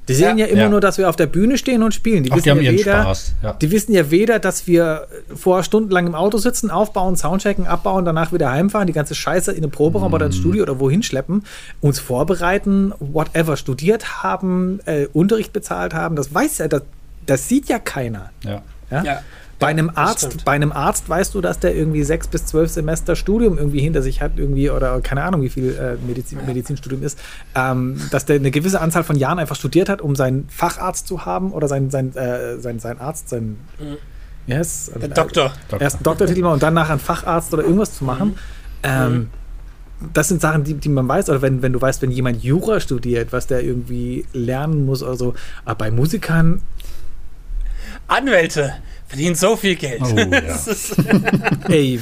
Die 0.10 0.16
sehen 0.16 0.38
ja, 0.38 0.46
ja 0.46 0.52
immer 0.52 0.64
ja. 0.64 0.70
nur, 0.70 0.82
dass 0.82 0.98
wir 0.98 1.08
auf 1.08 1.16
der 1.16 1.28
Bühne 1.28 1.58
stehen 1.58 1.84
und 1.84 1.94
spielen. 1.94 2.24
Die, 2.24 2.32
Ach, 2.32 2.38
wissen 2.38 2.58
die, 2.60 2.66
ja 2.66 2.72
weder, 2.72 3.16
ja. 3.44 3.54
die 3.54 3.72
wissen 3.72 3.94
ja 3.94 4.10
weder, 4.10 4.40
dass 4.40 4.66
wir 4.66 5.08
vor 5.36 5.64
stundenlang 5.64 6.08
im 6.08 6.16
Auto 6.16 6.40
sitzen, 6.40 6.72
aufbauen, 6.72 7.16
Soundchecken, 7.16 7.68
abbauen, 7.68 8.06
danach 8.06 8.34
wieder 8.34 8.52
heimfahren, 8.52 8.88
die 8.88 8.94
ganze 8.94 9.14
Scheiße 9.14 9.52
in 9.52 9.62
den 9.62 9.72
Proberaum 9.72 10.12
mm. 10.12 10.14
oder 10.16 10.26
ins 10.26 10.38
Studio 10.38 10.64
oder 10.64 10.80
wohin 10.80 11.04
schleppen, 11.04 11.44
uns 11.80 12.00
vorbereiten, 12.00 12.92
whatever, 13.00 13.56
studiert 13.56 14.24
haben, 14.24 14.80
äh, 14.86 15.06
Unterricht 15.14 15.54
bezahlt 15.54 15.94
haben. 15.94 16.16
Das 16.16 16.34
weiß 16.34 16.58
ja, 16.58 16.68
das, 16.68 16.82
das 17.26 17.48
sieht 17.48 17.70
ja 17.70 17.78
keiner. 17.78 18.32
Ja. 18.44 18.64
ja? 19.04 19.22
Bei 19.60 19.68
einem 19.68 19.92
Arzt, 19.94 20.46
bei 20.46 20.54
einem 20.54 20.72
Arzt 20.72 21.10
weißt 21.10 21.36
du, 21.36 21.42
dass 21.42 21.60
der 21.60 21.76
irgendwie 21.76 22.04
sechs 22.04 22.28
bis 22.28 22.46
zwölf 22.46 22.72
Semester 22.72 23.18
Studium 23.18 23.58
irgendwie 23.58 23.82
hinter 23.82 24.02
sich 24.02 24.22
hat, 24.22 24.32
irgendwie, 24.38 24.70
oder 24.70 25.02
keine 25.02 25.24
Ahnung, 25.24 25.42
wie 25.42 25.50
viel 25.50 25.76
äh, 25.76 25.98
Medizin, 26.08 26.40
Medizinstudium 26.46 27.04
ist, 27.04 27.20
ähm, 27.56 28.00
dass 28.10 28.24
der 28.24 28.38
eine 28.38 28.52
gewisse 28.52 28.80
Anzahl 28.80 29.04
von 29.04 29.18
Jahren 29.18 29.38
einfach 29.38 29.58
studiert 29.58 29.90
hat, 29.90 30.02
um 30.02 30.16
seinen 30.16 30.48
Facharzt 30.48 31.08
zu 31.08 31.26
haben 31.26 31.52
oder 31.52 31.68
sein, 31.68 31.90
sein, 31.90 32.16
äh, 32.16 32.58
sein, 32.60 32.80
sein 32.80 33.02
Arzt, 33.02 33.28
sein 33.28 33.58
mhm. 33.80 33.98
yes, 34.48 34.92
also, 34.96 35.08
Doktor. 35.10 35.52
Äh, 35.74 35.84
erst 35.84 35.98
einen 35.98 36.04
Doktortitel 36.04 36.46
und 36.46 36.64
dann 36.64 36.74
nachher 36.74 36.92
einen 36.92 37.02
Facharzt 37.02 37.54
oder 37.54 37.64
irgendwas 37.64 37.98
zu 37.98 38.06
machen. 38.06 38.30
Mhm. 38.30 38.36
Ähm, 38.84 39.14
mhm. 39.14 39.30
das 40.14 40.30
sind 40.30 40.40
Sachen, 40.40 40.64
die, 40.64 40.76
die 40.76 40.88
man 40.88 41.06
weiß, 41.06 41.30
oder 41.30 41.42
wenn, 41.42 41.62
wenn 41.62 41.74
du 41.74 41.82
weißt, 41.82 42.02
wenn 42.02 42.12
jemand 42.12 42.42
Jura 42.42 42.80
studiert, 42.80 43.34
was 43.34 43.48
der 43.48 43.62
irgendwie 43.62 44.26
lernen 44.32 44.86
muss 44.86 45.04
oder 45.04 45.18
so. 45.18 45.34
Aber 45.66 45.76
bei 45.76 45.92
Musikern 45.92 46.62
Anwälte 48.10 48.76
verdienen 49.10 49.36
so 49.36 49.56
viel 49.56 49.76
Geld. 49.76 50.02
Oh, 50.02 50.16
ja. 50.16 50.40
Ey, 51.70 52.00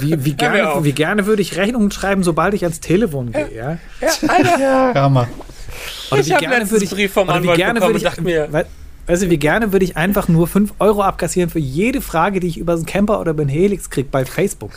wie, 0.00 0.24
wie, 0.24 0.32
gerne, 0.34 0.84
wie 0.84 0.92
gerne 0.92 1.26
würde 1.26 1.42
ich 1.42 1.56
Rechnungen 1.56 1.90
schreiben, 1.90 2.22
sobald 2.22 2.54
ich 2.54 2.62
ans 2.64 2.80
Telefon 2.80 3.32
gehe, 3.32 3.54
ja? 3.54 3.78
Ja, 4.00 4.28
Alter. 4.28 4.60
Ja. 4.60 4.94
Hammer. 4.94 5.28
Oder 6.10 6.20
ich 6.20 6.32
habe 6.32 6.46
letztens 6.46 6.70
würde 6.72 6.84
ich, 6.84 6.90
Brief 6.90 7.12
vom 7.12 7.30
Anwalt 7.30 7.54
wie 7.54 7.56
gerne 7.56 7.80
bekommen 7.80 7.96
ich, 7.96 8.02
dachte 8.02 8.22
mir... 8.22 8.48
Weißt 9.06 9.22
du, 9.22 9.30
wie 9.30 9.38
gerne 9.38 9.72
würde 9.72 9.84
ich 9.84 9.96
einfach 9.96 10.28
nur 10.28 10.46
5 10.46 10.74
Euro 10.78 11.02
abkassieren 11.02 11.50
für 11.50 11.58
jede 11.58 12.00
Frage, 12.00 12.38
die 12.38 12.46
ich 12.46 12.58
über 12.58 12.76
den 12.76 12.86
Camper 12.86 13.18
oder 13.20 13.32
über 13.32 13.44
den 13.44 13.48
Helix 13.48 13.90
kriege 13.90 14.08
bei 14.08 14.24
Facebook. 14.24 14.70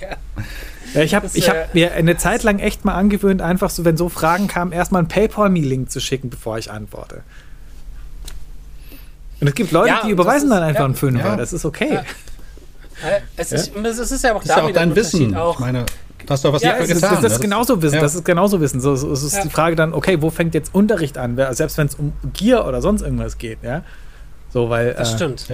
ja. 0.00 1.02
Ich 1.02 1.14
habe 1.14 1.28
hab 1.28 1.74
mir 1.74 1.92
eine 1.92 2.16
Zeit 2.16 2.44
lang 2.44 2.60
echt 2.60 2.86
mal 2.86 2.94
angewöhnt, 2.94 3.42
einfach 3.42 3.68
so, 3.68 3.84
wenn 3.84 3.98
so 3.98 4.08
Fragen 4.08 4.46
kamen, 4.46 4.72
erstmal 4.72 5.00
einen 5.00 5.08
PayPal-Me-Link 5.08 5.90
zu 5.90 6.00
schicken, 6.00 6.30
bevor 6.30 6.56
ich 6.56 6.70
antworte. 6.70 7.24
Und 9.40 9.48
es 9.48 9.54
gibt 9.54 9.72
Leute, 9.72 9.88
ja, 9.88 10.02
die 10.04 10.10
überweisen 10.10 10.48
ist, 10.48 10.54
dann 10.54 10.62
einfach 10.62 10.80
ja, 10.80 10.84
einen 10.86 10.94
Fünfer. 10.94 11.28
Ja. 11.28 11.36
Das 11.36 11.52
ist 11.52 11.64
okay. 11.64 12.00
Es, 13.36 13.52
ist, 13.52 13.76
es 13.76 14.10
ist 14.10 14.24
ja 14.24 14.34
auch, 14.34 14.42
das 14.42 14.50
ist 14.50 14.56
ja 14.56 14.62
auch 14.64 14.72
dein 14.72 14.96
Wissen. 14.96 15.36
Auch. 15.36 15.54
Ich 15.54 15.60
meine, 15.60 15.86
du 16.18 16.28
hast 16.28 16.44
doch 16.44 16.52
was 16.52 16.62
ja, 16.62 16.72
dafür 16.72 16.94
getan. 16.94 17.10
Das, 17.12 17.20
das, 17.22 17.32
ist 17.34 17.40
genauso 17.40 17.80
Wissen. 17.80 18.00
Das 18.00 18.14
ist 18.14 18.24
genauso 18.24 18.60
Wissen. 18.60 18.80
So, 18.80 18.96
so, 18.96 19.12
es 19.12 19.22
ist 19.22 19.44
die 19.44 19.50
Frage 19.50 19.76
dann, 19.76 19.94
okay, 19.94 20.20
wo 20.20 20.30
fängt 20.30 20.54
jetzt 20.54 20.74
Unterricht 20.74 21.16
an? 21.16 21.36
Selbst 21.52 21.78
wenn 21.78 21.86
es 21.86 21.94
um 21.94 22.12
Gier 22.32 22.64
oder 22.64 22.82
sonst 22.82 23.02
irgendwas 23.02 23.38
geht, 23.38 23.58
ja. 23.62 23.82
So, 24.50 24.68
weil. 24.70 24.94
Das 24.94 25.12
äh, 25.12 25.16
stimmt. 25.16 25.46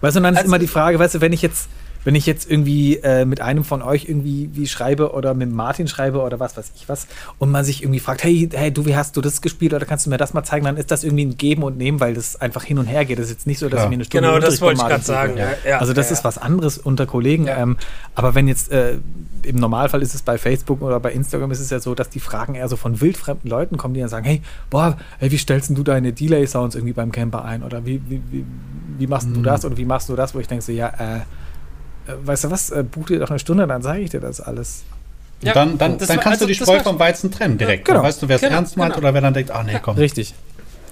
Weißt 0.00 0.16
du, 0.16 0.18
und 0.18 0.24
dann 0.24 0.34
also, 0.34 0.40
ist 0.40 0.46
immer 0.46 0.58
die 0.58 0.66
Frage, 0.66 0.98
weißt 0.98 1.14
du, 1.14 1.20
wenn 1.20 1.32
ich 1.32 1.42
jetzt 1.42 1.68
wenn 2.04 2.14
ich 2.14 2.26
jetzt 2.26 2.50
irgendwie 2.50 2.96
äh, 2.96 3.24
mit 3.24 3.40
einem 3.40 3.64
von 3.64 3.82
euch 3.82 4.06
irgendwie 4.08 4.50
wie 4.52 4.66
schreibe 4.66 5.12
oder 5.12 5.34
mit 5.34 5.50
Martin 5.50 5.88
schreibe 5.88 6.20
oder 6.20 6.40
was 6.40 6.56
weiß 6.56 6.72
ich 6.74 6.88
was 6.88 7.06
und 7.38 7.50
man 7.50 7.64
sich 7.64 7.82
irgendwie 7.82 8.00
fragt, 8.00 8.24
hey, 8.24 8.48
hey, 8.52 8.72
du, 8.72 8.86
wie 8.86 8.96
hast 8.96 9.16
du 9.16 9.20
das 9.20 9.42
gespielt 9.42 9.74
oder 9.74 9.86
kannst 9.86 10.06
du 10.06 10.10
mir 10.10 10.16
das 10.16 10.34
mal 10.34 10.44
zeigen, 10.44 10.64
dann 10.64 10.76
ist 10.76 10.90
das 10.90 11.04
irgendwie 11.04 11.26
ein 11.26 11.36
Geben 11.36 11.62
und 11.62 11.76
Nehmen, 11.76 12.00
weil 12.00 12.14
das 12.14 12.40
einfach 12.40 12.64
hin 12.64 12.78
und 12.78 12.86
her 12.86 13.04
geht. 13.04 13.18
Das 13.18 13.26
ist 13.26 13.32
jetzt 13.32 13.46
nicht 13.46 13.58
so, 13.58 13.68
dass 13.68 13.78
ja. 13.78 13.84
ich 13.84 13.90
mir 13.90 13.94
eine 13.94 14.04
Stunde 14.04 14.26
Genau, 14.26 14.38
das 14.38 14.60
wollte 14.60 14.80
ich 14.80 14.86
gerade 14.86 15.04
sagen. 15.04 15.36
Ja. 15.36 15.50
Ja, 15.66 15.78
also 15.78 15.92
das 15.92 16.10
ist 16.10 16.24
was 16.24 16.38
anderes 16.38 16.78
unter 16.78 17.06
Kollegen. 17.06 17.46
Ähm, 17.48 17.76
aber 18.14 18.34
wenn 18.34 18.48
jetzt 18.48 18.70
äh, 18.72 18.98
im 19.42 19.56
Normalfall 19.56 20.02
ist 20.02 20.14
es 20.14 20.22
bei 20.22 20.38
Facebook 20.38 20.82
oder 20.82 21.00
bei 21.00 21.12
Instagram 21.12 21.50
ist 21.50 21.60
es 21.60 21.70
ja 21.70 21.80
so, 21.80 21.94
dass 21.94 22.08
die 22.08 22.20
Fragen 22.20 22.54
eher 22.54 22.68
so 22.68 22.76
von 22.76 23.00
wildfremden 23.00 23.48
Leuten 23.48 23.76
kommen, 23.76 23.94
die 23.94 24.00
dann 24.00 24.08
sagen, 24.08 24.26
hey, 24.26 24.42
boah, 24.68 24.96
hey, 25.18 25.30
wie 25.30 25.38
stellst 25.38 25.70
du 25.70 25.82
deine 25.82 26.12
Delay-Sounds 26.12 26.74
irgendwie 26.74 26.92
beim 26.92 27.12
Camper 27.12 27.44
ein? 27.44 27.62
Oder 27.62 27.84
wie, 27.86 28.00
wie, 28.08 28.22
wie, 28.30 28.44
wie 28.98 29.06
machst 29.06 29.28
mhm. 29.28 29.34
du 29.34 29.42
das? 29.42 29.64
Oder 29.64 29.76
wie 29.76 29.84
machst 29.84 30.08
du 30.08 30.16
das? 30.16 30.34
Wo 30.34 30.40
ich 30.40 30.48
denke 30.48 30.64
so, 30.64 30.72
ja, 30.72 30.88
äh, 30.88 31.20
weißt 32.24 32.44
du 32.44 32.50
was, 32.50 32.70
äh, 32.70 32.82
buch 32.82 33.06
dir 33.06 33.18
doch 33.18 33.30
eine 33.30 33.38
Stunde, 33.38 33.66
dann 33.66 33.82
zeige 33.82 34.04
ich 34.04 34.10
dir 34.10 34.20
das 34.20 34.40
alles. 34.40 34.82
Ja, 35.42 35.54
dann, 35.54 35.78
dann, 35.78 35.96
dann 35.96 36.08
kannst 36.08 36.26
also, 36.26 36.46
du 36.46 36.48
die 36.48 36.54
Spreu 36.54 36.80
vom 36.80 36.98
Weizen 36.98 37.30
trennen 37.30 37.56
direkt. 37.56 37.88
Ja, 37.88 37.94
genau. 37.94 38.02
Dann 38.02 38.08
weißt 38.08 38.22
du, 38.22 38.28
wer 38.28 38.36
es 38.36 38.42
genau, 38.42 38.56
ernst 38.56 38.76
meint 38.76 38.94
genau. 38.94 39.04
oder 39.04 39.14
wer 39.14 39.20
dann 39.22 39.34
denkt, 39.34 39.50
ach 39.50 39.64
nee, 39.64 39.78
komm. 39.80 39.96
Richtig. 39.96 40.34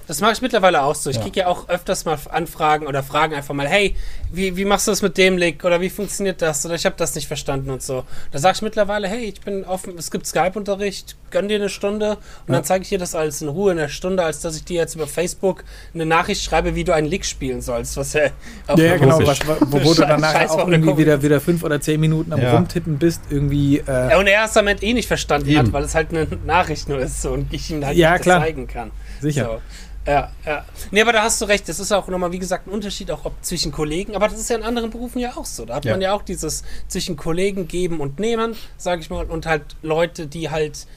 Das 0.09 0.21
mache 0.21 0.31
ich 0.31 0.41
mittlerweile 0.41 0.81
auch 0.81 0.95
so. 0.95 1.11
Ich 1.11 1.17
ja. 1.17 1.21
kriege 1.21 1.39
ja 1.41 1.47
auch 1.47 1.69
öfters 1.69 2.03
mal 2.03 2.17
Anfragen 2.31 2.87
oder 2.87 3.03
Fragen 3.03 3.35
einfach 3.35 3.53
mal, 3.53 3.67
hey, 3.67 3.95
wie, 4.31 4.57
wie 4.57 4.65
machst 4.65 4.87
du 4.87 4.91
das 4.91 5.03
mit 5.03 5.19
dem 5.19 5.37
Link 5.37 5.63
oder 5.63 5.81
wie 5.81 5.91
funktioniert 5.91 6.41
das 6.41 6.65
oder 6.65 6.73
ich 6.73 6.87
habe 6.87 6.95
das 6.97 7.13
nicht 7.13 7.27
verstanden 7.27 7.69
und 7.69 7.83
so. 7.83 8.05
Da 8.31 8.39
sage 8.39 8.55
ich 8.55 8.61
mittlerweile, 8.63 9.07
hey, 9.07 9.25
ich 9.25 9.39
bin 9.41 9.63
offen, 9.65 9.95
es 9.99 10.09
gibt 10.09 10.25
Skype-Unterricht, 10.25 11.15
gönn 11.29 11.47
dir 11.47 11.57
eine 11.57 11.69
Stunde 11.69 12.13
und 12.13 12.17
ja. 12.47 12.55
dann 12.55 12.63
zeige 12.63 12.81
ich 12.81 12.89
dir 12.89 12.97
das 12.97 13.13
alles 13.13 13.43
in 13.43 13.49
Ruhe 13.49 13.69
in 13.69 13.77
der 13.77 13.89
Stunde, 13.89 14.23
als 14.23 14.41
dass 14.41 14.55
ich 14.55 14.63
dir 14.63 14.77
jetzt 14.77 14.95
über 14.95 15.05
Facebook 15.05 15.63
eine 15.93 16.07
Nachricht 16.07 16.43
schreibe, 16.43 16.73
wie 16.73 16.83
du 16.83 16.91
einen 16.91 17.05
Lick 17.05 17.23
spielen 17.23 17.61
sollst, 17.61 17.95
was 17.95 18.13
ja 18.13 18.31
Ja, 18.67 18.75
ja 18.75 18.97
genau, 18.97 19.19
was, 19.23 19.39
wo, 19.45 19.83
wo 19.83 19.93
du 19.93 20.01
dann 20.01 20.21
nachher 20.21 20.49
auch 20.49 20.67
irgendwie 20.67 20.97
wieder, 20.97 21.21
wieder 21.21 21.39
fünf 21.39 21.63
oder 21.63 21.79
zehn 21.79 21.99
Minuten 21.99 22.33
am 22.33 22.41
ja. 22.41 22.55
Rumtippen 22.55 22.97
bist, 22.97 23.21
irgendwie. 23.29 23.77
Äh 23.77 24.09
ja, 24.09 24.17
und 24.17 24.25
er 24.25 24.45
es 24.45 24.57
am 24.57 24.65
Ende 24.65 24.83
eh 24.83 24.93
nicht 24.93 25.07
verstanden 25.07 25.49
Eben. 25.49 25.59
hat, 25.59 25.71
weil 25.71 25.83
es 25.83 25.93
halt 25.93 26.09
eine 26.09 26.27
Nachricht 26.47 26.89
nur 26.89 26.97
ist 26.97 27.21
so, 27.21 27.29
und 27.29 27.53
ich 27.53 27.69
ihm 27.69 27.85
halt 27.85 27.95
ja, 27.95 28.13
nicht 28.13 28.23
zeigen 28.23 28.65
kann. 28.65 28.89
Sicher. 29.21 29.45
So. 29.45 29.61
Ja, 30.07 30.31
ja. 30.45 30.65
Nee, 30.91 31.01
aber 31.01 31.13
da 31.13 31.23
hast 31.23 31.41
du 31.41 31.45
recht. 31.45 31.67
Das 31.69 31.79
ist 31.79 31.91
auch 31.91 32.07
nochmal, 32.07 32.31
wie 32.31 32.39
gesagt, 32.39 32.67
ein 32.67 32.71
Unterschied 32.71 33.11
auch 33.11 33.31
zwischen 33.41 33.71
Kollegen. 33.71 34.15
Aber 34.15 34.27
das 34.27 34.39
ist 34.39 34.49
ja 34.49 34.55
in 34.55 34.63
anderen 34.63 34.89
Berufen 34.89 35.19
ja 35.19 35.33
auch 35.35 35.45
so. 35.45 35.65
Da 35.65 35.75
hat 35.75 35.85
ja. 35.85 35.91
man 35.91 36.01
ja 36.01 36.13
auch 36.13 36.23
dieses 36.23 36.63
zwischen 36.87 37.15
Kollegen 37.15 37.67
geben 37.67 37.99
und 37.99 38.19
nehmen, 38.19 38.55
sage 38.77 39.01
ich 39.01 39.09
mal, 39.09 39.25
und 39.25 39.45
halt 39.45 39.63
Leute, 39.81 40.27
die 40.27 40.49
halt 40.49 40.87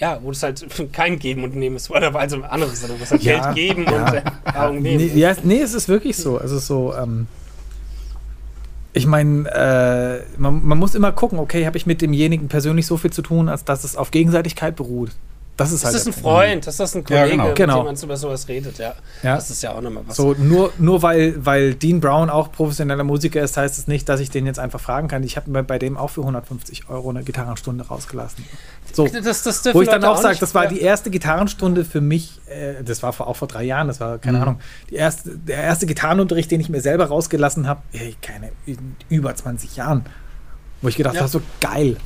ja, 0.00 0.18
wo 0.22 0.30
es 0.30 0.42
halt 0.42 0.66
kein 0.92 1.18
Geben 1.18 1.44
und 1.44 1.54
Nehmen 1.54 1.76
ist, 1.76 1.90
oder 1.90 2.14
also 2.14 2.42
anderes, 2.42 2.88
wo 2.88 3.02
es 3.02 3.10
halt 3.10 3.22
ja, 3.22 3.52
Geld 3.52 3.54
geben 3.54 3.84
ja, 3.84 4.06
und 4.06 4.14
äh, 4.14 4.58
Augen 4.58 4.82
nehmen. 4.82 5.12
Nee, 5.12 5.20
ja, 5.20 5.34
nee, 5.42 5.60
es 5.60 5.74
ist 5.74 5.88
wirklich 5.88 6.16
so. 6.16 6.38
Also 6.38 6.58
so, 6.58 6.94
ähm, 6.94 7.26
ich 8.92 9.06
meine, 9.06 9.48
äh, 9.50 10.40
man, 10.40 10.64
man, 10.64 10.78
muss 10.78 10.94
immer 10.94 11.12
gucken, 11.12 11.38
okay, 11.38 11.66
habe 11.66 11.76
ich 11.76 11.86
mit 11.86 12.00
demjenigen 12.00 12.48
persönlich 12.48 12.86
so 12.86 12.96
viel 12.96 13.12
zu 13.12 13.22
tun, 13.22 13.48
als 13.48 13.64
dass 13.64 13.84
es 13.84 13.94
auf 13.94 14.10
Gegenseitigkeit 14.10 14.74
beruht. 14.74 15.10
Das 15.60 15.72
ist, 15.72 15.84
das 15.84 15.92
halt 15.92 15.96
ist 15.96 16.06
ein 16.06 16.12
Freund, 16.14 16.66
das 16.66 16.80
ist 16.80 16.96
ein 16.96 17.04
Kollege, 17.04 17.28
ja, 17.28 17.34
genau. 17.34 17.54
genau. 17.54 17.76
mit 17.82 17.82
dem 17.82 17.84
man 17.84 18.04
über 18.04 18.16
sowas 18.16 18.48
redet, 18.48 18.78
ja. 18.78 18.94
ja. 19.22 19.34
Das 19.34 19.50
ist 19.50 19.62
ja 19.62 19.72
auch 19.72 19.82
nochmal 19.82 20.04
was. 20.06 20.16
So, 20.16 20.32
nur, 20.32 20.72
nur 20.78 21.02
weil, 21.02 21.44
weil 21.44 21.74
Dean 21.74 22.00
Brown 22.00 22.30
auch 22.30 22.50
professioneller 22.50 23.04
Musiker 23.04 23.42
ist, 23.42 23.58
heißt 23.58 23.78
es 23.78 23.86
nicht, 23.86 24.08
dass 24.08 24.20
ich 24.20 24.30
den 24.30 24.46
jetzt 24.46 24.58
einfach 24.58 24.80
fragen 24.80 25.08
kann. 25.08 25.22
Ich 25.22 25.36
habe 25.36 25.50
mir 25.50 25.62
bei 25.62 25.78
dem 25.78 25.98
auch 25.98 26.08
für 26.08 26.22
150 26.22 26.88
Euro 26.88 27.10
eine 27.10 27.24
Gitarrenstunde 27.24 27.86
rausgelassen. 27.86 28.42
So, 28.94 29.06
das, 29.06 29.42
das 29.42 29.74
wo 29.74 29.82
ich 29.82 29.88
dann 29.90 30.02
auch, 30.02 30.16
auch 30.16 30.22
sage, 30.22 30.38
das 30.40 30.54
war 30.54 30.66
die 30.66 30.80
erste 30.80 31.10
Gitarrenstunde 31.10 31.84
für 31.84 32.00
mich, 32.00 32.40
äh, 32.46 32.82
das 32.82 33.02
war 33.02 33.12
vor, 33.12 33.26
auch 33.26 33.36
vor 33.36 33.46
drei 33.46 33.64
Jahren, 33.64 33.86
das 33.86 34.00
war, 34.00 34.16
keine 34.16 34.38
mhm. 34.38 34.42
Ahnung, 34.42 34.60
die 34.88 34.94
erste, 34.94 35.36
der 35.36 35.58
erste 35.58 35.84
Gitarrenunterricht, 35.84 36.50
den 36.50 36.62
ich 36.62 36.70
mir 36.70 36.80
selber 36.80 37.04
rausgelassen 37.04 37.68
habe, 37.68 37.82
keine, 38.22 38.52
in 38.64 38.96
über 39.10 39.34
20 39.34 39.76
Jahren. 39.76 40.06
Wo 40.80 40.88
ich 40.88 40.96
gedacht 40.96 41.16
ja. 41.16 41.20
habe, 41.20 41.30
so 41.30 41.42
geil. 41.60 41.98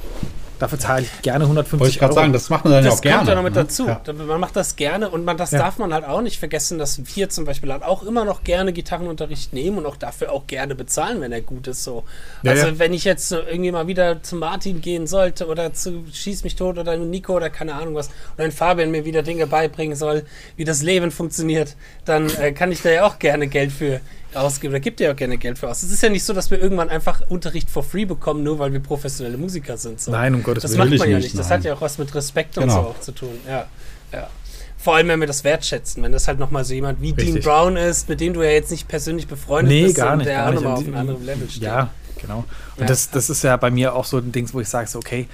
Dafür 0.59 0.79
zahle 0.79 1.03
ich 1.03 1.23
gerne 1.23 1.45
150 1.45 1.81
Wollte 1.81 1.90
ich 1.90 1.99
gerade 1.99 2.14
sagen, 2.14 2.33
das 2.33 2.49
macht 2.49 2.64
man 2.64 2.75
dann 2.75 2.85
das 2.85 2.95
ja 2.95 2.99
auch 2.99 3.03
gerne. 3.03 3.17
Das 3.17 3.19
kommt 3.19 3.29
ja 3.29 3.35
noch 3.35 3.43
mit 3.43 3.57
dazu. 3.57 3.87
Ja. 3.87 4.25
Man 4.27 4.40
macht 4.40 4.57
das 4.57 4.77
gerne 4.77 5.11
und 5.11 5.25
man, 5.25 5.37
das 5.37 5.51
ja. 5.51 5.59
darf 5.59 5.79
man 5.79 5.93
halt 5.93 6.05
auch 6.05 6.21
nicht 6.21 6.38
vergessen, 6.38 6.79
dass 6.79 7.01
wir 7.17 7.29
zum 7.29 7.45
Beispiel 7.45 7.73
halt 7.73 7.83
auch 7.83 8.03
immer 8.03 8.25
noch 8.25 8.45
gerne 8.45 8.73
Gitarrenunterricht 8.73 9.53
nehmen 9.53 9.79
und 9.79 9.87
auch 9.87 9.97
dafür 9.97 10.33
auch 10.33 10.47
gerne 10.47 10.75
bezahlen, 10.75 11.21
wenn 11.21 11.33
er 11.33 11.40
gut 11.40 11.67
ist. 11.67 11.83
So. 11.83 12.05
Ja, 12.43 12.53
also 12.53 12.79
wenn 12.79 12.93
ich 12.93 13.05
jetzt 13.05 13.33
irgendwie 13.33 13.73
mal 13.73 13.87
wieder 13.87 14.23
zu 14.23 14.37
Martin 14.37 14.81
gehen 14.81 15.07
sollte 15.07 15.47
oder 15.47 15.73
zu 15.73 16.05
Schieß 16.12 16.45
mich 16.45 16.57
tot 16.57 16.79
oder 16.79 16.97
Nico 16.97 17.35
oder 17.35 17.51
keine 17.51 17.75
Ahnung 17.75 17.95
was 17.95 18.11
oder 18.37 18.45
ein 18.45 18.53
Fabian 18.53 18.90
mir 18.90 19.05
wieder 19.05 19.23
Dinge 19.23 19.47
beibringen 19.47 19.97
soll, 19.97 20.25
wie 20.57 20.64
das 20.64 20.83
Leben 20.83 21.11
funktioniert, 21.11 21.77
dann 22.05 22.31
äh, 22.37 22.53
kann 22.53 22.71
ich 22.71 22.83
da 22.83 22.90
ja 22.90 23.07
auch 23.07 23.19
gerne 23.19 23.49
Geld 23.49 23.73
für 23.73 24.01
ausgeben. 24.37 24.73
Da 24.73 24.79
gibt 24.79 25.01
ihr 25.01 25.07
ja 25.07 25.12
auch 25.12 25.16
gerne 25.16 25.38
Geld 25.38 25.59
für 25.59 25.68
aus. 25.68 25.83
Es 25.83 25.90
ist 25.90 26.03
ja 26.03 26.09
nicht 26.09 26.25
so, 26.25 26.33
dass 26.33 26.51
wir 26.51 26.61
irgendwann 26.61 26.88
einfach 26.88 27.23
Unterricht 27.29 27.70
for 27.70 27.83
free 27.83 28.05
bekommen, 28.05 28.42
nur 28.42 28.59
weil 28.59 28.73
wir 28.73 28.81
professionelle 28.81 29.37
Musiker 29.37 29.77
sind. 29.77 30.01
So. 30.01 30.11
Nein, 30.11 30.35
um 30.35 30.42
Gottes 30.42 30.64
Willen. 30.64 30.79
Das 30.79 30.90
macht 30.90 30.99
man 30.99 31.11
ja 31.11 31.18
nicht. 31.18 31.38
Das 31.38 31.51
hat 31.51 31.64
ja 31.64 31.75
auch 31.75 31.81
was 31.81 31.99
mit 31.99 32.14
Respekt 32.14 32.55
genau. 32.55 32.64
und 32.64 32.70
so 32.70 32.88
auch 32.90 33.01
zu 33.01 33.12
tun. 33.12 33.38
Ja, 33.49 33.66
ja. 34.12 34.29
Vor 34.77 34.97
allem, 34.97 35.09
wenn 35.09 35.20
wir 35.20 35.27
das 35.27 35.44
wertschätzen, 35.44 36.03
wenn 36.03 36.12
das 36.12 36.29
halt 36.29 36.38
nochmal 36.38 36.64
so 36.64 36.75
jemand 36.75 37.01
wie 37.01 37.11
Richtig. 37.11 37.33
Dean 37.33 37.42
Brown 37.42 37.77
ist, 37.77 38.09
mit 38.09 38.20
dem 38.20 38.35
du 38.35 38.42
ja 38.42 38.51
jetzt 38.51 38.70
nicht 38.70 38.87
persönlich 38.87 39.27
befreundet 39.27 39.73
nee, 39.73 39.85
bist, 39.85 39.97
gar 39.97 40.14
nicht, 40.16 40.27
der 40.27 40.37
gar 40.37 40.49
auch 40.51 40.55
nochmal 40.55 40.73
auf 40.75 40.81
einem 40.81 40.97
anderen 40.97 41.25
Level 41.25 41.49
steht. 41.49 41.62
Ja, 41.62 41.88
genau. 42.20 42.44
Und 42.77 42.83
ja. 42.83 42.87
Das, 42.87 43.11
das 43.11 43.31
ist 43.31 43.42
ja 43.44 43.57
bei 43.57 43.70
mir 43.70 43.94
auch 43.94 44.05
so 44.05 44.18
ein 44.18 44.31
Ding, 44.31 44.47
wo 44.53 44.61
ich 44.61 44.68
sage, 44.68 44.87
so, 44.87 44.99
okay, 44.99 45.27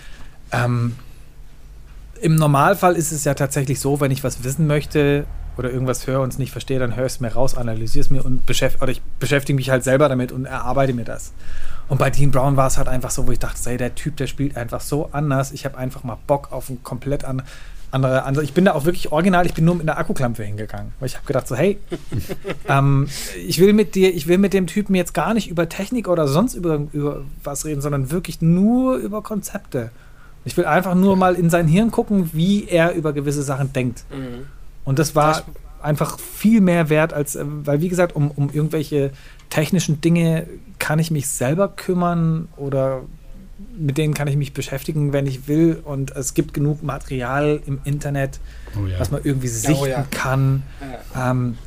ähm, 0.52 0.94
im 2.20 2.36
Normalfall 2.36 2.96
ist 2.96 3.12
es 3.12 3.24
ja 3.24 3.34
tatsächlich 3.34 3.80
so, 3.80 4.00
wenn 4.00 4.10
ich 4.10 4.22
was 4.22 4.44
wissen 4.44 4.66
möchte, 4.66 5.26
oder 5.60 5.70
irgendwas 5.70 6.06
höre 6.06 6.22
und 6.22 6.32
es 6.32 6.38
nicht 6.38 6.52
verstehe, 6.52 6.78
dann 6.78 6.96
höre 6.96 7.04
ich 7.04 7.12
es 7.12 7.20
mir 7.20 7.28
raus, 7.28 7.54
analysiere 7.54 8.00
es 8.02 8.10
mir 8.10 8.24
und 8.24 8.46
beschäftige, 8.46 8.82
oder 8.82 8.92
ich 8.92 9.02
beschäftige 9.20 9.54
mich 9.54 9.68
halt 9.68 9.84
selber 9.84 10.08
damit 10.08 10.32
und 10.32 10.46
erarbeite 10.46 10.94
mir 10.94 11.04
das. 11.04 11.32
Und 11.88 11.98
bei 11.98 12.08
Dean 12.08 12.30
Brown 12.30 12.56
war 12.56 12.66
es 12.66 12.78
halt 12.78 12.88
einfach 12.88 13.10
so, 13.10 13.26
wo 13.26 13.32
ich 13.32 13.38
dachte, 13.38 13.58
hey, 13.68 13.76
der 13.76 13.94
Typ, 13.94 14.16
der 14.16 14.26
spielt 14.26 14.56
einfach 14.56 14.80
so 14.80 15.10
anders. 15.12 15.52
Ich 15.52 15.66
habe 15.66 15.76
einfach 15.76 16.02
mal 16.02 16.16
Bock 16.26 16.50
auf 16.50 16.70
ein 16.70 16.82
komplett 16.82 17.26
an, 17.26 17.42
andere, 17.90 18.22
andere. 18.22 18.42
Ich 18.42 18.54
bin 18.54 18.64
da 18.64 18.72
auch 18.72 18.86
wirklich 18.86 19.12
original, 19.12 19.44
ich 19.44 19.52
bin 19.52 19.66
nur 19.66 19.74
mit 19.74 19.86
einer 19.86 19.98
Akkuklampe 19.98 20.42
hingegangen. 20.42 20.92
Weil 20.98 21.08
ich 21.08 21.16
habe 21.16 21.26
gedacht, 21.26 21.46
so, 21.46 21.56
hey, 21.56 21.78
ähm, 22.68 23.08
ich 23.46 23.58
will 23.58 23.74
mit 23.74 23.94
dir, 23.96 24.14
ich 24.14 24.28
will 24.28 24.38
mit 24.38 24.54
dem 24.54 24.66
Typen 24.66 24.94
jetzt 24.94 25.12
gar 25.12 25.34
nicht 25.34 25.50
über 25.50 25.68
Technik 25.68 26.08
oder 26.08 26.26
sonst 26.26 26.54
über, 26.54 26.86
über 26.92 27.22
was 27.44 27.66
reden, 27.66 27.82
sondern 27.82 28.10
wirklich 28.10 28.40
nur 28.40 28.96
über 28.96 29.20
Konzepte. 29.22 29.90
Ich 30.46 30.56
will 30.56 30.64
einfach 30.64 30.94
nur 30.94 31.16
mal 31.16 31.34
in 31.34 31.50
sein 31.50 31.68
Hirn 31.68 31.90
gucken, 31.90 32.30
wie 32.32 32.66
er 32.66 32.94
über 32.94 33.12
gewisse 33.12 33.42
Sachen 33.42 33.74
denkt. 33.74 34.04
Mhm. 34.10 34.46
Und 34.84 34.98
das 34.98 35.14
war 35.14 35.42
einfach 35.82 36.18
viel 36.18 36.60
mehr 36.60 36.88
wert 36.88 37.12
als, 37.12 37.36
äh, 37.36 37.44
weil 37.46 37.80
wie 37.80 37.88
gesagt, 37.88 38.14
um, 38.14 38.30
um 38.30 38.50
irgendwelche 38.50 39.12
technischen 39.48 40.00
Dinge 40.00 40.46
kann 40.78 40.98
ich 40.98 41.10
mich 41.10 41.28
selber 41.28 41.68
kümmern 41.68 42.48
oder 42.56 43.02
mit 43.76 43.98
denen 43.98 44.14
kann 44.14 44.28
ich 44.28 44.36
mich 44.36 44.52
beschäftigen, 44.52 45.12
wenn 45.12 45.26
ich 45.26 45.48
will. 45.48 45.80
Und 45.84 46.16
es 46.16 46.34
gibt 46.34 46.54
genug 46.54 46.82
Material 46.82 47.60
im 47.66 47.80
Internet, 47.84 48.40
oh 48.76 48.86
ja. 48.86 48.98
was 48.98 49.10
man 49.10 49.20
irgendwie 49.24 49.48
sichten 49.48 49.82
oh 49.82 49.86
ja. 49.86 50.06
kann. 50.10 50.62
Ähm, 51.14 51.58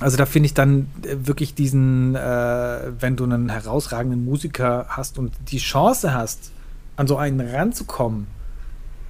also 0.00 0.16
da 0.16 0.26
finde 0.26 0.46
ich 0.46 0.54
dann 0.54 0.88
äh, 1.04 1.16
wirklich 1.26 1.54
diesen, 1.54 2.14
äh, 2.14 2.80
wenn 3.00 3.16
du 3.16 3.24
einen 3.24 3.48
herausragenden 3.48 4.24
Musiker 4.24 4.86
hast 4.88 5.18
und 5.18 5.32
die 5.50 5.58
Chance 5.58 6.12
hast, 6.12 6.52
an 6.96 7.06
so 7.06 7.16
einen 7.16 7.40
ranzukommen, 7.40 8.26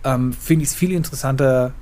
ähm, 0.05 0.33
finde 0.33 0.65
ich 0.65 0.71
es 0.71 0.75
viel 0.75 0.93
interessanter, 0.93 1.73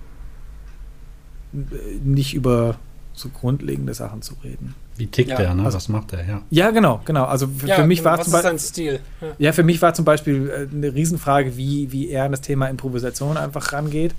nicht 2.05 2.35
über 2.35 2.77
so 3.13 3.29
grundlegende 3.29 3.95
Sachen 3.95 4.23
zu 4.23 4.35
reden. 4.43 4.75
Wie 4.97 5.07
tickt 5.07 5.31
ja, 5.31 5.37
der, 5.37 5.55
ne? 5.55 5.65
Also, 5.65 5.77
Was 5.77 5.89
macht 5.89 6.13
er, 6.13 6.27
ja? 6.27 6.43
Ja, 6.51 6.71
genau, 6.71 7.01
genau. 7.05 7.25
Also 7.25 7.47
für, 7.47 7.67
ja, 7.67 7.77
für 7.77 7.87
mich 7.87 8.05
war 8.05 8.21
zum 8.21 8.33
Beispiel. 8.33 8.59
Stil? 8.59 9.01
Ja. 9.21 9.29
ja. 9.39 9.53
für 9.53 9.63
mich 9.63 9.81
war 9.81 9.95
zum 9.95 10.05
Beispiel 10.05 10.51
äh, 10.51 10.75
eine 10.75 10.95
Riesenfrage, 10.95 11.57
wie, 11.57 11.91
wie 11.93 12.09
er 12.09 12.25
an 12.25 12.33
das 12.33 12.41
Thema 12.41 12.69
Improvisation 12.69 13.37
einfach 13.37 13.73
rangeht. 13.73 14.15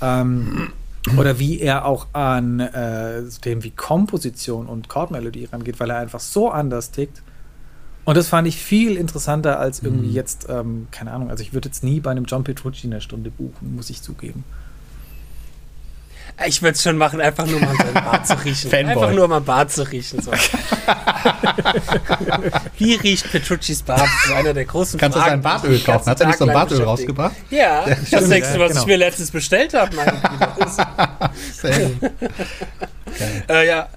Ähm, 0.00 0.70
Oder 1.16 1.38
wie 1.38 1.60
er 1.60 1.84
auch 1.84 2.08
an 2.14 2.58
äh, 2.58 3.22
Themen 3.40 3.62
wie 3.62 3.70
Komposition 3.70 4.66
und 4.66 4.88
Chordmelodie 4.88 5.44
rangeht, 5.44 5.78
weil 5.78 5.90
er 5.90 5.98
einfach 5.98 6.18
so 6.18 6.50
anders 6.50 6.90
tickt. 6.90 7.22
Und 8.04 8.16
das 8.16 8.28
fand 8.28 8.48
ich 8.48 8.56
viel 8.56 8.96
interessanter 8.96 9.60
als 9.60 9.82
irgendwie 9.82 10.08
mhm. 10.08 10.14
jetzt, 10.14 10.46
ähm, 10.48 10.88
keine 10.90 11.12
Ahnung, 11.12 11.30
also 11.30 11.42
ich 11.42 11.52
würde 11.52 11.68
jetzt 11.68 11.84
nie 11.84 12.00
bei 12.00 12.10
einem 12.10 12.24
John 12.24 12.44
Petrucci 12.44 12.86
eine 12.86 13.00
Stunde 13.00 13.30
buchen, 13.30 13.74
muss 13.76 13.90
ich 13.90 14.02
zugeben. 14.02 14.44
Ich 16.44 16.60
würde 16.60 16.74
es 16.74 16.82
schon 16.82 16.98
machen, 16.98 17.18
einfach 17.20 17.46
nur 17.46 17.60
mal 17.60 17.74
so 17.74 17.84
ein 17.86 17.94
Bart 17.94 18.26
zu 18.26 18.34
riechen. 18.44 18.70
Fanboy. 18.70 18.92
Einfach 18.92 19.12
nur 19.12 19.26
mal 19.26 19.40
Bart 19.40 19.72
zu 19.72 19.90
riechen. 19.90 20.20
So. 20.20 20.32
Wie 22.78 22.96
riecht 22.96 23.32
Petrucci's 23.32 23.82
Bart? 23.82 24.02
Das 24.02 24.26
ist 24.26 24.32
einer 24.32 24.52
der 24.52 24.66
großen 24.66 25.00
Kannst 25.00 25.16
Fragen. 25.16 25.42
Kannst 25.42 25.64
du 25.64 25.68
sein 25.68 25.78
Bartöl 25.78 25.94
kaufen? 25.94 26.10
Hat 26.10 26.20
er 26.20 26.26
nicht 26.26 26.38
so 26.38 26.46
ein 26.46 26.52
Bartöl 26.52 26.82
rausgebracht? 26.82 27.36
Ja, 27.50 27.86
das 28.10 28.28
denkst 28.28 28.52
du, 28.52 28.58
was 28.58 28.68
genau. 28.68 28.82
ich 28.82 28.86
mir 28.86 28.98
letztens 28.98 29.30
bestellt 29.30 29.72
habe, 29.72 29.96
mein 29.96 30.08
äh, 33.48 33.66
ja. 33.66 33.88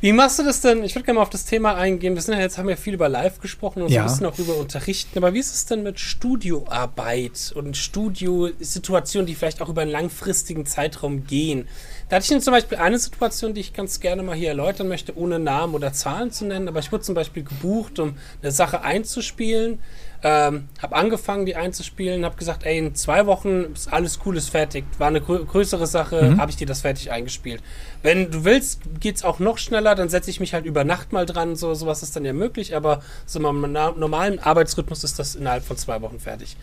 Wie 0.00 0.12
machst 0.12 0.38
du 0.38 0.44
das 0.44 0.60
denn? 0.60 0.84
Ich 0.84 0.94
würde 0.94 1.06
gerne 1.06 1.16
mal 1.16 1.22
auf 1.22 1.30
das 1.30 1.44
Thema 1.44 1.74
eingehen. 1.74 2.14
Wir 2.14 2.22
sind 2.22 2.34
ja 2.34 2.40
jetzt, 2.40 2.56
haben 2.56 2.68
ja 2.68 2.76
viel 2.76 2.94
über 2.94 3.08
Live 3.08 3.40
gesprochen 3.40 3.82
und 3.82 3.90
ja. 3.90 4.02
so 4.02 4.02
ein 4.02 4.06
bisschen 4.12 4.26
auch 4.26 4.38
über 4.38 4.56
Unterrichten. 4.56 5.18
Aber 5.18 5.34
wie 5.34 5.40
ist 5.40 5.52
es 5.52 5.66
denn 5.66 5.82
mit 5.82 5.98
Studioarbeit 5.98 7.52
und 7.56 7.76
Studiosituationen, 7.76 9.26
die 9.26 9.34
vielleicht 9.34 9.60
auch 9.60 9.68
über 9.68 9.82
einen 9.82 9.90
langfristigen 9.90 10.66
Zeitraum 10.66 11.26
gehen? 11.26 11.66
Da 12.08 12.16
hatte 12.16 12.32
ich 12.32 12.40
zum 12.40 12.52
Beispiel 12.52 12.78
eine 12.78 12.98
Situation, 12.98 13.54
die 13.54 13.60
ich 13.60 13.72
ganz 13.72 13.98
gerne 13.98 14.22
mal 14.22 14.36
hier 14.36 14.50
erläutern 14.50 14.86
möchte, 14.86 15.18
ohne 15.18 15.40
Namen 15.40 15.74
oder 15.74 15.92
Zahlen 15.92 16.30
zu 16.30 16.44
nennen. 16.44 16.68
Aber 16.68 16.78
ich 16.78 16.92
wurde 16.92 17.02
zum 17.02 17.16
Beispiel 17.16 17.42
gebucht, 17.42 17.98
um 17.98 18.14
eine 18.40 18.52
Sache 18.52 18.82
einzuspielen. 18.82 19.80
Ähm, 20.20 20.68
habe 20.82 20.96
angefangen, 20.96 21.46
die 21.46 21.54
einzuspielen, 21.54 22.24
habe 22.24 22.36
gesagt, 22.36 22.64
ey, 22.66 22.78
in 22.78 22.94
zwei 22.96 23.26
Wochen 23.26 23.66
ist 23.72 23.92
alles 23.92 24.18
cool, 24.24 24.36
ist 24.36 24.50
fertig. 24.50 24.84
War 24.98 25.06
eine 25.06 25.20
grö 25.20 25.44
größere 25.44 25.86
Sache, 25.86 26.22
mhm. 26.22 26.40
habe 26.40 26.50
ich 26.50 26.56
dir 26.56 26.66
das 26.66 26.80
fertig 26.80 27.12
eingespielt. 27.12 27.62
Wenn 28.02 28.32
du 28.32 28.44
willst, 28.44 28.80
geht 28.98 29.16
es 29.16 29.24
auch 29.24 29.38
noch 29.38 29.58
schneller, 29.58 29.94
dann 29.94 30.08
setze 30.08 30.30
ich 30.30 30.40
mich 30.40 30.54
halt 30.54 30.64
über 30.64 30.82
Nacht 30.82 31.12
mal 31.12 31.24
dran, 31.24 31.54
so 31.54 31.72
sowas 31.74 32.02
ist 32.02 32.16
dann 32.16 32.24
ja 32.24 32.32
möglich, 32.32 32.74
aber 32.74 33.00
so 33.26 33.38
im 33.38 33.60
normalen 33.60 34.40
Arbeitsrhythmus 34.40 35.04
ist 35.04 35.20
das 35.20 35.36
innerhalb 35.36 35.64
von 35.64 35.76
zwei 35.76 36.02
Wochen 36.02 36.18
fertig. 36.18 36.56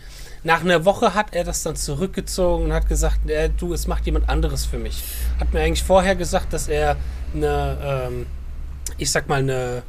Nach 0.44 0.62
einer 0.62 0.84
Woche 0.84 1.14
hat 1.14 1.34
er 1.34 1.46
das 1.46 1.64
dann 1.64 1.78
zurückgezogen 1.78 2.66
und 2.66 2.74
hat 2.74 2.90
gesagt, 2.90 3.30
äh, 3.30 3.50
du, 3.50 3.74
es 3.74 3.88
macht 3.88 4.06
jemand 4.06 4.28
anderes 4.28 4.66
für 4.66 4.78
mich. 4.78 5.02
Hat 5.40 5.54
mir 5.54 5.62
eigentlich 5.62 5.84
vorher 5.84 6.16
gesagt, 6.16 6.52
dass 6.52 6.68
er 6.68 6.98
eine, 7.34 7.78
ähm, 7.82 8.26
ich 8.98 9.12
sag 9.12 9.30
mal, 9.30 9.40
eine 9.40 9.84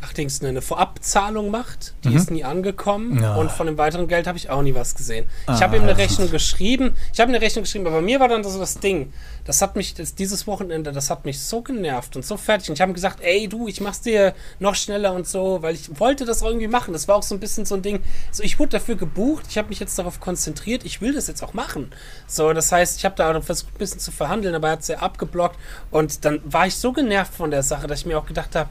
ach 0.00 0.12
Dings, 0.12 0.42
eine 0.42 0.62
Vorabzahlung 0.62 1.50
macht. 1.50 1.94
Die 2.04 2.10
mhm. 2.10 2.16
ist 2.16 2.30
nie 2.30 2.44
angekommen. 2.44 3.20
Ja. 3.20 3.36
Und 3.36 3.50
von 3.50 3.66
dem 3.66 3.78
weiteren 3.78 4.08
Geld 4.08 4.26
habe 4.26 4.38
ich 4.38 4.50
auch 4.50 4.62
nie 4.62 4.74
was 4.74 4.94
gesehen. 4.94 5.28
Ah, 5.46 5.54
ich 5.54 5.62
habe 5.62 5.76
ihm 5.76 5.82
eine 5.82 5.96
Rechnung 5.96 6.30
geschrieben. 6.30 6.94
Ich 7.12 7.20
habe 7.20 7.28
eine 7.28 7.40
Rechnung 7.40 7.64
geschrieben, 7.64 7.86
aber 7.86 7.96
bei 7.96 8.02
mir 8.02 8.20
war 8.20 8.28
dann 8.28 8.44
so 8.44 8.58
das 8.58 8.78
Ding. 8.80 9.12
Das 9.44 9.62
hat 9.62 9.76
mich, 9.76 9.94
das, 9.94 10.14
dieses 10.14 10.46
Wochenende, 10.46 10.92
das 10.92 11.10
hat 11.10 11.24
mich 11.24 11.40
so 11.40 11.62
genervt 11.62 12.16
und 12.16 12.24
so 12.24 12.36
fertig. 12.36 12.68
Und 12.68 12.74
ich 12.74 12.80
habe 12.80 12.92
gesagt, 12.92 13.20
ey 13.22 13.48
du, 13.48 13.66
ich 13.66 13.80
mach's 13.80 14.00
dir 14.00 14.34
noch 14.58 14.74
schneller 14.74 15.12
und 15.14 15.26
so, 15.26 15.62
weil 15.62 15.74
ich 15.74 15.98
wollte 15.98 16.24
das 16.24 16.42
irgendwie 16.42 16.68
machen. 16.68 16.92
Das 16.92 17.08
war 17.08 17.16
auch 17.16 17.22
so 17.22 17.34
ein 17.34 17.40
bisschen 17.40 17.64
so 17.64 17.74
ein 17.74 17.82
Ding. 17.82 18.00
So, 18.30 18.42
ich 18.42 18.58
wurde 18.58 18.70
dafür 18.70 18.96
gebucht, 18.96 19.46
ich 19.48 19.58
habe 19.58 19.68
mich 19.68 19.80
jetzt 19.80 19.98
darauf 19.98 20.20
konzentriert, 20.20 20.84
ich 20.84 21.00
will 21.00 21.14
das 21.14 21.26
jetzt 21.26 21.42
auch 21.42 21.54
machen. 21.54 21.90
So, 22.26 22.52
das 22.52 22.70
heißt, 22.72 22.98
ich 22.98 23.04
habe 23.04 23.14
da 23.16 23.40
versucht, 23.40 23.74
ein 23.74 23.78
bisschen 23.78 24.00
zu 24.00 24.12
verhandeln, 24.12 24.54
aber 24.54 24.68
er 24.68 24.72
hat 24.72 24.80
es 24.80 24.88
ja 24.88 24.98
abgeblockt. 24.98 25.58
Und 25.90 26.24
dann 26.24 26.40
war 26.44 26.66
ich 26.66 26.76
so 26.76 26.92
genervt 26.92 27.34
von 27.34 27.50
der 27.50 27.62
Sache, 27.62 27.86
dass 27.86 28.00
ich 28.00 28.06
mir 28.06 28.18
auch 28.18 28.26
gedacht 28.26 28.54
habe, 28.54 28.68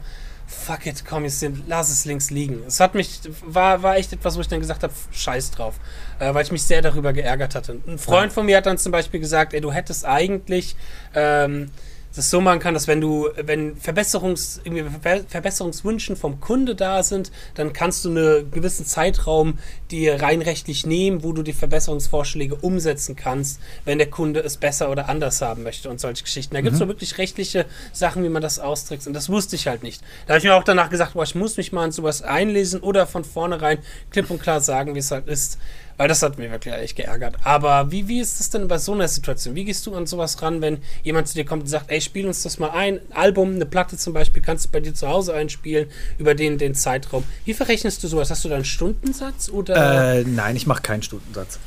fuck 0.48 0.86
it, 0.86 1.04
komm, 1.06 1.24
jetzt 1.24 1.44
lass 1.66 1.90
es 1.90 2.06
links 2.06 2.30
liegen. 2.30 2.62
Es 2.66 2.80
hat 2.80 2.94
mich, 2.94 3.20
war, 3.44 3.82
war 3.82 3.96
echt 3.96 4.12
etwas, 4.12 4.36
wo 4.36 4.40
ich 4.40 4.48
dann 4.48 4.60
gesagt 4.60 4.82
habe, 4.82 4.92
scheiß 5.12 5.50
drauf. 5.52 5.74
Äh, 6.18 6.32
weil 6.34 6.42
ich 6.42 6.50
mich 6.50 6.62
sehr 6.62 6.82
darüber 6.82 7.12
geärgert 7.12 7.54
hatte. 7.54 7.78
Ein 7.86 7.98
Freund 7.98 8.32
von 8.32 8.46
mir 8.46 8.56
hat 8.56 8.66
dann 8.66 8.78
zum 8.78 8.90
Beispiel 8.90 9.20
gesagt, 9.20 9.54
ey, 9.54 9.60
du 9.60 9.72
hättest 9.72 10.04
eigentlich 10.04 10.74
ähm, 11.14 11.70
das 12.16 12.30
so 12.30 12.40
machen 12.40 12.58
kann, 12.58 12.74
dass 12.74 12.88
wenn 12.88 13.00
du, 13.00 13.28
wenn 13.36 13.76
Verbesserungs, 13.76 14.60
irgendwie 14.64 14.84
Verbesserungswünschen 15.28 16.16
vom 16.16 16.40
Kunde 16.40 16.74
da 16.74 17.02
sind, 17.02 17.30
dann 17.54 17.72
kannst 17.72 18.04
du 18.04 18.10
einen 18.10 18.50
gewissen 18.50 18.86
Zeitraum 18.86 19.58
dir 19.90 20.22
rein 20.22 20.42
rechtlich 20.42 20.86
nehmen, 20.86 21.22
wo 21.22 21.32
du 21.32 21.42
die 21.42 21.52
Verbesserungsvorschläge 21.52 22.56
umsetzen 22.56 23.16
kannst, 23.16 23.60
wenn 23.84 23.98
der 23.98 24.10
Kunde 24.10 24.40
es 24.40 24.56
besser 24.56 24.90
oder 24.90 25.08
anders 25.08 25.40
haben 25.42 25.62
möchte 25.62 25.90
und 25.90 26.00
solche 26.00 26.24
Geschichten. 26.24 26.54
Da 26.54 26.60
gibt 26.60 26.74
es 26.74 26.80
mhm. 26.80 26.84
so 26.84 26.88
wirklich 26.88 27.18
rechtliche 27.18 27.66
Sachen, 27.92 28.22
wie 28.24 28.28
man 28.28 28.42
das 28.42 28.58
austrickst 28.58 29.06
und 29.06 29.12
das 29.12 29.28
wusste 29.28 29.56
ich 29.56 29.66
halt 29.66 29.82
nicht. 29.82 30.02
Da 30.26 30.34
habe 30.34 30.38
ich 30.38 30.44
mir 30.44 30.54
auch 30.54 30.64
danach 30.64 30.90
gesagt, 30.90 31.14
boah, 31.14 31.24
ich 31.24 31.34
muss 31.34 31.56
mich 31.56 31.72
mal 31.72 31.86
in 31.86 31.92
sowas 31.92 32.22
einlesen 32.22 32.80
oder 32.80 33.06
von 33.06 33.24
vornherein 33.24 33.78
klipp 34.10 34.30
und 34.30 34.40
klar 34.40 34.60
sagen, 34.60 34.94
wie 34.94 35.00
es 35.00 35.10
halt 35.10 35.26
ist. 35.26 35.58
Weil 35.98 36.06
das 36.06 36.22
hat 36.22 36.38
mich 36.38 36.48
wirklich 36.48 36.72
echt 36.72 36.96
geärgert. 36.96 37.34
Aber 37.42 37.90
wie, 37.90 38.06
wie 38.06 38.20
ist 38.20 38.38
das 38.38 38.50
denn 38.50 38.68
bei 38.68 38.78
so 38.78 38.92
einer 38.92 39.08
Situation? 39.08 39.56
Wie 39.56 39.64
gehst 39.64 39.84
du 39.84 39.96
an 39.96 40.06
sowas 40.06 40.40
ran, 40.40 40.62
wenn 40.62 40.78
jemand 41.02 41.26
zu 41.26 41.34
dir 41.34 41.44
kommt 41.44 41.64
und 41.64 41.68
sagt, 41.68 41.90
ey, 41.90 42.00
spiel 42.00 42.24
uns 42.28 42.44
das 42.44 42.60
mal 42.60 42.70
ein, 42.70 43.00
ein 43.00 43.00
Album, 43.12 43.56
eine 43.56 43.66
Platte 43.66 43.96
zum 43.96 44.12
Beispiel, 44.12 44.40
kannst 44.40 44.66
du 44.66 44.70
bei 44.70 44.78
dir 44.78 44.94
zu 44.94 45.08
Hause 45.08 45.34
einspielen, 45.34 45.88
über 46.16 46.36
den, 46.36 46.56
den 46.56 46.76
Zeitraum. 46.76 47.24
Wie 47.44 47.52
verrechnest 47.52 48.04
du 48.04 48.06
sowas? 48.06 48.30
Hast 48.30 48.44
du 48.44 48.48
da 48.48 48.54
einen 48.54 48.64
Stundensatz? 48.64 49.48
Oder? 49.48 49.74
Äh, 49.78 50.24
nein, 50.24 50.56
ich 50.56 50.66
mache 50.66 50.82
keinen 50.82 51.02
Stundensatz. 51.02 51.58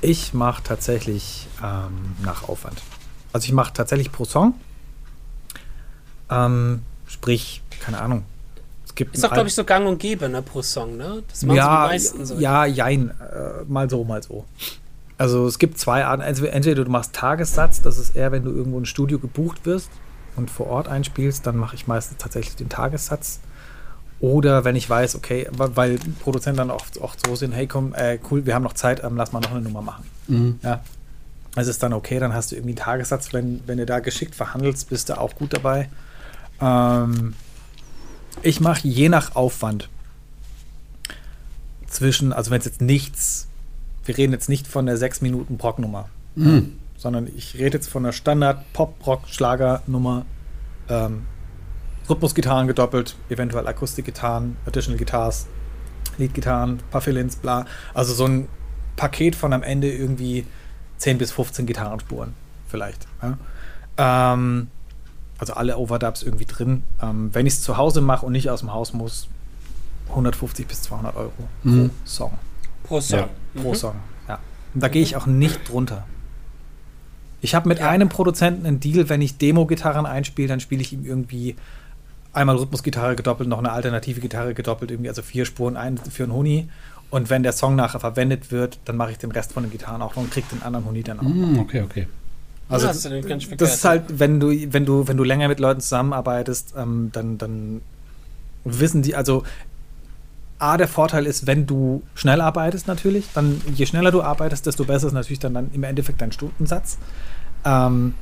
Ich 0.00 0.34
mache 0.34 0.62
tatsächlich 0.62 1.46
ähm, 1.62 2.16
nach 2.24 2.48
Aufwand. 2.48 2.82
Also 3.32 3.44
ich 3.46 3.52
mache 3.52 3.72
tatsächlich 3.72 4.10
pro 4.12 4.24
Song. 4.24 4.54
Ähm, 6.30 6.82
sprich, 7.06 7.62
keine 7.80 8.00
Ahnung, 8.00 8.24
gibt 9.00 9.14
ist 9.14 9.24
doch, 9.24 9.32
glaube 9.32 9.48
ich, 9.48 9.54
so 9.54 9.64
gang 9.64 9.86
und 9.86 9.98
gäbe, 9.98 10.28
ne, 10.28 10.42
pro 10.42 10.60
Song, 10.60 10.98
ne? 10.98 11.22
Das 11.26 11.42
machen 11.42 11.56
ja, 11.56 11.64
so 11.64 11.70
die 11.70 11.92
meisten 11.92 12.26
so. 12.26 12.34
Ja, 12.34 12.66
jein. 12.66 13.10
Äh, 13.10 13.64
mal 13.66 13.88
so, 13.88 14.04
mal 14.04 14.22
so. 14.22 14.44
Also 15.16 15.46
es 15.46 15.58
gibt 15.58 15.78
zwei 15.78 16.04
Arten. 16.04 16.22
Entweder 16.22 16.84
du 16.84 16.90
machst 16.90 17.14
Tagessatz, 17.14 17.80
das 17.80 17.96
ist 17.96 18.14
eher, 18.14 18.30
wenn 18.30 18.44
du 18.44 18.50
irgendwo 18.50 18.78
ein 18.78 18.84
Studio 18.84 19.18
gebucht 19.18 19.64
wirst 19.64 19.90
und 20.36 20.50
vor 20.50 20.66
Ort 20.66 20.88
einspielst, 20.88 21.46
dann 21.46 21.56
mache 21.56 21.76
ich 21.76 21.86
meistens 21.86 22.18
tatsächlich 22.18 22.56
den 22.56 22.68
Tagessatz. 22.68 23.40
Oder 24.20 24.64
wenn 24.64 24.76
ich 24.76 24.88
weiß, 24.88 25.14
okay, 25.14 25.48
weil 25.50 25.98
Produzenten 26.22 26.58
dann 26.58 26.70
auch, 26.70 26.84
auch 27.00 27.14
so 27.24 27.36
sind, 27.36 27.52
hey 27.52 27.66
komm, 27.66 27.94
äh, 27.94 28.18
cool, 28.30 28.44
wir 28.44 28.54
haben 28.54 28.62
noch 28.62 28.74
Zeit, 28.74 29.02
ähm, 29.02 29.16
lass 29.16 29.32
mal 29.32 29.40
noch 29.40 29.52
eine 29.52 29.62
Nummer 29.62 29.80
machen. 29.80 30.04
Mhm. 30.28 30.60
Ja. 30.62 30.80
Also 31.56 31.70
ist 31.70 31.82
dann 31.82 31.94
okay, 31.94 32.18
dann 32.18 32.34
hast 32.34 32.52
du 32.52 32.56
irgendwie 32.56 32.72
einen 32.72 32.84
Tagessatz, 32.84 33.32
wenn, 33.32 33.60
wenn 33.66 33.78
du 33.78 33.86
da 33.86 34.00
geschickt 34.00 34.34
verhandelst, 34.34 34.90
bist 34.90 35.08
du 35.08 35.18
auch 35.18 35.34
gut 35.34 35.54
dabei. 35.54 35.88
Ähm, 36.60 37.34
ich 38.42 38.60
mache 38.60 38.86
je 38.86 39.08
nach 39.08 39.34
Aufwand 39.34 39.88
zwischen, 41.86 42.32
also 42.32 42.50
wenn 42.50 42.60
es 42.60 42.66
jetzt 42.66 42.80
nichts, 42.80 43.48
wir 44.04 44.16
reden 44.16 44.32
jetzt 44.32 44.48
nicht 44.48 44.66
von 44.66 44.86
der 44.86 44.96
6 44.96 45.22
Minuten 45.22 45.56
Brocknummer, 45.56 46.08
mhm. 46.36 46.78
sondern 46.96 47.26
ich 47.34 47.54
rede 47.54 47.78
jetzt 47.78 47.88
von 47.88 48.04
der 48.04 48.12
Standard 48.12 48.72
Pop-Rock-Schlager-Nummer, 48.72 50.24
ähm, 50.88 51.26
Rhythmusgitarren 52.10 52.66
gedoppelt, 52.66 53.16
eventuell 53.28 53.66
Akustikgitarren, 53.66 54.56
Additional 54.66 54.98
Guitars, 54.98 55.46
Leadgitarren, 56.18 56.80
paar 56.90 57.00
Fill-ins, 57.00 57.36
bla. 57.36 57.66
Also 57.94 58.12
so 58.12 58.26
ein 58.26 58.48
Paket 58.96 59.34
von 59.34 59.52
am 59.52 59.62
Ende 59.62 59.90
irgendwie 59.90 60.46
10 60.98 61.18
bis 61.18 61.32
15 61.32 61.66
Gitarrenspuren 61.66 62.34
vielleicht. 62.68 63.06
Ja? 63.22 63.38
Ähm, 63.96 64.68
also 65.38 65.54
alle 65.54 65.78
Overdubs 65.78 66.22
irgendwie 66.22 66.44
drin. 66.44 66.82
Ähm, 67.02 67.30
wenn 67.32 67.46
ich 67.46 67.54
es 67.54 67.62
zu 67.62 67.76
Hause 67.76 68.00
mache 68.00 68.26
und 68.26 68.32
nicht 68.32 68.50
aus 68.50 68.60
dem 68.60 68.72
Haus 68.72 68.92
muss, 68.92 69.28
150 70.10 70.66
bis 70.66 70.82
200 70.82 71.16
Euro 71.16 71.32
mhm. 71.62 71.88
pro 71.88 71.94
Song. 72.04 72.32
Pro 72.84 73.00
Song. 73.00 73.18
Ja. 73.18 73.28
Pro 73.62 73.70
mhm. 73.70 73.74
Song, 73.74 73.94
ja. 74.28 74.38
Und 74.74 74.82
da 74.82 74.88
gehe 74.88 75.02
ich 75.02 75.16
auch 75.16 75.26
nicht 75.26 75.68
drunter. 75.68 76.06
Ich 77.40 77.54
habe 77.54 77.68
mit 77.68 77.78
ja. 77.78 77.88
einem 77.88 78.08
Produzenten 78.08 78.66
einen 78.66 78.80
Deal, 78.80 79.08
wenn 79.08 79.22
ich 79.22 79.38
Demo-Gitarren 79.38 80.04
einspiele, 80.04 80.48
dann 80.48 80.60
spiele 80.60 80.82
ich 80.82 80.92
ihm 80.92 81.04
irgendwie 81.04 81.56
einmal 82.32 82.56
Rhythmusgitarre 82.56 83.16
gedoppelt, 83.16 83.48
noch 83.48 83.58
eine 83.58 83.72
alternative 83.72 84.20
Gitarre 84.20 84.54
gedoppelt, 84.54 84.90
irgendwie 84.90 85.08
also 85.08 85.22
vier 85.22 85.44
Spuren 85.44 85.76
ein 85.76 85.98
für 85.98 86.24
einen 86.24 86.32
Huni. 86.32 86.68
Und 87.10 87.28
wenn 87.28 87.42
der 87.42 87.52
Song 87.52 87.74
nachher 87.74 87.98
verwendet 87.98 88.52
wird, 88.52 88.78
dann 88.84 88.96
mache 88.96 89.10
ich 89.10 89.18
den 89.18 89.32
Rest 89.32 89.52
von 89.52 89.64
den 89.64 89.72
Gitarren 89.72 90.00
auch 90.00 90.14
noch 90.14 90.22
und 90.22 90.30
kriege 90.30 90.46
den 90.52 90.62
anderen 90.62 90.84
Huni 90.84 91.02
dann 91.02 91.18
auch. 91.18 91.24
Mm, 91.24 91.58
okay, 91.58 91.82
okay. 91.82 92.06
Also 92.68 92.86
ja, 92.86 92.92
das, 92.92 93.02
das, 93.02 93.56
das 93.56 93.74
ist 93.74 93.84
halt, 93.84 94.04
wenn 94.20 94.38
du, 94.38 94.50
wenn 94.72 94.86
du, 94.86 95.08
wenn 95.08 95.16
du 95.16 95.24
länger 95.24 95.48
mit 95.48 95.58
Leuten 95.58 95.80
zusammenarbeitest, 95.80 96.74
ähm, 96.76 97.10
dann, 97.12 97.36
dann 97.36 97.82
wissen 98.64 99.02
die, 99.02 99.16
also 99.16 99.42
A, 100.60 100.76
der 100.76 100.86
Vorteil 100.86 101.26
ist, 101.26 101.48
wenn 101.48 101.66
du 101.66 102.02
schnell 102.14 102.40
arbeitest 102.40 102.86
natürlich, 102.86 103.26
dann 103.34 103.60
je 103.74 103.86
schneller 103.86 104.12
du 104.12 104.22
arbeitest, 104.22 104.66
desto 104.66 104.84
besser 104.84 105.08
ist 105.08 105.14
natürlich 105.14 105.40
dann, 105.40 105.54
dann 105.54 105.70
im 105.72 105.82
Endeffekt 105.82 106.20
dein 106.20 106.30
Stundensatz. 106.30 106.98
Ähm, 107.64 108.14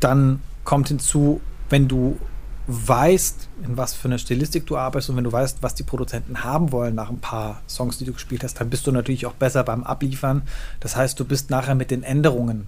dann 0.00 0.40
kommt 0.64 0.88
hinzu, 0.88 1.40
wenn 1.68 1.86
du 1.86 2.18
weißt, 2.66 3.48
in 3.64 3.76
was 3.76 3.94
für 3.94 4.08
eine 4.08 4.18
Stilistik 4.18 4.66
du 4.66 4.76
arbeitest 4.76 5.10
und 5.10 5.16
wenn 5.16 5.24
du 5.24 5.32
weißt, 5.32 5.62
was 5.62 5.74
die 5.74 5.82
Produzenten 5.82 6.44
haben 6.44 6.72
wollen 6.72 6.94
nach 6.94 7.10
ein 7.10 7.18
paar 7.18 7.62
Songs, 7.68 7.98
die 7.98 8.04
du 8.04 8.12
gespielt 8.12 8.44
hast, 8.44 8.60
dann 8.60 8.70
bist 8.70 8.86
du 8.86 8.92
natürlich 8.92 9.26
auch 9.26 9.32
besser 9.32 9.64
beim 9.64 9.82
Abliefern. 9.82 10.42
Das 10.78 10.96
heißt, 10.96 11.18
du 11.18 11.24
bist 11.24 11.50
nachher 11.50 11.74
mit 11.74 11.90
den 11.90 12.02
Änderungen 12.02 12.66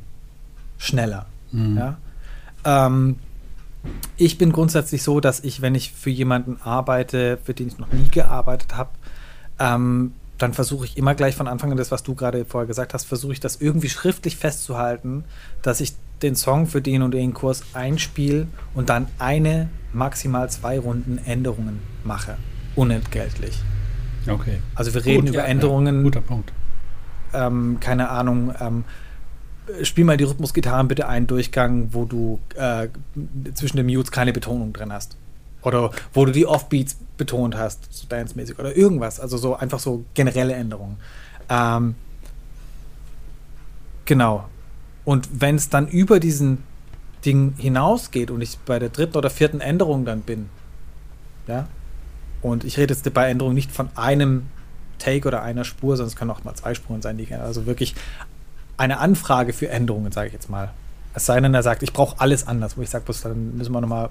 schneller. 0.78 1.26
Mhm. 1.52 1.76
Ja? 1.76 1.96
Ähm, 2.64 3.18
ich 4.16 4.38
bin 4.38 4.52
grundsätzlich 4.52 5.02
so, 5.02 5.20
dass 5.20 5.40
ich, 5.40 5.60
wenn 5.60 5.74
ich 5.74 5.92
für 5.92 6.10
jemanden 6.10 6.60
arbeite, 6.62 7.38
für 7.42 7.54
den 7.54 7.68
ich 7.68 7.78
noch 7.78 7.92
nie 7.92 8.08
gearbeitet 8.08 8.76
habe, 8.76 8.90
ähm, 9.58 10.12
dann 10.42 10.52
versuche 10.52 10.84
ich 10.86 10.96
immer 10.96 11.14
gleich 11.14 11.36
von 11.36 11.46
Anfang 11.46 11.70
an 11.70 11.76
das, 11.76 11.90
was 11.92 12.02
du 12.02 12.14
gerade 12.14 12.44
vorher 12.44 12.66
gesagt 12.66 12.94
hast, 12.94 13.04
versuche 13.04 13.32
ich 13.32 13.40
das 13.40 13.60
irgendwie 13.60 13.88
schriftlich 13.88 14.36
festzuhalten, 14.36 15.24
dass 15.62 15.80
ich 15.80 15.94
den 16.22 16.34
Song 16.34 16.66
für 16.66 16.82
den 16.82 17.02
und 17.02 17.12
den 17.12 17.32
Kurs 17.32 17.62
einspiele 17.74 18.48
und 18.74 18.88
dann 18.88 19.06
eine, 19.18 19.68
maximal 19.92 20.50
zwei 20.50 20.78
Runden 20.78 21.18
Änderungen 21.24 21.80
mache. 22.04 22.36
Unentgeltlich. 22.74 23.58
Okay. 24.26 24.58
Also 24.74 24.94
wir 24.94 25.04
reden 25.04 25.26
Gut, 25.26 25.34
über 25.34 25.44
ja, 25.44 25.48
Änderungen. 25.48 25.96
Ja, 25.96 26.02
guter 26.02 26.20
Punkt. 26.20 26.52
Ähm, 27.34 27.78
keine 27.80 28.08
Ahnung, 28.08 28.52
ähm, 28.60 28.84
spiel 29.82 30.04
mal 30.04 30.16
die 30.16 30.24
Rhythmusgitarren 30.24 30.88
bitte 30.88 31.08
einen 31.08 31.26
Durchgang, 31.26 31.88
wo 31.92 32.04
du 32.04 32.40
äh, 32.56 32.88
zwischen 33.54 33.76
den 33.76 33.86
Mutes 33.86 34.10
keine 34.10 34.32
Betonung 34.32 34.72
drin 34.72 34.92
hast. 34.92 35.16
Oder 35.62 35.90
wo 36.12 36.24
du 36.24 36.32
die 36.32 36.46
Offbeats 36.46 36.96
betont 37.16 37.56
hast, 37.56 37.92
so 37.92 38.06
dance-mäßig 38.08 38.58
oder 38.58 38.76
irgendwas. 38.76 39.20
Also 39.20 39.36
so 39.36 39.54
einfach 39.56 39.78
so 39.78 40.04
generelle 40.14 40.54
Änderungen. 40.54 40.96
Ähm, 41.48 41.94
genau. 44.04 44.48
Und 45.04 45.28
wenn 45.40 45.56
es 45.56 45.68
dann 45.68 45.88
über 45.88 46.20
diesen 46.20 46.64
Ding 47.24 47.54
hinausgeht 47.56 48.30
und 48.30 48.40
ich 48.40 48.58
bei 48.58 48.78
der 48.78 48.88
dritten 48.88 49.16
oder 49.16 49.30
vierten 49.30 49.60
Änderung 49.60 50.04
dann 50.04 50.22
bin, 50.22 50.48
ja, 51.46 51.66
und 52.40 52.64
ich 52.64 52.76
rede 52.76 52.92
jetzt 52.92 53.12
bei 53.14 53.28
Änderungen 53.28 53.54
nicht 53.54 53.70
von 53.70 53.88
einem 53.94 54.48
Take 54.98 55.28
oder 55.28 55.42
einer 55.42 55.64
Spur, 55.64 55.96
sondern 55.96 56.08
es 56.08 56.16
können 56.16 56.30
auch 56.30 56.44
mal 56.44 56.54
zwei 56.54 56.74
Spuren 56.74 57.02
sein, 57.02 57.16
die 57.16 57.32
also 57.34 57.66
wirklich 57.66 57.94
eine 58.76 58.98
Anfrage 58.98 59.52
für 59.52 59.68
Änderungen, 59.68 60.10
sage 60.10 60.28
ich 60.28 60.32
jetzt 60.32 60.50
mal. 60.50 60.72
Es 61.14 61.26
sei 61.26 61.38
denn, 61.40 61.54
er 61.54 61.62
sagt, 61.62 61.82
ich 61.82 61.92
brauche 61.92 62.20
alles 62.20 62.46
anders, 62.46 62.76
wo 62.76 62.82
ich 62.82 62.90
sage, 62.90 63.04
dann 63.22 63.56
müssen 63.56 63.72
wir 63.72 63.80
nochmal 63.80 64.10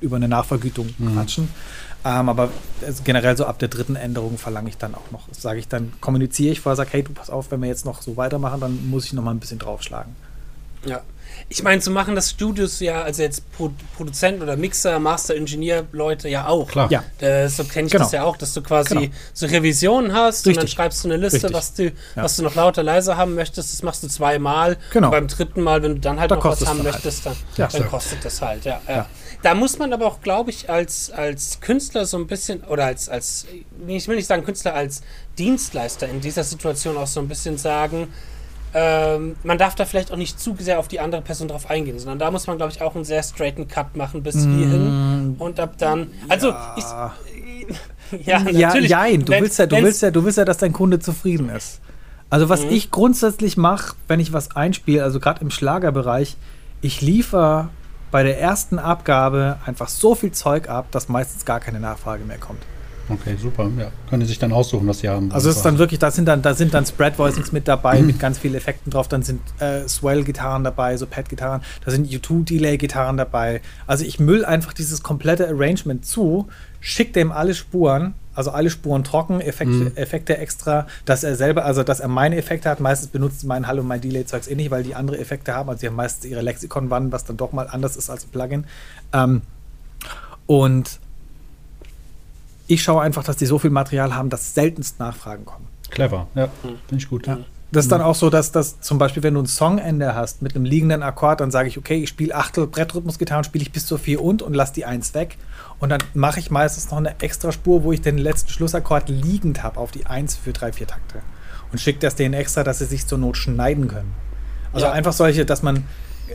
über 0.00 0.16
eine 0.16 0.28
Nachvergütung 0.28 0.94
mhm. 0.98 1.14
quatschen. 1.14 1.48
Ähm, 2.04 2.28
aber 2.28 2.50
also 2.86 3.02
generell 3.02 3.36
so 3.36 3.44
ab 3.44 3.58
der 3.58 3.68
dritten 3.68 3.96
Änderung 3.96 4.38
verlange 4.38 4.68
ich 4.68 4.78
dann 4.78 4.94
auch 4.94 5.10
noch, 5.10 5.28
sage 5.32 5.58
ich 5.58 5.68
dann, 5.68 5.92
kommuniziere 6.00 6.52
ich 6.52 6.60
vorher, 6.60 6.76
sage, 6.76 6.90
hey, 6.92 7.02
du 7.02 7.12
pass 7.12 7.28
auf, 7.28 7.50
wenn 7.50 7.60
wir 7.60 7.68
jetzt 7.68 7.84
noch 7.84 8.02
so 8.02 8.16
weitermachen, 8.16 8.60
dann 8.60 8.88
muss 8.88 9.04
ich 9.06 9.12
nochmal 9.12 9.34
ein 9.34 9.40
bisschen 9.40 9.58
draufschlagen. 9.58 10.14
Ja. 10.86 11.02
Ich 11.50 11.62
meine, 11.62 11.80
zu 11.80 11.90
machen 11.90 12.14
das 12.14 12.30
Studios 12.30 12.80
ja, 12.80 13.02
also 13.02 13.22
jetzt 13.22 13.50
Pro 13.52 13.70
Produzenten 13.96 14.42
oder 14.42 14.56
Mixer, 14.56 14.98
Master, 14.98 15.34
Ingenieur, 15.34 15.86
Leute 15.92 16.28
ja 16.28 16.46
auch. 16.46 16.68
Klar. 16.68 16.90
Ja. 16.90 17.04
Äh, 17.20 17.48
so 17.48 17.64
kenne 17.64 17.86
ich 17.86 17.92
genau. 17.92 18.04
das 18.04 18.12
ja 18.12 18.24
auch, 18.24 18.36
dass 18.36 18.52
du 18.52 18.62
quasi 18.62 18.94
genau. 18.94 19.12
so 19.32 19.46
Revisionen 19.46 20.12
hast 20.12 20.46
Richtig. 20.46 20.48
und 20.48 20.56
dann 20.62 20.68
schreibst 20.68 21.04
du 21.04 21.08
eine 21.08 21.16
Liste, 21.16 21.52
was 21.52 21.72
du, 21.72 21.84
ja. 21.84 21.92
was 22.16 22.36
du 22.36 22.42
noch 22.42 22.54
lauter, 22.54 22.82
leiser 22.82 23.16
haben 23.16 23.34
möchtest. 23.34 23.72
Das 23.72 23.82
machst 23.82 24.02
du 24.02 24.08
zweimal. 24.08 24.76
Genau. 24.92 25.06
Und 25.06 25.12
beim 25.12 25.28
dritten 25.28 25.62
Mal, 25.62 25.82
wenn 25.82 25.94
du 25.94 26.00
dann 26.00 26.20
halt 26.20 26.30
da 26.30 26.36
noch 26.36 26.44
was 26.44 26.66
haben 26.66 26.82
halt. 26.82 26.92
möchtest, 26.92 27.24
dann, 27.24 27.36
ja, 27.56 27.68
dann 27.68 27.88
kostet 27.88 28.24
das 28.24 28.42
halt. 28.42 28.66
Ja, 28.66 28.80
ja. 28.86 29.06
Da 29.42 29.54
muss 29.54 29.78
man 29.78 29.92
aber 29.92 30.06
auch, 30.06 30.20
glaube 30.20 30.50
ich, 30.50 30.68
als, 30.68 31.10
als 31.10 31.60
Künstler 31.60 32.04
so 32.04 32.18
ein 32.18 32.26
bisschen, 32.26 32.62
oder 32.64 32.86
als, 32.86 33.08
als, 33.08 33.46
ich 33.86 34.08
will 34.08 34.16
nicht 34.16 34.26
sagen 34.26 34.44
Künstler, 34.44 34.74
als 34.74 35.02
Dienstleister 35.38 36.08
in 36.08 36.20
dieser 36.20 36.42
Situation 36.44 36.96
auch 36.96 37.06
so 37.06 37.20
ein 37.20 37.28
bisschen 37.28 37.56
sagen, 37.56 38.12
ähm, 38.80 39.34
man 39.42 39.58
darf 39.58 39.74
da 39.74 39.84
vielleicht 39.84 40.12
auch 40.12 40.16
nicht 40.16 40.38
zu 40.38 40.54
sehr 40.58 40.78
auf 40.78 40.86
die 40.86 41.00
andere 41.00 41.20
Person 41.20 41.48
drauf 41.48 41.68
eingehen, 41.68 41.98
sondern 41.98 42.20
da 42.20 42.30
muss 42.30 42.46
man, 42.46 42.58
glaube 42.58 42.72
ich, 42.72 42.80
auch 42.80 42.94
einen 42.94 43.04
sehr 43.04 43.24
straighten 43.24 43.66
Cut 43.66 43.96
machen 43.96 44.22
bis 44.22 44.36
mm, 44.36 44.56
hierhin 44.56 45.36
und 45.38 45.58
ab 45.58 45.74
dann. 45.78 46.12
Also 46.28 46.50
ja. 46.50 46.76
ich, 48.12 48.26
ja, 48.26 48.38
natürlich. 48.38 48.90
Ja, 48.90 49.00
nein, 49.00 49.24
du 49.24 49.32
willst 49.32 49.58
ja, 49.58 49.66
du 49.66 49.82
willst 49.82 50.02
ja, 50.02 50.10
du 50.12 50.24
willst 50.24 50.38
ja, 50.38 50.44
dass 50.44 50.58
dein 50.58 50.72
Kunde 50.72 51.00
zufrieden 51.00 51.48
ist. 51.48 51.80
Also 52.30 52.48
was 52.48 52.64
mhm. 52.64 52.70
ich 52.70 52.90
grundsätzlich 52.90 53.56
mache, 53.56 53.96
wenn 54.06 54.20
ich 54.20 54.32
was 54.32 54.54
einspiele, 54.54 55.02
also 55.02 55.18
gerade 55.18 55.40
im 55.40 55.50
Schlagerbereich, 55.50 56.36
ich 56.80 57.00
liefere 57.00 57.70
bei 58.12 58.22
der 58.22 58.40
ersten 58.40 58.78
Abgabe 58.78 59.56
einfach 59.66 59.88
so 59.88 60.14
viel 60.14 60.30
Zeug 60.30 60.68
ab, 60.68 60.86
dass 60.92 61.08
meistens 61.08 61.44
gar 61.44 61.58
keine 61.58 61.80
Nachfrage 61.80 62.24
mehr 62.24 62.38
kommt. 62.38 62.62
Okay, 63.08 63.36
super. 63.40 63.70
Ja, 63.78 63.90
können 64.08 64.22
Sie 64.22 64.28
sich 64.28 64.38
dann 64.38 64.52
aussuchen, 64.52 64.86
was 64.86 64.98
Sie 64.98 65.08
haben. 65.08 65.32
Also 65.32 65.48
es 65.48 65.56
ist 65.56 65.62
dann 65.62 65.78
wirklich, 65.78 65.98
da 65.98 66.10
sind 66.10 66.26
dann, 66.26 66.42
da 66.42 66.54
sind 66.54 66.74
dann 66.74 66.84
Spread 66.84 67.18
Voicings 67.18 67.52
mit 67.52 67.66
dabei, 67.66 68.02
mit 68.02 68.18
ganz 68.20 68.38
vielen 68.38 68.54
Effekten 68.54 68.90
drauf. 68.90 69.08
Dann 69.08 69.22
sind 69.22 69.40
äh, 69.60 69.88
Swell-Gitarren 69.88 70.64
dabei, 70.64 70.96
so 70.96 71.06
Pad-Gitarren. 71.06 71.62
Da 71.84 71.90
sind 71.90 72.08
U2-Delay-Gitarren 72.08 73.16
dabei. 73.16 73.62
Also 73.86 74.04
ich 74.04 74.20
müll 74.20 74.44
einfach 74.44 74.72
dieses 74.72 75.02
komplette 75.02 75.48
Arrangement 75.48 76.04
zu, 76.04 76.48
schicke 76.80 77.12
dem 77.12 77.32
alle 77.32 77.54
Spuren, 77.54 78.14
also 78.34 78.50
alle 78.50 78.70
Spuren 78.70 79.04
trocken, 79.04 79.40
Effekte, 79.40 79.72
mhm. 79.72 79.96
Effekte 79.96 80.36
extra, 80.36 80.86
dass 81.04 81.24
er 81.24 81.34
selber, 81.34 81.64
also 81.64 81.82
dass 81.82 82.00
er 82.00 82.08
meine 82.08 82.36
Effekte 82.36 82.68
hat. 82.68 82.78
Meistens 82.78 83.08
benutzt 83.08 83.44
mein 83.44 83.66
Hall 83.66 83.78
und 83.78 83.86
mein 83.86 84.00
Delay-Zeugs 84.00 84.48
eh 84.48 84.54
nicht, 84.54 84.70
weil 84.70 84.82
die 84.82 84.94
andere 84.94 85.18
Effekte 85.18 85.54
haben. 85.54 85.68
Also 85.68 85.80
sie 85.80 85.86
haben 85.88 85.96
meistens 85.96 86.30
ihre 86.30 86.42
Lexikon-Wannen, 86.42 87.10
was 87.10 87.24
dann 87.24 87.36
doch 87.36 87.52
mal 87.52 87.68
anders 87.68 87.96
ist 87.96 88.10
als 88.10 88.24
ein 88.26 88.30
Plugin. 88.30 88.64
Ähm, 89.12 89.42
und 90.46 91.00
ich 92.68 92.82
schaue 92.82 93.02
einfach, 93.02 93.24
dass 93.24 93.36
die 93.36 93.46
so 93.46 93.58
viel 93.58 93.70
Material 93.70 94.14
haben, 94.14 94.30
dass 94.30 94.54
seltenst 94.54 95.00
Nachfragen 95.00 95.44
kommen. 95.44 95.66
Clever, 95.90 96.28
ja, 96.34 96.46
mhm. 96.46 96.76
finde 96.86 97.02
ich 97.02 97.08
gut. 97.08 97.26
Ja. 97.26 97.38
Das 97.70 97.84
ist 97.84 97.92
dann 97.92 98.00
auch 98.00 98.14
so, 98.14 98.30
dass 98.30 98.50
das 98.50 98.80
zum 98.80 98.96
Beispiel, 98.96 99.22
wenn 99.22 99.34
du 99.34 99.40
ein 99.40 99.46
Songende 99.46 100.14
hast 100.14 100.40
mit 100.40 100.56
einem 100.56 100.64
liegenden 100.64 101.02
Akkord, 101.02 101.40
dann 101.40 101.50
sage 101.50 101.68
ich, 101.68 101.76
okay, 101.76 102.02
ich 102.02 102.08
spiele 102.08 102.34
Achtel 102.34 102.66
Brettrhythmusgitarren, 102.66 103.44
spiele 103.44 103.60
ich 103.62 103.72
bis 103.72 103.84
zur 103.84 103.98
4 103.98 104.22
und 104.22 104.40
und 104.40 104.54
lass 104.54 104.72
die 104.72 104.86
1 104.86 105.12
weg. 105.12 105.36
Und 105.78 105.90
dann 105.90 106.00
mache 106.14 106.40
ich 106.40 106.50
meistens 106.50 106.90
noch 106.90 106.96
eine 106.96 107.20
extra 107.20 107.52
Spur, 107.52 107.84
wo 107.84 107.92
ich 107.92 108.00
den 108.00 108.16
letzten 108.16 108.50
Schlussakkord 108.50 109.10
liegend 109.10 109.62
habe 109.62 109.78
auf 109.78 109.90
die 109.90 110.06
1 110.06 110.36
für 110.36 110.52
3, 110.52 110.72
4 110.72 110.86
Takte. 110.86 111.20
Und 111.70 111.78
schicke 111.78 111.98
das 111.98 112.14
denen 112.14 112.32
extra, 112.32 112.64
dass 112.64 112.78
sie 112.78 112.86
sich 112.86 113.06
zur 113.06 113.18
Not 113.18 113.36
schneiden 113.36 113.88
können. 113.88 114.14
Also 114.72 114.86
ja. 114.86 114.92
einfach 114.92 115.12
solche, 115.12 115.44
dass 115.44 115.62
man, 115.62 115.84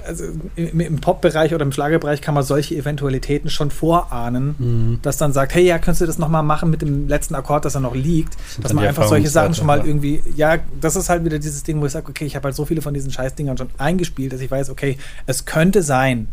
also 0.05 0.25
im, 0.55 0.99
Pop-Bereich 0.99 1.53
oder 1.53 1.63
im 1.63 1.71
Schlagerbereich 1.71 2.21
kann 2.21 2.33
man 2.33 2.43
solche 2.43 2.75
Eventualitäten 2.75 3.49
schon 3.49 3.71
vorahnen, 3.71 4.55
mhm. 4.57 4.99
dass 5.01 5.17
dann 5.17 5.33
sagt, 5.33 5.53
hey, 5.55 5.63
ja, 5.63 5.77
könntest 5.77 6.01
du 6.01 6.05
das 6.05 6.17
nochmal 6.17 6.43
machen 6.43 6.69
mit 6.69 6.81
dem 6.81 7.07
letzten 7.07 7.35
Akkord, 7.35 7.65
dass 7.65 7.75
er 7.75 7.81
noch 7.81 7.95
liegt, 7.95 8.35
das 8.35 8.63
dass 8.63 8.73
man 8.73 8.85
einfach 8.85 9.07
solche 9.07 9.29
Sachen 9.29 9.53
schon 9.53 9.67
mal 9.67 9.85
irgendwie, 9.85 10.21
ja, 10.35 10.57
das 10.79 10.95
ist 10.95 11.09
halt 11.09 11.25
wieder 11.25 11.39
dieses 11.39 11.63
Ding, 11.63 11.81
wo 11.81 11.85
ich 11.85 11.91
sage, 11.91 12.09
okay, 12.09 12.25
ich 12.25 12.35
habe 12.35 12.45
halt 12.45 12.55
so 12.55 12.65
viele 12.65 12.81
von 12.81 12.93
diesen 12.93 13.11
Scheißdingern 13.11 13.57
schon 13.57 13.69
eingespielt, 13.77 14.33
dass 14.33 14.41
ich 14.41 14.51
weiß, 14.51 14.69
okay, 14.69 14.97
es 15.25 15.45
könnte 15.45 15.83
sein, 15.83 16.27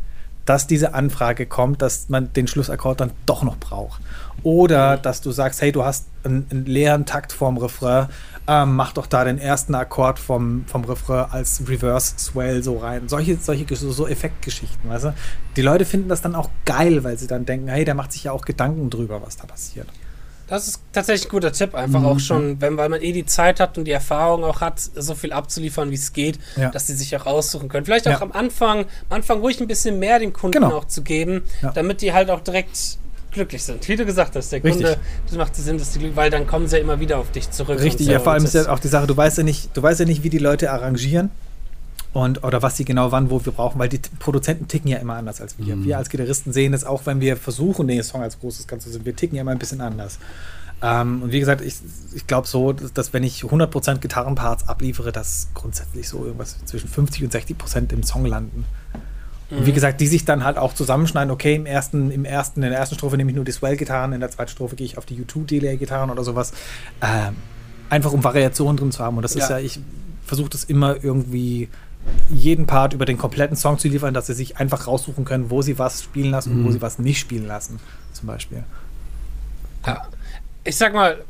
dass 0.47 0.67
diese 0.67 0.95
Anfrage 0.95 1.47
kommt, 1.47 1.83
dass 1.83 2.09
man 2.09 2.33
den 2.33 2.49
Schlussakkord 2.49 3.01
dann 3.01 3.13
doch 3.27 3.43
noch 3.43 3.57
braucht. 3.59 4.01
Oder 4.43 4.97
mhm. 4.97 5.03
dass 5.03 5.21
du 5.21 5.31
sagst, 5.31 5.61
hey, 5.63 5.71
du 5.71 5.85
hast 5.85 6.07
einen, 6.25 6.47
einen 6.51 6.67
leeren 6.67 7.07
Takt 7.07 7.33
vorm 7.33 7.59
Refrain, 7.59 8.09
ähm, 8.47 8.75
mach 8.75 8.93
doch 8.93 9.07
da 9.07 9.25
den 9.25 9.39
ersten 9.39 9.75
Akkord 9.75 10.19
vom, 10.19 10.65
vom 10.67 10.85
Refrain 10.85 11.31
als 11.31 11.63
Reverse 11.67 12.15
Swell 12.19 12.63
so 12.63 12.79
rein. 12.79 13.09
Solche, 13.09 13.37
solche 13.37 13.77
so, 13.77 13.93
so 13.93 14.09
Effektgeschichten, 14.09 14.91
weißt 14.91 15.05
du? 15.07 15.15
Die 15.57 15.63
Leute 15.63 15.85
finden 15.85 16.09
das 16.09 16.23
dann 16.23 16.35
auch 16.35 16.51
geil, 16.65 17.05
weil 17.05 17.19
sie 17.19 17.27
dann 17.27 17.47
denken, 17.47 17.69
hey, 17.69 17.85
der 17.85 17.95
macht 17.95 18.13
sich 18.13 18.25
ja 18.25 18.33
auch 18.33 18.45
Gedanken 18.45 18.91
drüber, 18.91 19.21
was 19.25 19.37
da 19.37 19.47
passiert. 19.47 19.87
Das 20.51 20.67
ist 20.67 20.81
tatsächlich 20.93 21.29
ein 21.29 21.31
guter 21.31 21.53
Tipp, 21.53 21.77
einfach 21.77 22.01
mhm. 22.01 22.07
auch 22.07 22.19
schon, 22.19 22.61
wenn, 22.61 22.77
weil 22.77 22.89
man 22.89 23.01
eh 23.01 23.13
die 23.13 23.25
Zeit 23.25 23.61
hat 23.61 23.79
und 23.79 23.85
die 23.85 23.93
Erfahrung 23.93 24.43
auch 24.43 24.61
hat, 24.61 24.81
so 24.81 25.15
viel 25.15 25.33
abzuliefern, 25.33 25.93
wie 25.93 25.95
es 25.95 26.13
geht, 26.13 26.41
ja. 26.57 26.71
dass 26.71 26.89
sie 26.89 26.95
sich 26.95 27.17
auch 27.17 27.25
aussuchen 27.25 27.69
können. 27.69 27.85
Vielleicht 27.85 28.09
auch 28.09 28.19
ja. 28.19 28.21
am 28.21 28.33
Anfang, 28.33 28.81
am 28.81 29.17
Anfang 29.17 29.39
ruhig 29.39 29.61
ein 29.61 29.69
bisschen 29.69 30.01
mehr 30.01 30.19
den 30.19 30.33
Kunden 30.33 30.61
genau. 30.61 30.75
auch 30.75 30.87
zu 30.87 31.03
geben, 31.03 31.45
ja. 31.63 31.71
damit 31.71 32.03
die 32.03 32.13
halt 32.13 32.31
auch 32.31 32.41
direkt 32.41 32.99
glücklich 33.31 33.63
sind. 33.63 33.87
Wie 33.89 33.97
du 33.97 34.05
gesagt 34.05 34.37
hast, 34.37 34.51
der 34.51 34.63
Richtig. 34.63 34.85
Kunde, 34.85 35.01
das 35.27 35.37
macht 35.37 35.57
Sinn, 35.57 35.79
dass 35.79 35.93
die, 35.93 36.17
weil 36.17 36.31
dann 36.31 36.47
kommen 36.47 36.67
sie 36.67 36.77
ja 36.77 36.83
immer 36.83 37.01
wieder 37.01 37.19
auf 37.19 37.31
dich 37.31 37.51
zurück. 37.51 37.81
Richtig, 37.81 38.07
so. 38.07 38.13
ja, 38.13 38.21
vor 38.21 38.33
allem 38.33 38.45
ist 38.45 38.55
ja 38.55 38.69
auch 38.69 38.79
die 38.79 38.89
Sache, 38.89 39.07
du 39.07 39.17
weißt 39.17 39.39
ja 39.39 39.45
nicht, 39.45 39.77
du 39.77 39.83
weißt 39.83 40.01
ja 40.01 40.07
nicht, 40.07 40.23
wie 40.23 40.31
die 40.31 40.39
Leute 40.39 40.71
arrangieren 40.71 41.31
und 42.13 42.43
oder 42.43 42.63
was 42.63 42.77
sie 42.77 42.85
genau 42.85 43.13
wann 43.13 43.31
wo 43.31 43.45
wir 43.45 43.53
brauchen, 43.53 43.79
weil 43.79 43.89
die 43.89 44.01
Produzenten 44.19 44.67
ticken 44.69 44.91
ja 44.91 44.99
immer 44.99 45.15
anders 45.15 45.41
als 45.41 45.59
wir. 45.59 45.77
Mhm. 45.77 45.85
Wir 45.85 45.99
als 45.99 46.09
Gitarristen 46.11 46.53
sehen 46.53 46.75
es 46.75 46.85
auch, 46.85 47.07
wenn 47.07 47.21
wir 47.21 47.37
versuchen, 47.37 47.87
den 47.87 48.03
Song 48.03 48.23
als 48.23 48.39
großes 48.41 48.67
Ganze 48.67 48.89
zu 48.89 48.95
sehen, 48.95 49.05
wir 49.05 49.15
ticken 49.15 49.37
ja 49.37 49.43
immer 49.43 49.53
ein 49.53 49.59
bisschen 49.59 49.81
anders. 49.81 50.19
Ähm, 50.83 51.23
und 51.23 51.33
wie 51.33 51.41
gesagt, 51.41 51.61
ich, 51.61 51.77
ich 52.15 52.27
glaube 52.27 52.49
so, 52.49 52.73
dass, 52.73 52.93
dass, 52.93 53.13
wenn 53.13 53.23
ich 53.23 53.43
100% 53.43 53.99
Gitarrenparts 53.99 54.69
abliefere, 54.69 55.13
dass 55.13 55.49
grundsätzlich 55.55 56.09
so 56.09 56.25
irgendwas 56.25 56.57
zwischen 56.65 56.89
50 56.89 57.25
und 57.25 57.35
60% 57.35 57.93
im 57.93 58.03
Song 58.03 58.25
landen. 58.25 58.65
Und 59.51 59.67
wie 59.67 59.71
mhm. 59.71 59.75
gesagt, 59.75 60.01
die 60.01 60.07
sich 60.07 60.25
dann 60.25 60.45
halt 60.45 60.57
auch 60.57 60.75
zusammenschneiden, 60.75 61.31
okay, 61.31 61.57
im 61.57 61.67
ersten, 61.67 62.11
im 62.11 62.25
ersten, 62.25 62.63
in 62.63 62.71
der 62.71 62.79
ersten 62.79 62.95
Strophe 62.95 63.17
nehme 63.17 63.31
ich 63.31 63.37
nur 63.37 63.45
die 63.45 63.53
Swell-Gitarren, 63.53 64.13
in 64.13 64.21
der 64.21 64.31
zweiten 64.31 64.51
Strophe 64.51 64.77
gehe 64.77 64.85
ich 64.85 64.97
auf 64.97 65.07
die 65.07 65.21
U2-Delay-Gitarren 65.21 66.11
oder 66.11 66.23
sowas. 66.23 66.53
Ähm, 67.03 67.37
einfach 67.89 68.13
um 68.13 68.23
Variationen 68.23 68.77
drin 68.77 68.93
zu 68.93 69.03
haben. 69.03 69.17
Und 69.17 69.23
das 69.23 69.35
ja. 69.35 69.43
ist 69.43 69.51
ja, 69.51 69.59
ich 69.59 69.81
versuche 70.25 70.51
das 70.51 70.65
immer 70.65 71.03
irgendwie 71.03 71.69
jeden 72.31 72.67
Part 72.67 72.95
über 72.95 73.05
den 73.05 73.19
kompletten 73.19 73.57
Song 73.57 73.79
zu 73.79 73.89
liefern, 73.89 74.15
dass 74.15 74.27
sie 74.27 74.35
sich 74.35 74.57
einfach 74.59 74.87
raussuchen 74.87 75.25
können, 75.25 75.51
wo 75.51 75.63
sie 75.63 75.79
was 75.79 76.03
spielen 76.03 76.31
lassen 76.31 76.53
mhm. 76.53 76.59
und 76.59 76.65
wo 76.65 76.69
mhm. 76.69 76.73
sie 76.75 76.83
was 76.83 76.99
nicht 76.99 77.19
spielen 77.19 77.47
lassen, 77.47 77.81
zum 78.13 78.27
Beispiel. 78.27 78.65
Ja. 79.87 80.07
Ich 80.63 80.77
sag 80.77 80.95
mal, 80.95 81.23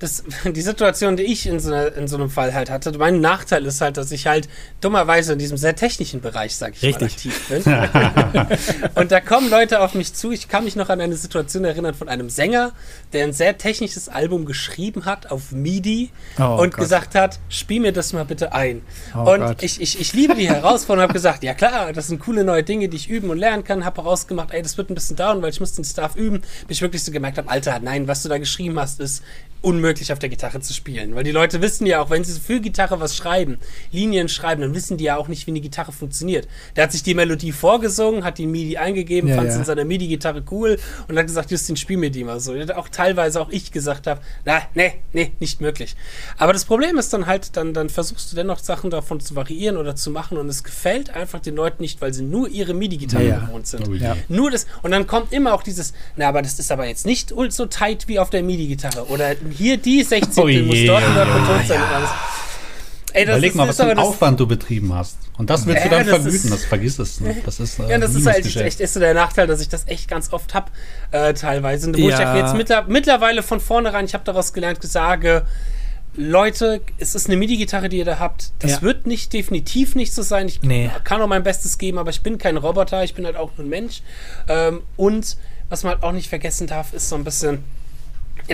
das, 0.00 0.24
die 0.44 0.62
Situation, 0.62 1.16
die 1.16 1.22
ich 1.22 1.46
in 1.46 1.60
so, 1.60 1.72
in 1.72 2.08
so 2.08 2.16
einem 2.16 2.30
Fall 2.30 2.52
halt 2.52 2.70
hatte, 2.70 2.96
mein 2.98 3.20
Nachteil 3.20 3.64
ist 3.66 3.80
halt, 3.80 3.96
dass 3.96 4.10
ich 4.10 4.26
halt 4.26 4.48
dummerweise 4.80 5.34
in 5.34 5.38
diesem 5.38 5.56
sehr 5.56 5.76
technischen 5.76 6.20
Bereich, 6.20 6.56
sag 6.56 6.74
ich 6.74 6.82
Richtig. 6.82 7.26
mal, 7.48 7.56
aktiv 7.56 8.48
bin. 8.48 8.88
und 8.94 9.12
da 9.12 9.20
kommen 9.20 9.48
Leute 9.48 9.80
auf 9.80 9.94
mich 9.94 10.14
zu. 10.14 10.32
Ich 10.32 10.48
kann 10.48 10.64
mich 10.64 10.74
noch 10.74 10.88
an 10.88 11.00
eine 11.00 11.14
Situation 11.14 11.64
erinnern 11.64 11.94
von 11.94 12.08
einem 12.08 12.30
Sänger, 12.30 12.72
der 13.12 13.24
ein 13.24 13.32
sehr 13.32 13.58
technisches 13.58 14.08
Album 14.08 14.46
geschrieben 14.46 15.04
hat 15.04 15.30
auf 15.30 15.52
MIDI 15.52 16.10
oh, 16.38 16.56
und 16.60 16.72
Gott. 16.72 16.80
gesagt 16.80 17.14
hat, 17.14 17.38
spiel 17.48 17.80
mir 17.80 17.92
das 17.92 18.12
mal 18.12 18.24
bitte 18.24 18.52
ein. 18.52 18.82
Oh, 19.14 19.32
und 19.32 19.62
ich, 19.62 19.80
ich, 19.80 20.00
ich 20.00 20.12
liebe 20.14 20.34
die 20.34 20.48
Herausforderung 20.48 21.00
und 21.00 21.02
habe 21.02 21.12
gesagt, 21.12 21.44
ja 21.44 21.54
klar, 21.54 21.92
das 21.92 22.08
sind 22.08 22.20
coole 22.20 22.42
neue 22.42 22.62
Dinge, 22.62 22.88
die 22.88 22.96
ich 22.96 23.08
üben 23.08 23.30
und 23.30 23.38
lernen 23.38 23.64
kann. 23.64 23.84
Habe 23.84 24.02
herausgemacht, 24.02 24.52
ey, 24.52 24.62
das 24.62 24.78
wird 24.78 24.90
ein 24.90 24.94
bisschen 24.94 25.16
dauern, 25.16 25.42
weil 25.42 25.50
ich 25.50 25.60
muss 25.60 25.74
den 25.74 25.84
Stuff 25.84 26.16
üben, 26.16 26.42
bis 26.66 26.78
ich 26.78 26.82
wirklich 26.82 27.04
so 27.04 27.12
gemerkt 27.12 27.36
habe, 27.36 27.50
Alter, 27.50 27.78
nein, 27.80 28.08
was 28.08 28.22
du 28.22 28.28
da 28.28 28.38
geschrieben 28.38 28.78
hast, 28.78 29.00
ist 29.00 29.22
unmöglich 29.62 30.12
auf 30.12 30.18
der 30.18 30.28
Gitarre 30.28 30.60
zu 30.60 30.72
spielen. 30.72 31.14
Weil 31.14 31.24
die 31.24 31.30
Leute 31.30 31.60
wissen 31.60 31.86
ja 31.86 32.00
auch, 32.00 32.10
wenn 32.10 32.24
sie 32.24 32.38
für 32.40 32.60
Gitarre 32.60 33.00
was 33.00 33.16
schreiben, 33.16 33.58
Linien 33.92 34.28
schreiben, 34.28 34.62
dann 34.62 34.74
wissen 34.74 34.96
die 34.96 35.04
ja 35.04 35.16
auch 35.16 35.28
nicht, 35.28 35.46
wie 35.46 35.50
eine 35.50 35.60
Gitarre 35.60 35.92
funktioniert. 35.92 36.48
Der 36.76 36.84
hat 36.84 36.92
sich 36.92 37.02
die 37.02 37.14
Melodie 37.14 37.52
vorgesungen, 37.52 38.24
hat 38.24 38.38
die 38.38 38.46
MIDI 38.46 38.78
eingegeben, 38.78 39.28
ja, 39.28 39.36
fand 39.36 39.48
es 39.48 39.54
ja. 39.54 39.60
in 39.60 39.66
seiner 39.66 39.84
MIDI-Gitarre 39.84 40.42
cool 40.50 40.78
und 41.08 41.18
hat 41.18 41.26
gesagt, 41.26 41.50
Justin, 41.50 41.76
spiel 41.76 41.96
mir 41.96 42.10
die 42.10 42.24
mal 42.24 42.40
so. 42.40 42.54
Auch 42.74 42.88
teilweise 42.88 43.40
auch 43.40 43.50
ich 43.50 43.72
gesagt 43.72 44.06
habe, 44.06 44.20
na, 44.44 44.62
nee, 44.74 44.94
nee, 45.12 45.32
nicht 45.40 45.60
möglich. 45.60 45.96
Aber 46.38 46.52
das 46.52 46.64
Problem 46.64 46.98
ist 46.98 47.12
dann 47.12 47.26
halt, 47.26 47.56
dann, 47.56 47.74
dann 47.74 47.88
versuchst 47.88 48.32
du 48.32 48.36
dennoch 48.36 48.58
Sachen 48.58 48.90
davon 48.90 49.20
zu 49.20 49.36
variieren 49.36 49.76
oder 49.76 49.96
zu 49.96 50.10
machen 50.10 50.38
und 50.38 50.48
es 50.48 50.64
gefällt 50.64 51.10
einfach 51.10 51.40
den 51.40 51.56
Leuten 51.56 51.82
nicht, 51.82 52.00
weil 52.00 52.12
sie 52.14 52.22
nur 52.22 52.48
ihre 52.48 52.74
MIDI-Gitarre 52.74 53.24
ja, 53.24 53.38
gewohnt 53.38 53.66
sind. 53.66 53.88
Oh, 53.88 54.14
nur 54.28 54.50
das, 54.50 54.66
und 54.82 54.90
dann 54.90 55.06
kommt 55.06 55.32
immer 55.32 55.54
auch 55.54 55.62
dieses, 55.62 55.92
na, 56.16 56.28
aber 56.28 56.42
das 56.42 56.58
ist 56.58 56.70
aber 56.72 56.86
jetzt 56.86 57.06
nicht 57.06 57.30
so 57.30 57.66
tight 57.66 58.08
wie 58.08 58.18
auf 58.18 58.30
der 58.30 58.42
MIDI-Gitarre 58.42 59.06
oder 59.06 59.34
hier 59.50 59.76
die 59.76 60.02
16. 60.02 60.42
Oh 60.42 60.46
muss 60.66 60.78
dort 60.86 61.06
und 61.06 61.14
dort 61.14 61.28
betont 61.28 61.66
sein 61.66 61.80
und. 61.80 62.08
Ey, 63.12 63.24
Überleg 63.24 63.54
mal, 63.56 63.66
was 63.66 63.76
für 63.76 63.84
einen 63.84 63.98
Aufwand 63.98 64.38
du 64.38 64.46
betrieben 64.46 64.94
hast. 64.94 65.18
Und 65.36 65.50
das 65.50 65.66
willst 65.66 65.84
ja, 65.84 65.88
du 65.88 65.96
dann 65.96 66.06
vergüten, 66.06 66.34
ist, 66.34 66.52
das 66.52 66.64
vergiss 66.64 66.98
es. 66.98 67.20
Ne? 67.20 67.36
Das 67.44 67.58
ist, 67.58 67.78
äh, 67.80 67.88
ja, 67.88 67.98
das 67.98 68.14
ist 68.14 68.26
halt 68.26 68.44
echt, 68.46 68.80
echt 68.80 68.92
so 68.92 69.00
der 69.00 69.14
Nachteil, 69.14 69.46
dass 69.46 69.60
ich 69.60 69.68
das 69.68 69.88
echt 69.88 70.06
ganz 70.06 70.32
oft 70.32 70.54
habe, 70.54 70.70
äh, 71.10 71.34
teilweise. 71.34 71.92
Wo 71.92 72.08
ja. 72.08 72.34
ich 72.34 72.40
jetzt 72.40 72.54
mittler, 72.54 72.84
mittlerweile 72.86 73.42
von 73.42 73.58
vornherein, 73.58 74.04
ich 74.04 74.14
habe 74.14 74.22
daraus 74.24 74.52
gelernt, 74.52 74.78
sage, 74.82 75.44
Leute, 76.14 76.82
es 76.98 77.14
ist 77.14 77.28
eine 77.28 77.36
MIDI-Gitarre, 77.36 77.88
die 77.88 77.98
ihr 77.98 78.04
da 78.04 78.18
habt. 78.18 78.52
Das 78.58 78.72
ja. 78.72 78.82
wird 78.82 79.06
nicht, 79.06 79.32
definitiv 79.32 79.94
nicht 79.94 80.12
so 80.12 80.22
sein. 80.22 80.48
Ich 80.48 80.60
nee. 80.62 80.90
kann 81.04 81.22
auch 81.22 81.28
mein 81.28 81.42
Bestes 81.42 81.78
geben, 81.78 81.98
aber 81.98 82.10
ich 82.10 82.20
bin 82.20 82.36
kein 82.38 82.56
Roboter, 82.56 83.04
ich 83.04 83.14
bin 83.14 83.24
halt 83.24 83.36
auch 83.36 83.56
nur 83.56 83.66
ein 83.66 83.70
Mensch. 83.70 84.02
Ähm, 84.48 84.82
und 84.96 85.36
was 85.68 85.84
man 85.84 85.94
halt 85.94 86.02
auch 86.02 86.12
nicht 86.12 86.28
vergessen 86.28 86.66
darf, 86.66 86.92
ist 86.92 87.08
so 87.08 87.16
ein 87.16 87.24
bisschen 87.24 87.64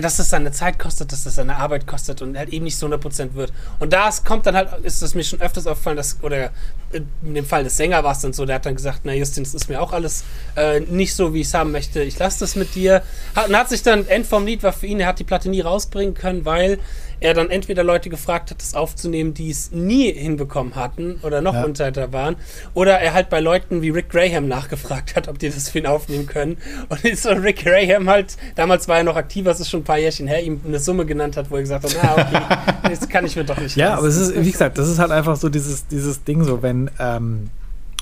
dass 0.01 0.17
das 0.17 0.29
seine 0.29 0.51
Zeit 0.51 0.79
kostet, 0.79 1.11
dass 1.11 1.23
das 1.23 1.35
seine 1.35 1.55
Arbeit 1.57 1.87
kostet 1.87 2.21
und 2.21 2.37
halt 2.37 2.49
eben 2.49 2.65
nicht 2.65 2.77
so 2.77 2.87
100% 2.87 3.33
wird. 3.33 3.51
Und 3.79 3.93
da 3.93 4.09
kommt 4.23 4.45
dann 4.45 4.55
halt, 4.55 4.69
ist 4.83 5.01
es 5.01 5.15
mir 5.15 5.23
schon 5.23 5.41
öfters 5.41 5.67
aufgefallen, 5.67 5.97
dass, 5.97 6.21
oder 6.21 6.51
in 6.91 7.33
dem 7.33 7.45
Fall 7.45 7.63
des 7.63 7.77
Sänger 7.77 8.03
war 8.03 8.13
es 8.13 8.19
dann 8.19 8.33
so, 8.33 8.45
der 8.45 8.55
hat 8.55 8.65
dann 8.65 8.75
gesagt, 8.75 9.01
na 9.03 9.13
Justin, 9.13 9.43
das 9.43 9.53
ist 9.53 9.69
mir 9.69 9.81
auch 9.81 9.93
alles 9.93 10.23
äh, 10.55 10.79
nicht 10.79 11.15
so, 11.15 11.33
wie 11.33 11.41
ich 11.41 11.47
es 11.47 11.53
haben 11.53 11.71
möchte, 11.71 12.01
ich 12.01 12.17
lasse 12.17 12.39
das 12.39 12.55
mit 12.55 12.75
dir. 12.75 13.01
Hat, 13.35 13.49
und 13.49 13.57
hat 13.57 13.69
sich 13.69 13.83
dann, 13.83 14.07
End 14.07 14.25
vom 14.25 14.45
Lied 14.45 14.63
war 14.63 14.73
für 14.73 14.87
ihn, 14.87 14.99
er 14.99 15.07
hat 15.07 15.19
die 15.19 15.23
Platte 15.23 15.49
nie 15.49 15.61
rausbringen 15.61 16.13
können, 16.13 16.45
weil 16.45 16.79
er 17.19 17.33
dann 17.33 17.49
entweder 17.49 17.83
Leute 17.83 18.09
gefragt 18.09 18.51
hat, 18.51 18.61
das 18.61 18.75
aufzunehmen, 18.75 19.33
die 19.33 19.49
es 19.49 19.71
nie 19.71 20.11
hinbekommen 20.13 20.75
hatten 20.75 21.19
oder 21.23 21.41
noch 21.41 21.55
ja. 21.55 21.63
unter 21.63 21.87
waren, 22.13 22.35
oder 22.73 22.99
er 22.99 23.13
halt 23.13 23.29
bei 23.29 23.39
Leuten 23.39 23.81
wie 23.81 23.89
Rick 23.89 24.09
Graham 24.09 24.47
nachgefragt 24.47 25.15
hat, 25.15 25.27
ob 25.27 25.39
die 25.39 25.49
das 25.49 25.69
für 25.69 25.79
ihn 25.79 25.87
aufnehmen 25.87 26.27
können. 26.27 26.57
Und 26.89 27.03
ist 27.05 27.23
so 27.23 27.29
Rick 27.29 27.63
Graham 27.63 28.09
halt, 28.09 28.37
damals 28.55 28.87
war 28.87 28.97
er 28.97 29.03
noch 29.03 29.15
aktiv, 29.15 29.45
das 29.45 29.59
ist 29.59 29.69
schon 29.69 29.81
ein 29.81 29.85
paar 29.85 29.97
Jährchen 29.97 30.27
her, 30.27 30.43
ihm 30.43 30.61
eine 30.65 30.79
Summe 30.79 31.05
genannt 31.05 31.37
hat, 31.37 31.49
wo 31.49 31.55
er 31.55 31.61
gesagt 31.61 31.85
hat, 31.85 31.97
na 32.01 32.13
okay, 32.13 32.69
das 32.89 33.09
kann 33.09 33.25
ich 33.25 33.35
mir 33.35 33.43
doch 33.43 33.57
nicht 33.57 33.75
Ja, 33.75 33.89
lassen. 33.89 33.97
aber 33.99 34.07
es 34.07 34.17
ist, 34.17 34.45
wie 34.45 34.51
gesagt, 34.51 34.77
das 34.77 34.87
ist 34.87 34.99
halt 34.99 35.11
einfach 35.11 35.37
so 35.37 35.49
dieses, 35.49 35.87
dieses 35.87 36.23
Ding 36.23 36.43
so, 36.43 36.61
wenn, 36.61 36.76
ähm, 36.99 37.49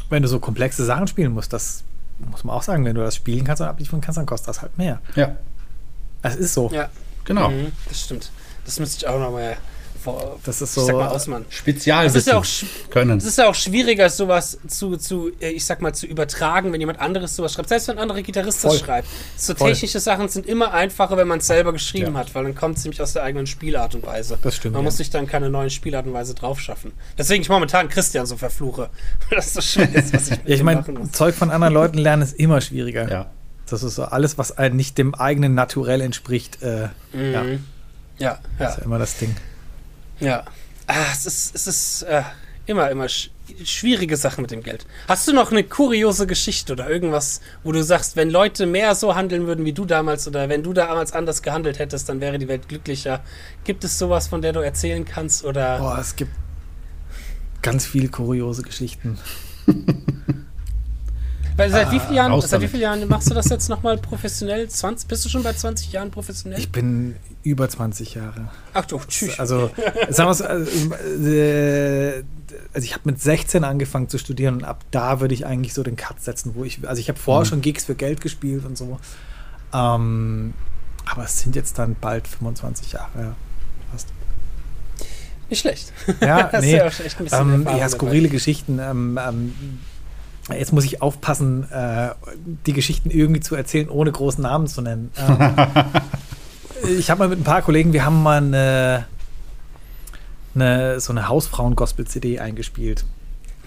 wenn 0.09 0.21
du 0.21 0.27
so 0.27 0.39
komplexe 0.39 0.85
Sachen 0.85 1.07
spielen 1.07 1.33
musst, 1.33 1.53
das 1.53 1.83
muss 2.19 2.43
man 2.43 2.55
auch 2.55 2.63
sagen, 2.63 2.85
wenn 2.85 2.95
du 2.95 3.01
das 3.01 3.15
spielen 3.15 3.43
kannst 3.43 3.61
und 3.61 3.67
abliefern 3.67 4.01
kannst, 4.01 4.17
dann 4.17 4.25
kostet 4.25 4.49
das 4.49 4.61
halt 4.61 4.77
mehr. 4.77 4.99
Ja. 5.15 5.35
Es 6.21 6.35
ist 6.35 6.53
so. 6.53 6.69
Ja. 6.71 6.89
Genau. 7.25 7.49
Mhm, 7.49 7.71
das 7.87 8.01
stimmt. 8.01 8.31
Das 8.65 8.79
müsste 8.79 8.97
ich 8.97 9.07
auch 9.07 9.19
nochmal 9.19 9.57
vor, 10.05 10.39
das 10.45 10.61
ist 10.61 10.73
so 10.73 10.81
ich 10.81 10.87
sag 10.87 10.95
mal, 10.95 11.07
Ausmann. 11.07 11.45
Spezial 11.49 12.05
ist 12.05 12.27
ja 12.27 12.37
auch 12.37 12.45
können. 12.91 13.17
Es 13.17 13.25
ist 13.25 13.37
ja 13.37 13.47
auch 13.49 13.55
schwieriger, 13.55 14.09
sowas 14.09 14.59
zu, 14.67 14.97
zu, 14.97 15.31
äh, 15.41 15.49
ich 15.49 15.65
sag 15.65 15.81
mal, 15.81 15.93
zu 15.93 16.05
übertragen, 16.05 16.71
wenn 16.71 16.79
jemand 16.79 16.99
anderes 16.99 17.35
sowas 17.35 17.53
schreibt. 17.53 17.69
Selbst 17.69 17.87
wenn 17.87 17.97
ein 17.97 18.03
anderer 18.03 18.21
Gitarrist 18.21 18.63
das 18.63 18.79
schreibt. 18.79 19.07
So 19.35 19.55
Voll. 19.55 19.71
technische 19.71 19.99
Sachen 19.99 20.29
sind 20.29 20.45
immer 20.45 20.73
einfacher, 20.73 21.17
wenn 21.17 21.27
man 21.27 21.39
es 21.39 21.47
selber 21.47 21.73
geschrieben 21.73 22.13
ja. 22.13 22.19
hat, 22.19 22.35
weil 22.35 22.43
dann 22.43 22.55
kommt 22.55 22.77
es 22.77 22.83
nämlich 22.83 23.01
aus 23.01 23.13
der 23.13 23.23
eigenen 23.23 23.47
Spielart 23.47 23.95
und 23.95 24.05
Weise. 24.05 24.37
Das 24.41 24.55
stimmt. 24.55 24.75
Man 24.75 24.83
ja. 24.83 24.85
muss 24.85 24.97
sich 24.97 25.09
dann 25.09 25.25
keine 25.25 25.49
neuen 25.49 25.71
Spielart 25.71 26.05
und 26.05 26.13
Weise 26.13 26.35
drauf 26.35 26.59
schaffen. 26.59 26.93
Deswegen 27.17 27.41
ich 27.41 27.49
momentan 27.49 27.89
Christian 27.89 28.25
so 28.25 28.37
verfluche. 28.37 28.89
das 29.31 29.47
ist 29.47 29.53
so 29.55 29.61
schwer 29.61 29.93
ist, 29.93 30.13
was 30.13 30.29
ich 30.29 30.37
ja, 30.45 30.55
ich 30.55 30.63
meine, 30.63 30.83
Zeug 31.11 31.35
von 31.35 31.49
anderen 31.49 31.73
Leuten 31.73 31.97
lernen 31.97 32.21
ist 32.21 32.39
immer 32.39 32.61
schwieriger. 32.61 33.09
Ja. 33.09 33.31
Das 33.67 33.81
ist 33.81 33.95
so 33.95 34.03
alles, 34.03 34.37
was 34.37 34.55
einem 34.57 34.75
nicht 34.75 34.99
dem 34.99 35.15
eigenen 35.15 35.55
Naturell 35.55 36.01
entspricht. 36.01 36.61
Äh, 36.61 36.89
mhm. 37.11 37.33
ja. 37.33 37.43
Ja, 37.43 37.59
ja. 38.19 38.39
Das 38.59 38.73
ist 38.73 38.77
ja 38.79 38.85
immer 38.85 38.99
das 38.99 39.17
Ding. 39.17 39.35
Ja. 40.19 40.43
Ah, 40.87 41.05
es 41.11 41.25
ist, 41.25 41.55
es 41.55 41.67
ist 41.67 42.03
äh, 42.03 42.21
immer, 42.65 42.89
immer 42.89 43.09
sch 43.09 43.31
schwierige 43.63 44.17
Sachen 44.17 44.41
mit 44.41 44.49
dem 44.49 44.63
Geld. 44.63 44.87
Hast 45.07 45.27
du 45.27 45.33
noch 45.33 45.51
eine 45.51 45.63
kuriose 45.63 46.25
Geschichte 46.25 46.73
oder 46.73 46.89
irgendwas, 46.89 47.41
wo 47.63 47.71
du 47.71 47.83
sagst, 47.83 48.15
wenn 48.15 48.31
Leute 48.31 48.65
mehr 48.65 48.95
so 48.95 49.13
handeln 49.13 49.45
würden 49.45 49.65
wie 49.65 49.73
du 49.73 49.85
damals 49.85 50.27
oder 50.27 50.49
wenn 50.49 50.63
du 50.63 50.73
damals 50.73 51.11
anders 51.11 51.43
gehandelt 51.43 51.77
hättest, 51.77 52.09
dann 52.09 52.21
wäre 52.21 52.39
die 52.39 52.47
Welt 52.47 52.67
glücklicher? 52.67 53.23
Gibt 53.63 53.83
es 53.83 53.99
sowas, 53.99 54.27
von 54.27 54.41
der 54.41 54.51
du 54.53 54.61
erzählen 54.61 55.05
kannst? 55.05 55.45
Oder? 55.45 55.77
Boah, 55.77 55.99
es 55.99 56.15
gibt 56.15 56.31
ganz 57.61 57.85
viele 57.85 58.09
kuriose 58.09 58.63
Geschichten. 58.63 59.19
Weil 61.57 61.71
seit, 61.71 61.87
ah, 61.87 61.91
wie 61.91 61.99
vielen 61.99 62.15
Jahren, 62.15 62.41
seit 62.41 62.61
wie 62.61 62.67
vielen 62.67 62.83
Jahren 62.83 63.07
machst 63.07 63.29
du 63.29 63.33
das 63.33 63.47
jetzt 63.49 63.69
nochmal 63.69 63.97
professionell? 63.97 64.67
20, 64.67 65.07
bist 65.07 65.23
du 65.23 65.29
schon 65.29 65.41
bei 65.41 65.53
20 65.53 65.91
Jahren 65.91 66.11
professionell? 66.11 66.59
Ich 66.59 66.69
bin 66.69 67.15
über 67.43 67.69
20 67.69 68.15
Jahre. 68.15 68.49
Ach 68.73 68.85
du, 68.85 68.99
tschüss. 69.07 69.39
Also, 69.39 69.71
sagen 70.09 70.37
wir 70.37 70.49
also, 70.49 71.29
äh, 71.29 72.23
also 72.73 72.85
ich 72.85 72.93
habe 72.93 73.03
mit 73.05 73.21
16 73.21 73.63
angefangen 73.63 74.09
zu 74.09 74.17
studieren 74.17 74.55
und 74.55 74.63
ab 74.65 74.83
da 74.91 75.21
würde 75.21 75.33
ich 75.33 75.45
eigentlich 75.45 75.73
so 75.73 75.81
den 75.81 75.95
Cut 75.95 76.21
setzen, 76.21 76.55
wo 76.55 76.65
ich, 76.65 76.85
also 76.87 76.99
ich 76.99 77.07
habe 77.07 77.19
vorher 77.19 77.45
mhm. 77.45 77.49
schon 77.49 77.61
Gigs 77.61 77.85
für 77.85 77.95
Geld 77.95 78.19
gespielt 78.19 78.65
und 78.65 78.77
so. 78.77 78.99
Ähm, 79.73 80.53
aber 81.05 81.23
es 81.23 81.39
sind 81.39 81.55
jetzt 81.55 81.79
dann 81.79 81.95
bald 81.99 82.27
25 82.27 82.91
Jahre, 82.91 83.09
ja. 83.17 83.35
Fast. 83.91 84.09
Nicht 85.49 85.59
schlecht. 85.59 85.93
Ja, 86.21 86.49
nee. 86.59 86.77
ja, 86.77 86.89
ähm, 87.31 87.65
ja, 87.65 87.87
skurrile 87.87 88.23
dabei. 88.23 88.33
Geschichten. 88.33 88.79
Ähm, 88.79 89.19
ähm, 89.21 89.53
Jetzt 90.49 90.73
muss 90.73 90.83
ich 90.83 91.01
aufpassen, 91.01 91.69
äh, 91.71 92.09
die 92.65 92.73
Geschichten 92.73 93.09
irgendwie 93.09 93.39
zu 93.39 93.55
erzählen, 93.55 93.89
ohne 93.89 94.11
großen 94.11 94.43
Namen 94.43 94.67
zu 94.67 94.81
nennen. 94.81 95.11
Ähm, 95.17 95.55
ich 96.99 97.09
habe 97.09 97.19
mal 97.19 97.29
mit 97.29 97.39
ein 97.39 97.43
paar 97.43 97.63
Kollegen, 97.63 97.93
wir 97.93 98.05
haben 98.05 98.21
mal 98.21 98.37
eine, 98.37 99.05
eine 100.53 100.99
so 100.99 101.11
eine 101.13 101.27
Hausfrauen-Gospel-CD 101.27 102.39
eingespielt. 102.39 103.05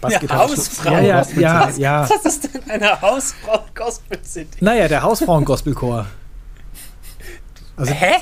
Ja, 0.09 0.21
Hausfrauen 0.31 1.05
ja, 1.05 1.23
ja, 1.23 1.41
ja, 1.41 1.71
ja. 1.71 2.09
Was 2.09 2.25
ist 2.25 2.55
denn 2.55 2.71
eine 2.71 3.01
Hausfrauen-Gospel-CD? 3.01 4.59
Naja, 4.61 4.87
der 4.87 5.03
Hausfrauen-Gospelchor. 5.03 6.07
Also, 7.77 7.93
Hä? 7.93 8.15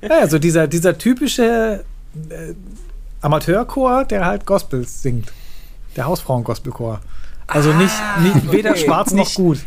Naja, 0.00 0.28
so 0.28 0.38
dieser, 0.38 0.66
dieser 0.66 0.96
typische 0.96 1.84
äh, 2.30 2.54
Amateurchor, 3.20 4.04
der 4.04 4.24
halt 4.24 4.46
Gospel 4.46 4.86
singt. 4.86 5.32
Der 5.96 6.06
Hausfrauen-Gospelchor. 6.06 7.00
Also 7.48 7.72
nicht, 7.72 7.94
ah, 7.94 8.20
nicht 8.20 8.52
weder 8.52 8.70
okay. 8.70 8.84
schwarz 8.84 9.12
noch 9.12 9.34
gut. 9.34 9.58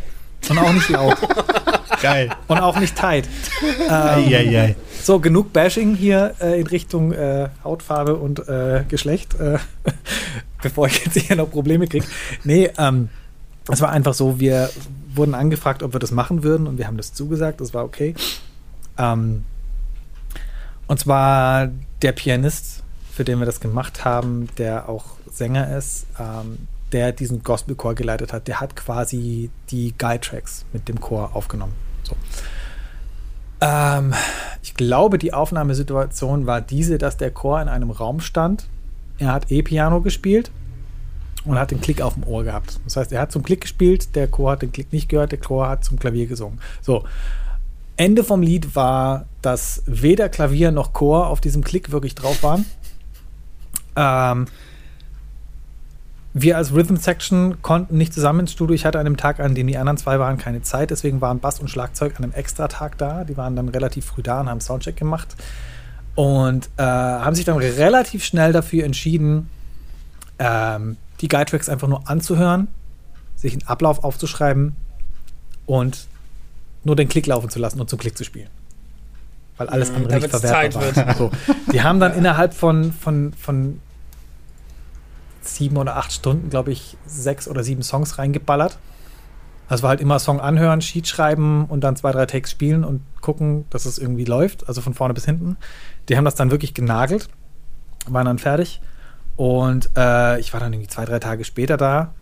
Und 0.48 0.58
auch 0.58 0.72
nicht 0.72 0.88
laut. 0.88 1.16
Geil. 2.02 2.30
Und 2.48 2.58
auch 2.58 2.78
nicht 2.80 2.96
tight. 2.96 3.28
Ähm, 3.88 4.74
so, 5.02 5.20
genug 5.20 5.52
Bashing 5.52 5.94
hier 5.94 6.34
äh, 6.40 6.60
in 6.60 6.66
Richtung 6.66 7.12
äh, 7.12 7.48
Hautfarbe 7.62 8.16
und 8.16 8.48
äh, 8.48 8.84
Geschlecht, 8.88 9.38
äh, 9.38 9.58
bevor 10.62 10.88
ich 10.88 11.04
jetzt 11.04 11.18
hier 11.18 11.36
noch 11.36 11.50
Probleme 11.50 11.86
kriege. 11.86 12.06
Nee, 12.42 12.70
ähm, 12.76 13.08
es 13.70 13.80
war 13.80 13.90
einfach 13.90 14.14
so, 14.14 14.40
wir 14.40 14.70
wurden 15.14 15.34
angefragt, 15.34 15.82
ob 15.82 15.92
wir 15.92 16.00
das 16.00 16.10
machen 16.10 16.42
würden 16.42 16.66
und 16.66 16.78
wir 16.78 16.86
haben 16.86 16.96
das 16.96 17.12
zugesagt, 17.14 17.60
das 17.60 17.72
war 17.72 17.84
okay. 17.84 18.14
Ähm, 18.98 19.44
und 20.88 20.98
zwar 20.98 21.68
der 22.02 22.12
Pianist, 22.12 22.82
für 23.12 23.24
den 23.24 23.38
wir 23.38 23.46
das 23.46 23.60
gemacht 23.60 24.04
haben, 24.04 24.48
der 24.58 24.88
auch 24.88 25.04
Sänger 25.30 25.76
ist, 25.76 26.06
ähm, 26.18 26.66
der 26.92 27.12
diesen 27.12 27.42
Gospelchor 27.42 27.94
geleitet 27.94 28.32
hat, 28.32 28.48
der 28.48 28.60
hat 28.60 28.76
quasi 28.76 29.50
die 29.70 29.94
Guide-Tracks 29.98 30.64
mit 30.72 30.88
dem 30.88 31.00
Chor 31.00 31.34
aufgenommen. 31.34 31.74
So. 32.02 32.16
Ähm, 33.60 34.14
ich 34.62 34.74
glaube, 34.74 35.18
die 35.18 35.32
Aufnahmesituation 35.32 36.46
war 36.46 36.60
diese, 36.60 36.98
dass 36.98 37.16
der 37.16 37.30
Chor 37.30 37.60
in 37.62 37.68
einem 37.68 37.90
Raum 37.90 38.20
stand. 38.20 38.66
Er 39.18 39.32
hat 39.32 39.50
E-Piano 39.50 40.00
gespielt 40.00 40.50
und 41.44 41.58
hat 41.58 41.70
den 41.70 41.80
Klick 41.80 42.02
auf 42.02 42.14
dem 42.14 42.24
Ohr 42.24 42.44
gehabt. 42.44 42.80
Das 42.84 42.96
heißt, 42.96 43.12
er 43.12 43.20
hat 43.20 43.32
zum 43.32 43.42
Klick 43.42 43.62
gespielt, 43.62 44.14
der 44.14 44.28
Chor 44.28 44.52
hat 44.52 44.62
den 44.62 44.72
Klick 44.72 44.92
nicht 44.92 45.08
gehört, 45.08 45.32
der 45.32 45.40
Chor 45.40 45.68
hat 45.68 45.84
zum 45.84 45.98
Klavier 45.98 46.26
gesungen. 46.26 46.60
So. 46.80 47.04
Ende 47.96 48.24
vom 48.24 48.42
Lied 48.42 48.74
war, 48.74 49.26
dass 49.42 49.82
weder 49.86 50.28
Klavier 50.28 50.72
noch 50.72 50.92
Chor 50.92 51.28
auf 51.28 51.40
diesem 51.40 51.62
Klick 51.62 51.92
wirklich 51.92 52.14
drauf 52.14 52.42
waren. 52.42 52.64
Ähm, 53.94 54.46
wir 56.34 56.56
als 56.56 56.72
Rhythm 56.72 56.96
Section 56.96 57.60
konnten 57.60 57.98
nicht 57.98 58.14
zusammen 58.14 58.40
ins 58.40 58.52
Studio. 58.52 58.74
Ich 58.74 58.86
hatte 58.86 58.98
an 58.98 59.04
dem 59.04 59.18
Tag, 59.18 59.38
an 59.38 59.54
dem 59.54 59.66
die 59.66 59.76
anderen 59.76 59.98
zwei 59.98 60.18
waren, 60.18 60.38
keine 60.38 60.62
Zeit. 60.62 60.90
Deswegen 60.90 61.20
waren 61.20 61.40
Bass 61.40 61.60
und 61.60 61.68
Schlagzeug 61.68 62.14
an 62.16 62.24
einem 62.24 62.32
extra 62.32 62.68
Tag 62.68 62.96
da. 62.96 63.24
Die 63.24 63.36
waren 63.36 63.54
dann 63.54 63.68
relativ 63.68 64.06
früh 64.06 64.22
da 64.22 64.40
und 64.40 64.48
haben 64.48 64.60
Soundcheck 64.60 64.96
gemacht. 64.96 65.36
Und 66.14 66.70
äh, 66.78 66.82
haben 66.82 67.34
sich 67.34 67.44
dann 67.44 67.58
relativ 67.58 68.24
schnell 68.24 68.52
dafür 68.52 68.84
entschieden, 68.84 69.50
ähm, 70.38 70.96
die 71.20 71.28
Guide 71.28 71.46
Tracks 71.46 71.68
einfach 71.68 71.88
nur 71.88 72.08
anzuhören, 72.08 72.68
sich 73.36 73.52
einen 73.52 73.66
Ablauf 73.66 74.02
aufzuschreiben 74.02 74.74
und 75.66 76.06
nur 76.84 76.96
den 76.96 77.08
Klick 77.08 77.26
laufen 77.26 77.50
zu 77.50 77.58
lassen 77.58 77.80
und 77.80 77.88
zum 77.90 77.98
Klick 77.98 78.16
zu 78.16 78.24
spielen. 78.24 78.48
weil 79.58 79.68
alles 79.68 79.90
mhm, 79.90 79.96
andere 79.96 80.14
nicht 80.14 80.30
verwertbar 80.30 80.96
war. 80.96 81.14
So. 81.16 81.30
Die 81.72 81.82
haben 81.82 82.00
dann 82.00 82.14
innerhalb 82.18 82.54
von, 82.54 82.92
von, 82.92 83.34
von 83.34 83.80
sieben 85.42 85.76
oder 85.76 85.96
acht 85.96 86.12
Stunden, 86.12 86.50
glaube 86.50 86.72
ich, 86.72 86.96
sechs 87.06 87.48
oder 87.48 87.62
sieben 87.62 87.82
Songs 87.82 88.18
reingeballert. 88.18 88.78
Also 89.68 89.84
war 89.84 89.90
halt 89.90 90.00
immer 90.00 90.18
Song 90.18 90.40
anhören, 90.40 90.82
Sheet 90.82 91.08
schreiben 91.08 91.64
und 91.66 91.82
dann 91.82 91.96
zwei, 91.96 92.12
drei 92.12 92.26
Takes 92.26 92.50
spielen 92.50 92.84
und 92.84 93.00
gucken, 93.20 93.64
dass 93.70 93.86
es 93.86 93.98
irgendwie 93.98 94.24
läuft, 94.24 94.68
also 94.68 94.80
von 94.80 94.92
vorne 94.92 95.14
bis 95.14 95.24
hinten. 95.24 95.56
Die 96.08 96.16
haben 96.16 96.24
das 96.24 96.34
dann 96.34 96.50
wirklich 96.50 96.74
genagelt, 96.74 97.28
waren 98.06 98.26
dann 98.26 98.38
fertig. 98.38 98.80
Und 99.36 99.90
äh, 99.96 100.38
ich 100.40 100.52
war 100.52 100.60
dann 100.60 100.72
irgendwie 100.72 100.90
zwei, 100.90 101.04
drei 101.04 101.18
Tage 101.20 101.44
später 101.44 101.76
da, 101.76 102.12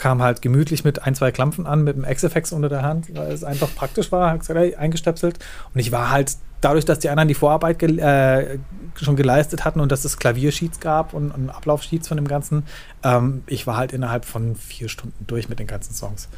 kam 0.00 0.22
halt 0.22 0.40
gemütlich 0.40 0.82
mit 0.82 1.02
ein, 1.02 1.14
zwei 1.14 1.30
Klampfen 1.30 1.66
an, 1.66 1.84
mit 1.84 1.94
dem 1.94 2.04
Exefex 2.04 2.52
unter 2.52 2.70
der 2.70 2.80
Hand, 2.80 3.14
weil 3.14 3.30
es 3.32 3.44
einfach 3.44 3.68
praktisch 3.74 4.10
war, 4.10 4.30
hat 4.30 4.50
eingestöpselt. 4.50 5.38
Und 5.74 5.80
ich 5.80 5.92
war 5.92 6.10
halt 6.10 6.36
dadurch, 6.62 6.86
dass 6.86 7.00
die 7.00 7.10
anderen 7.10 7.28
die 7.28 7.34
Vorarbeit 7.34 7.78
ge 7.78 7.98
äh, 7.98 8.58
schon 8.96 9.14
geleistet 9.14 9.66
hatten 9.66 9.78
und 9.78 9.92
dass 9.92 10.06
es 10.06 10.16
Klaviersheets 10.16 10.80
gab 10.80 11.12
und, 11.12 11.30
und 11.30 11.50
Ablaufsheets 11.50 12.08
von 12.08 12.16
dem 12.16 12.26
Ganzen, 12.26 12.64
ähm, 13.02 13.42
ich 13.46 13.66
war 13.66 13.76
halt 13.76 13.92
innerhalb 13.92 14.24
von 14.24 14.56
vier 14.56 14.88
Stunden 14.88 15.26
durch 15.26 15.50
mit 15.50 15.58
den 15.58 15.66
ganzen 15.66 15.92
Songs. 15.92 16.28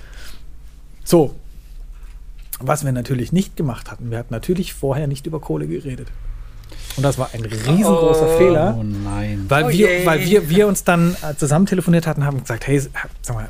So, 1.04 1.36
was 2.58 2.84
wir 2.84 2.90
natürlich 2.90 3.30
nicht 3.30 3.56
gemacht 3.56 3.92
hatten, 3.92 4.10
wir 4.10 4.18
hatten 4.18 4.34
natürlich 4.34 4.74
vorher 4.74 5.06
nicht 5.06 5.26
über 5.26 5.40
Kohle 5.40 5.68
geredet. 5.68 6.08
Und 6.97 7.03
das 7.03 7.18
war 7.18 7.31
ein 7.33 7.43
riesengroßer 7.43 8.29
oh, 8.35 8.39
Fehler. 8.39 8.77
Oh 8.79 8.83
nein. 8.83 9.47
Weil, 9.49 9.64
oh 9.64 9.68
wir, 9.70 10.07
weil 10.07 10.25
wir, 10.25 10.49
wir 10.49 10.66
uns 10.66 10.85
dann 10.85 11.16
äh, 11.23 11.35
zusammen 11.37 11.66
telefoniert 11.66 12.07
hatten, 12.07 12.25
haben 12.25 12.41
gesagt, 12.41 12.66
hey, 12.66 12.81
sag 12.81 13.37
mal, 13.37 13.49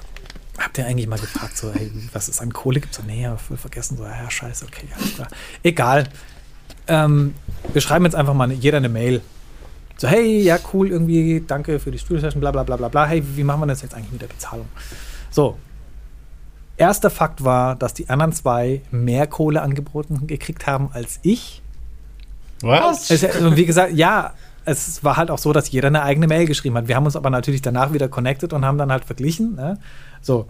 habt 0.58 0.78
ihr 0.78 0.86
eigentlich 0.86 1.08
mal 1.08 1.18
gefragt, 1.18 1.56
so, 1.56 1.72
hey, 1.72 1.90
was 2.12 2.28
es 2.28 2.40
an 2.40 2.52
Kohle 2.52 2.80
gibt? 2.80 2.94
So, 2.94 3.02
nee, 3.06 3.28
voll 3.48 3.56
vergessen. 3.56 3.96
So, 3.96 4.04
ja, 4.04 4.30
scheiße, 4.30 4.64
okay, 4.66 4.86
alles 4.96 5.14
klar. 5.14 5.28
Egal. 5.62 6.08
Ähm, 6.86 7.34
wir 7.72 7.80
schreiben 7.80 8.04
jetzt 8.04 8.14
einfach 8.14 8.34
mal 8.34 8.50
jeder 8.52 8.78
eine 8.78 8.88
Mail. 8.88 9.20
So, 9.96 10.08
hey, 10.08 10.40
ja, 10.42 10.58
cool, 10.72 10.90
irgendwie, 10.90 11.44
danke 11.46 11.78
für 11.78 11.90
die 11.90 11.98
Studio-Session, 11.98 12.40
bla, 12.40 12.50
bla, 12.50 12.62
bla, 12.64 12.76
bla, 12.76 12.88
bla. 12.88 13.06
Hey, 13.06 13.22
wie 13.36 13.44
machen 13.44 13.60
wir 13.60 13.66
das 13.66 13.82
jetzt 13.82 13.94
eigentlich 13.94 14.12
mit 14.12 14.22
der 14.22 14.28
Bezahlung? 14.28 14.66
So. 15.30 15.56
Erster 16.76 17.10
Fakt 17.10 17.44
war, 17.44 17.76
dass 17.76 17.94
die 17.94 18.08
anderen 18.08 18.32
zwei 18.32 18.80
mehr 18.90 19.26
Kohle 19.26 19.62
angeboten 19.62 20.26
gekriegt 20.26 20.66
haben 20.66 20.90
als 20.92 21.20
ich. 21.22 21.61
Was? 22.62 23.10
Es, 23.10 23.22
wie 23.22 23.66
gesagt, 23.66 23.92
ja, 23.92 24.32
es 24.64 25.02
war 25.02 25.16
halt 25.16 25.30
auch 25.30 25.38
so, 25.38 25.52
dass 25.52 25.70
jeder 25.70 25.88
eine 25.88 26.02
eigene 26.02 26.28
Mail 26.28 26.46
geschrieben 26.46 26.76
hat. 26.76 26.88
Wir 26.88 26.96
haben 26.96 27.04
uns 27.04 27.16
aber 27.16 27.30
natürlich 27.30 27.62
danach 27.62 27.92
wieder 27.92 28.08
connected 28.08 28.52
und 28.52 28.64
haben 28.64 28.78
dann 28.78 28.92
halt 28.92 29.04
verglichen. 29.04 29.56
Ne? 29.56 29.78
So, 30.20 30.46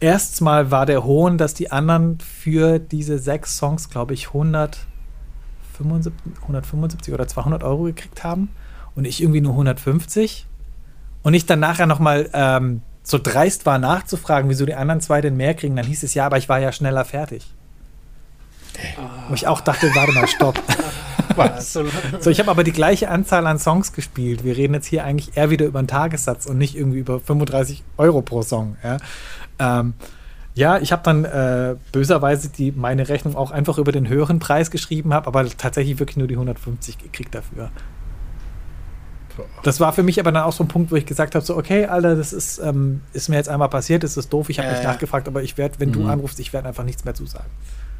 erstmal 0.00 0.70
war 0.70 0.86
der 0.86 1.04
Hohn, 1.04 1.38
dass 1.38 1.54
die 1.54 1.72
anderen 1.72 2.18
für 2.20 2.78
diese 2.78 3.18
sechs 3.18 3.56
Songs, 3.56 3.88
glaube 3.88 4.14
ich, 4.14 4.28
100 4.28 4.78
175 5.80 7.14
oder 7.14 7.28
200 7.28 7.62
Euro 7.62 7.84
gekriegt 7.84 8.24
haben 8.24 8.48
und 8.96 9.04
ich 9.04 9.22
irgendwie 9.22 9.40
nur 9.40 9.52
150. 9.52 10.46
Und 11.22 11.34
ich 11.34 11.46
dann 11.46 11.60
nachher 11.60 11.86
nochmal 11.86 12.28
ähm, 12.32 12.82
so 13.02 13.18
dreist 13.18 13.66
war 13.66 13.78
nachzufragen, 13.78 14.50
wieso 14.50 14.66
die 14.66 14.74
anderen 14.74 15.00
zwei 15.00 15.20
denn 15.20 15.36
mehr 15.36 15.54
kriegen, 15.54 15.76
dann 15.76 15.86
hieß 15.86 16.02
es 16.02 16.14
ja, 16.14 16.26
aber 16.26 16.38
ich 16.38 16.48
war 16.48 16.58
ja 16.58 16.72
schneller 16.72 17.04
fertig. 17.04 17.46
Wo 19.28 19.34
ich 19.34 19.46
auch 19.46 19.60
dachte, 19.60 19.90
warte 19.94 20.12
mal, 20.12 20.26
stopp. 20.26 20.62
so, 22.20 22.30
ich 22.30 22.40
habe 22.40 22.50
aber 22.50 22.64
die 22.64 22.72
gleiche 22.72 23.08
Anzahl 23.08 23.46
an 23.46 23.58
Songs 23.58 23.92
gespielt. 23.92 24.44
Wir 24.44 24.56
reden 24.56 24.74
jetzt 24.74 24.86
hier 24.86 25.04
eigentlich 25.04 25.36
eher 25.36 25.50
wieder 25.50 25.66
über 25.66 25.78
einen 25.78 25.88
Tagessatz 25.88 26.46
und 26.46 26.58
nicht 26.58 26.76
irgendwie 26.76 26.98
über 26.98 27.20
35 27.20 27.84
Euro 27.96 28.22
pro 28.22 28.42
Song. 28.42 28.76
Ja? 28.82 28.98
Ähm, 29.58 29.94
ja, 30.54 30.78
ich 30.78 30.90
habe 30.90 31.02
dann 31.04 31.24
äh, 31.24 31.76
böserweise 31.92 32.48
die, 32.48 32.72
meine 32.72 33.08
Rechnung 33.08 33.36
auch 33.36 33.52
einfach 33.52 33.78
über 33.78 33.92
den 33.92 34.08
höheren 34.08 34.40
Preis 34.40 34.70
geschrieben, 34.70 35.14
habe 35.14 35.28
aber 35.28 35.48
tatsächlich 35.48 36.00
wirklich 36.00 36.16
nur 36.16 36.26
die 36.26 36.34
150 36.34 36.98
gekriegt 36.98 37.34
dafür. 37.34 37.70
Das 39.62 39.78
war 39.78 39.92
für 39.92 40.02
mich 40.02 40.18
aber 40.18 40.32
dann 40.32 40.42
auch 40.42 40.52
so 40.52 40.64
ein 40.64 40.68
Punkt, 40.68 40.90
wo 40.90 40.96
ich 40.96 41.06
gesagt 41.06 41.36
habe: 41.36 41.44
so, 41.46 41.56
okay, 41.56 41.86
Alter, 41.86 42.16
das 42.16 42.32
ist, 42.32 42.58
ähm, 42.58 43.02
ist 43.12 43.28
mir 43.28 43.36
jetzt 43.36 43.48
einmal 43.48 43.68
passiert, 43.68 44.02
das 44.02 44.16
ist 44.16 44.32
doof, 44.32 44.50
ich 44.50 44.58
habe 44.58 44.68
äh, 44.68 44.72
nicht 44.72 44.82
nachgefragt, 44.82 45.28
aber 45.28 45.42
ich 45.42 45.56
werde, 45.56 45.78
wenn 45.78 45.90
mhm. 45.90 45.92
du 45.92 46.06
anrufst, 46.06 46.40
ich 46.40 46.52
werde 46.52 46.66
einfach 46.66 46.84
nichts 46.84 47.04
mehr 47.04 47.14
zusagen. 47.14 47.50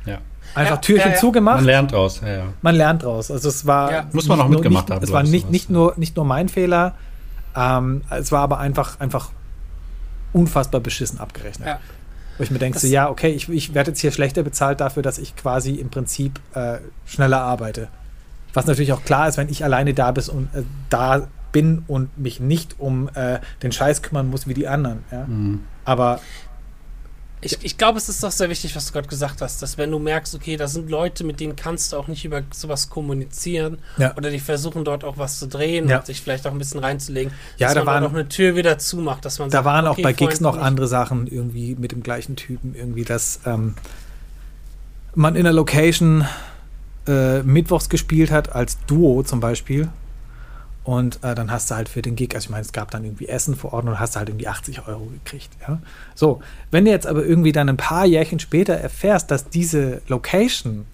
Ja. 0.09 0.19
Einfach 0.55 0.77
ja, 0.77 0.81
Türchen 0.81 1.13
ja, 1.13 1.19
zugemacht. 1.19 1.57
Man 1.57 1.65
lernt 1.67 1.93
draus. 1.93 2.21
Ja, 2.25 2.45
man 2.63 2.75
lernt 2.75 3.03
draus. 3.03 3.31
Also 3.31 3.49
es 3.49 3.67
war 3.67 4.07
muss 4.13 4.27
man 4.29 4.41
auch 4.41 4.49
mitgemacht 4.49 4.89
nicht, 4.89 4.97
haben. 4.97 5.05
Es 5.05 5.13
war 5.13 5.23
nicht, 5.23 5.51
nicht, 5.51 5.71
nur, 5.71 5.95
nicht 5.97 6.17
nur 6.17 6.25
mein 6.25 6.49
Fehler, 6.49 6.95
ähm, 7.55 8.03
es 8.11 8.33
war 8.33 8.43
aber 8.43 8.59
einfach, 8.59 8.99
einfach 9.01 9.31
unfassbar 10.33 10.81
beschissen 10.81 11.21
abgerechnet. 11.21 11.69
Ja. 11.69 11.81
Wo 12.37 12.45
ich 12.45 12.51
mir 12.51 12.59
denke, 12.59 12.79
so, 12.79 12.87
ja, 12.87 13.11
okay, 13.11 13.31
ich, 13.31 13.49
ich 13.49 13.75
werde 13.75 13.91
jetzt 13.91 14.01
hier 14.01 14.13
schlechter 14.13 14.43
bezahlt 14.43 14.81
dafür, 14.81 15.03
dass 15.03 15.19
ich 15.19 15.35
quasi 15.37 15.75
im 15.75 15.91
Prinzip 15.91 16.41
äh, 16.55 16.79
schneller 17.05 17.41
arbeite. 17.41 17.89
Was 18.55 18.67
natürlich 18.67 18.93
auch 18.93 19.03
klar 19.03 19.29
ist, 19.29 19.37
wenn 19.39 19.49
ich 19.49 19.65
alleine 19.65 19.93
da, 19.93 20.13
bis 20.13 20.29
und, 20.29 20.55
äh, 20.55 20.63
da 20.89 21.27
bin 21.53 21.85
und 21.89 22.17
mich 22.19 22.41
nicht 22.41 22.79
um 22.79 23.09
äh, 23.15 23.41
den 23.63 23.73
Scheiß 23.73 24.03
kümmern 24.03 24.31
muss 24.31 24.47
wie 24.47 24.55
die 24.55 24.69
anderen. 24.69 25.05
Ja? 25.11 25.25
Mhm. 25.27 25.65
Aber 25.85 26.21
ich, 27.41 27.59
ich 27.63 27.79
glaube, 27.79 27.99
es 27.99 28.09
ist 28.09 28.23
doch 28.23 28.31
sehr 28.31 28.51
wichtig, 28.51 28.75
was 28.75 28.87
du 28.87 28.93
gerade 28.93 29.09
gesagt 29.09 29.41
hast, 29.43 29.63
dass 29.63 29.79
wenn 29.79 29.91
du 29.91 29.99
merkst, 29.99 30.35
okay, 30.35 30.57
da 30.57 30.67
sind 30.67 30.91
Leute, 30.91 31.25
mit 31.25 31.41
denen 31.41 31.55
kannst 31.55 31.93
du 31.93 31.97
auch 31.97 32.09
nicht 32.09 32.25
über 32.25 32.43
sowas 32.53 32.91
kommunizieren 32.91 33.79
ja. 33.97 34.17
oder 34.17 34.31
die 34.31 34.41
versuchen 34.41 34.85
dort 34.85 35.05
auch 35.05 35.19
was 35.19 35.39
zu 35.39 35.47
drehen 35.47 35.89
ja. 35.89 35.99
und 35.99 36.07
sich 36.07 36.21
vielleicht 36.21 36.47
auch 36.47 36.53
ein 36.53 36.59
bisschen 36.59 36.81
reinzulegen, 36.81 37.33
ja, 37.57 37.69
dass 37.69 37.75
da 37.77 37.85
man 37.85 38.05
auch 38.05 38.13
eine 38.13 38.29
Tür 38.29 38.57
wieder 38.57 38.79
zumacht, 38.79 39.25
dass 39.25 39.39
man 39.39 39.51
Da 39.51 39.59
sagt, 39.59 39.65
waren 39.67 39.87
auch 39.87 39.93
okay, 39.93 40.03
bei 40.03 40.13
Gigs 40.13 40.41
noch 40.41 40.59
andere 40.59 40.89
Sachen 40.89 41.27
irgendwie 41.27 41.77
mit 41.77 41.93
dem 41.93 42.03
gleichen 42.03 42.35
Typen, 42.35 42.75
irgendwie, 42.75 43.05
dass 43.05 43.41
ähm, 43.47 43.75
man 45.15 45.37
in 45.37 45.45
der 45.45 45.53
Location 45.53 46.27
äh, 47.07 47.43
mittwochs 47.43 47.89
gespielt 47.89 48.31
hat, 48.31 48.55
als 48.55 48.79
Duo 48.87 49.23
zum 49.23 49.41
Beispiel 49.41 49.89
und 50.89 51.23
äh, 51.23 51.35
dann 51.35 51.51
hast 51.51 51.71
du 51.71 51.75
halt 51.75 51.87
für 51.87 52.01
den 52.01 52.17
Gig, 52.17 52.35
also 52.35 52.47
ich 52.47 52.51
meine, 52.51 52.63
es 52.63 52.73
gab 52.73 52.91
dann 52.91 53.05
irgendwie 53.05 53.29
Essen 53.29 53.55
vor 53.55 53.75
Ort 53.75 53.85
und 53.85 54.01
hast 54.01 54.17
halt 54.17 54.31
irgendwie 54.31 54.49
80 54.49 54.89
Euro 54.89 55.05
gekriegt. 55.05 55.51
Ja? 55.61 55.83
So, 56.15 56.41
wenn 56.71 56.87
du 56.87 56.91
jetzt 56.91 57.07
aber 57.07 57.27
irgendwie 57.27 57.53
dann 57.53 57.69
ein 57.69 57.77
paar 57.77 58.07
Jährchen 58.07 58.39
später 58.39 58.73
erfährst, 58.73 59.31
dass 59.31 59.51
diese 59.51 60.01
Location 60.09 60.87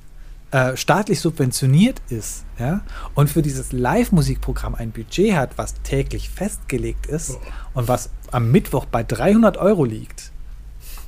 äh, 0.51 0.77
staatlich 0.77 1.21
subventioniert 1.21 2.03
ist 2.09 2.45
ja, 2.59 2.81
und 3.15 3.31
für 3.31 3.41
dieses 3.41 3.71
Live-Musikprogramm 3.71 4.75
ein 4.75 4.91
Budget 4.91 5.37
hat, 5.37 5.59
was 5.59 5.75
täglich 5.85 6.29
festgelegt 6.29 7.07
ist 7.07 7.31
oh. 7.31 7.79
und 7.79 7.87
was 7.87 8.11
am 8.33 8.51
Mittwoch 8.51 8.87
bei 8.87 9.05
300 9.05 9.59
Euro 9.59 9.85
liegt. 9.85 10.33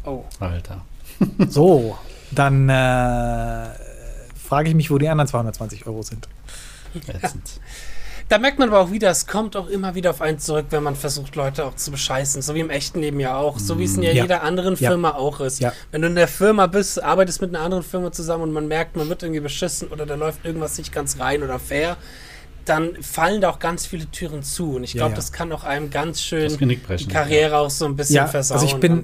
Oh. 0.05 0.23
Alter. 0.39 0.83
so, 1.49 1.99
dann 2.31 2.69
äh, 2.69 3.67
frage 4.37 4.69
ich 4.69 4.77
mich, 4.77 4.93
wo 4.93 4.99
die 4.99 5.09
anderen 5.09 5.27
220 5.27 5.89
Euro 5.89 6.03
sind. 6.03 6.29
Ätzend. 7.09 7.61
Da 8.29 8.39
merkt 8.39 8.59
man 8.59 8.71
aber 8.71 8.81
auch 8.81 8.91
wieder, 8.91 9.09
es 9.11 9.29
kommt 9.29 9.57
auch 9.57 9.69
immer 9.69 9.95
wieder 9.95 10.11
auf 10.11 10.21
einen 10.21 10.41
zurück, 10.41 10.67
wenn 10.71 10.83
man 10.83 10.97
versucht, 10.97 11.37
Leute 11.37 11.65
auch 11.65 11.77
zu 11.77 11.93
bescheißen. 11.93 12.43
So 12.43 12.57
wie 12.57 12.61
im 12.61 12.71
echten 12.71 13.01
Leben 13.01 13.21
ja 13.21 13.37
auch. 13.37 13.61
So 13.61 13.79
wie 13.79 13.85
es 13.85 13.97
in 13.97 14.03
ja, 14.03 14.11
ja. 14.11 14.23
jeder 14.23 14.43
anderen 14.43 14.77
Firma 14.77 15.11
ja. 15.11 15.15
auch 15.15 15.39
ist. 15.39 15.65
Wenn 15.93 16.03
du 16.03 16.09
in 16.09 16.17
der 16.17 16.27
Firma 16.27 16.67
bist, 16.67 17.01
arbeitest 17.01 17.41
mit 17.41 17.55
einer 17.55 17.65
anderen 17.65 17.85
Firma 17.85 18.11
zusammen 18.11 18.43
und 18.43 18.53
man 18.53 18.67
merkt, 18.67 18.97
man 18.97 19.09
wird 19.09 19.23
irgendwie 19.23 19.41
beschissen 19.41 19.89
oder 19.89 20.07
da 20.07 20.17
läuft 20.17 20.45
irgendwas 20.45 20.77
nicht 20.77 20.93
ganz 20.93 21.21
rein 21.21 21.45
oder 21.45 21.61
fair, 21.61 21.97
dann 22.69 23.01
fallen 23.03 23.41
da 23.41 23.51
auch 23.51 23.59
ganz 23.59 23.87
viele 23.87 24.11
Türen 24.11 24.43
zu. 24.43 24.77
Und 24.77 24.85
ich 24.85 24.93
glaube, 24.93 25.15
das 25.15 25.33
kann 25.33 25.53
auch 25.53 25.65
einem 25.65 25.91
ganz 25.91 26.21
schön 26.21 26.57
die 26.59 27.09
Karriere 27.09 27.59
auch 27.59 27.71
so 27.71 27.87
ein 27.87 27.97
bisschen 27.97 28.27
versauen. 28.27 28.61
Also 28.61 28.75
ich 28.75 28.81
bin, 28.81 29.03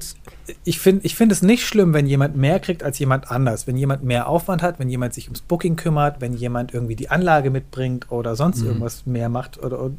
ich 0.65 0.81
finde 0.81 1.07
ich 1.07 1.15
find 1.15 1.33
es 1.33 1.43
nicht 1.43 1.67
schlimm, 1.67 1.95
wenn 1.95 2.07
jemand 2.07 2.37
mehr 2.37 2.61
kriegt 2.61 2.83
als 2.83 2.99
jemand 2.99 3.31
anders. 3.31 3.67
Wenn 3.67 3.77
jemand 3.77 4.03
mehr 4.03 4.29
Aufwand 4.29 4.63
hat, 4.63 4.79
wenn 4.79 4.89
jemand 4.89 5.15
sich 5.15 5.27
ums 5.27 5.41
Booking 5.41 5.77
kümmert, 5.77 6.21
wenn 6.21 6.35
jemand 6.35 6.75
irgendwie 6.75 6.97
die 6.97 7.09
Anlage 7.09 7.51
mitbringt 7.51 8.11
oder 8.11 8.37
sonst 8.37 8.61
mhm. 8.61 8.67
irgendwas 8.67 9.07
mehr 9.07 9.29
macht 9.29 9.63
oder, 9.63 9.81
oder, 9.81 9.95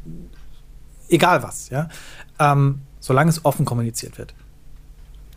egal 1.08 1.42
was, 1.42 1.70
ja. 1.70 1.88
Ähm, 2.38 2.82
solange 3.00 3.30
es 3.30 3.44
offen 3.44 3.64
kommuniziert 3.64 4.18
wird. 4.18 4.34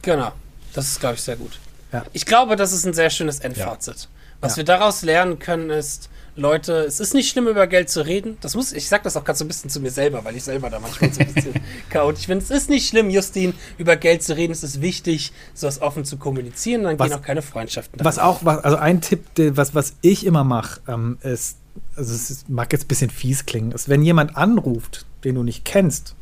Genau. 0.01 0.31
Das 0.73 0.87
ist, 0.87 0.99
glaube 0.99 1.15
ich, 1.15 1.21
sehr 1.21 1.37
gut. 1.37 1.59
Ja. 1.91 2.03
Ich 2.13 2.25
glaube, 2.25 2.55
das 2.55 2.73
ist 2.73 2.85
ein 2.85 2.93
sehr 2.93 3.09
schönes 3.09 3.39
Endfazit. 3.39 3.95
Ja. 3.95 4.07
Was 4.41 4.53
ja. 4.53 4.57
wir 4.57 4.63
daraus 4.65 5.01
lernen 5.01 5.39
können, 5.39 5.69
ist, 5.69 6.09
Leute, 6.37 6.85
es 6.85 6.99
ist 6.99 7.15
nicht 7.15 7.29
schlimm, 7.29 7.47
über 7.47 7.65
Geld 7.65 7.89
zu 7.89 8.05
reden. 8.05 8.37
Das 8.41 8.55
muss, 8.55 8.71
ich 8.71 8.87
sag 8.87 9.01
das 9.01 9.17
auch 9.17 9.25
gerade 9.25 9.39
so 9.39 9.43
ein 9.43 9.47
bisschen 9.47 9.71
zu 9.71 9.81
mir 9.81 9.89
selber, 9.89 10.23
weil 10.23 10.35
ich 10.35 10.43
selber 10.43 10.69
da 10.69 10.79
manchmal 10.79 11.11
so 11.11 11.21
ein 11.21 11.33
bisschen 11.33 11.55
chaotisch 11.89 12.27
bin. 12.27 12.37
Es 12.37 12.51
ist 12.51 12.69
nicht 12.69 12.87
schlimm, 12.87 13.09
Justin, 13.09 13.55
über 13.79 13.95
Geld 13.95 14.21
zu 14.21 14.37
reden. 14.37 14.53
Es 14.53 14.63
ist 14.63 14.79
wichtig, 14.79 15.33
sowas 15.55 15.81
offen 15.81 16.05
zu 16.05 16.17
kommunizieren. 16.17 16.83
Dann 16.83 16.99
was, 16.99 17.09
gehen 17.09 17.17
auch 17.17 17.23
keine 17.23 17.41
Freundschaften. 17.41 17.99
Was 18.05 18.19
auch, 18.19 18.45
was, 18.45 18.63
also 18.63 18.77
ein 18.77 19.01
Tipp, 19.01 19.25
was, 19.35 19.73
was 19.73 19.95
ich 20.01 20.27
immer 20.27 20.43
mache, 20.43 20.79
ähm, 20.87 21.17
ist, 21.23 21.57
also 21.95 22.13
es 22.13 22.45
mag 22.47 22.71
jetzt 22.71 22.85
ein 22.85 22.87
bisschen 22.87 23.09
fies 23.09 23.47
klingen, 23.47 23.71
ist, 23.71 23.89
wenn 23.89 24.03
jemand 24.03 24.37
anruft, 24.37 25.07
den 25.23 25.35
du 25.35 25.43
nicht 25.43 25.65
kennst, 25.65 26.13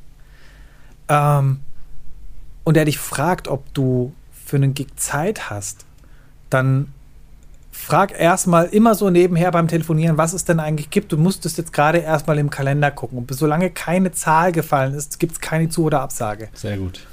ähm, 1.10 1.60
und 2.64 2.78
er 2.78 2.86
dich 2.86 3.00
fragt, 3.00 3.48
ob 3.50 3.72
du 3.74 4.14
für 4.32 4.56
einen 4.56 4.74
Gig 4.74 4.88
Zeit 4.96 5.50
hast, 5.50 5.86
dann 6.50 6.94
frag 7.86 8.20
erstmal 8.20 8.66
immer 8.66 8.96
so 8.96 9.12
nebenher 9.12 9.52
beim 9.52 9.68
Telefonieren, 9.68 10.18
was 10.18 10.34
es 10.34 10.44
denn 10.44 10.60
eigentlich 10.60 10.90
gibt. 10.90 11.12
Du 11.12 11.18
musstest 11.18 11.60
jetzt 11.60 11.72
gerade 11.72 12.00
erstmal 12.00 12.40
im 12.40 12.50
Kalender 12.50 12.90
gucken. 12.90 13.20
Und 13.20 13.32
solange 13.32 13.70
keine 13.70 14.12
Zahl 14.12 14.52
gefallen 14.52 14.96
ist, 14.96 15.20
gibt 15.20 15.34
es 15.34 15.40
keine 15.40 15.70
Zu- 15.70 15.84
oder 15.84 16.02
Absage. 16.02 16.50
Sehr 16.54 16.78
gut. 16.78 17.06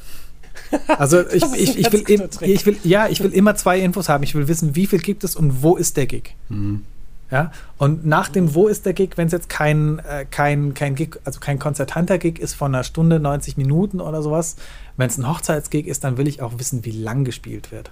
Also 0.89 1.21
ich, 1.31 1.43
ich, 1.55 1.79
ich, 1.79 1.93
will, 1.93 2.29
ich 2.41 2.65
will, 2.65 2.79
ja, 2.85 3.07
ich 3.07 3.23
will 3.23 3.33
immer 3.35 3.55
zwei 3.55 3.81
Infos 3.81 4.09
haben. 4.09 4.25
Ich 4.25 4.35
will 4.35 4.49
wissen, 4.49 4.75
wie 4.75 4.87
viel 4.87 5.01
gibt 5.01 5.25
es 5.25 5.37
und 5.37 5.63
wo 5.63 5.77
ist 5.77 5.99
der 5.99 6.07
Gig. 6.07 6.35
Mhm. 6.49 6.87
Ja, 7.31 7.51
und 7.79 8.05
nach 8.05 8.29
dem 8.29 8.55
Wo 8.55 8.69
ist 8.69 8.85
der 8.85 8.93
Gig, 8.93 9.13
wenn 9.17 9.27
es 9.27 9.33
jetzt 9.33 9.49
kein, 9.49 10.01
äh, 10.01 10.27
kein, 10.31 10.75
kein 10.75 10.95
Gig, 10.95 11.19
also 11.25 11.41
kein 11.41 11.59
konzertanter 11.59 12.19
Gig 12.19 12.39
ist 12.39 12.53
von 12.53 12.75
einer 12.75 12.85
Stunde, 12.85 13.21
90 13.21 13.57
Minuten 13.57 14.03
oder 14.03 14.23
sowas, 14.23 14.57
wenn 14.99 15.09
es 15.09 15.17
ein 15.17 15.27
Hochzeitsgig 15.27 15.87
ist, 15.87 16.05
dann 16.05 16.19
will 16.19 16.29
ich 16.29 16.43
auch 16.43 16.59
wissen, 16.59 16.85
wie 16.85 16.91
lang 16.91 17.25
gespielt 17.25 17.73
wird. 17.73 17.91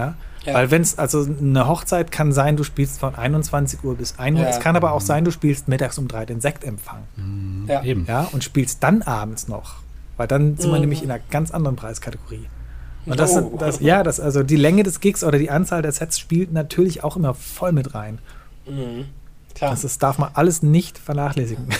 Ja? 0.00 0.14
ja. 0.44 0.54
Weil 0.54 0.70
wenn 0.70 0.82
es, 0.82 0.98
also 0.98 1.24
eine 1.24 1.66
Hochzeit 1.66 2.10
kann 2.10 2.32
sein, 2.32 2.56
du 2.56 2.64
spielst 2.64 3.00
von 3.00 3.14
21 3.14 3.84
Uhr 3.84 3.96
bis 3.96 4.18
1 4.18 4.38
Uhr. 4.38 4.44
Ja. 4.44 4.50
Es 4.50 4.60
kann 4.60 4.76
aber 4.76 4.92
auch 4.92 5.00
sein, 5.00 5.24
du 5.24 5.30
spielst 5.30 5.68
mittags 5.68 5.98
um 5.98 6.08
drei 6.08 6.26
den 6.26 6.40
Sektempfang. 6.40 7.02
Mhm. 7.16 7.66
Ja. 7.68 7.82
Eben. 7.82 8.06
Ja, 8.06 8.28
und 8.32 8.44
spielst 8.44 8.82
dann 8.82 9.02
abends 9.02 9.48
noch. 9.48 9.76
Weil 10.16 10.26
dann 10.26 10.56
sind 10.56 10.70
mhm. 10.70 10.74
wir 10.74 10.80
nämlich 10.80 11.02
in 11.02 11.10
einer 11.10 11.22
ganz 11.30 11.50
anderen 11.50 11.76
Preiskategorie. 11.76 12.46
Und 13.06 13.18
das, 13.18 13.36
oh. 13.36 13.56
das, 13.58 13.80
ja, 13.80 14.02
das, 14.02 14.20
also 14.20 14.42
die 14.42 14.56
Länge 14.56 14.82
des 14.82 15.00
Gigs 15.00 15.24
oder 15.24 15.38
die 15.38 15.50
Anzahl 15.50 15.82
der 15.82 15.92
Sets 15.92 16.18
spielt 16.18 16.52
natürlich 16.52 17.02
auch 17.02 17.16
immer 17.16 17.34
voll 17.34 17.72
mit 17.72 17.94
rein. 17.94 18.18
Mhm. 18.66 19.06
Klar. 19.54 19.70
Das 19.70 19.84
ist, 19.84 20.02
darf 20.02 20.18
man 20.18 20.30
alles 20.34 20.62
nicht 20.62 20.98
vernachlässigen. 20.98 21.66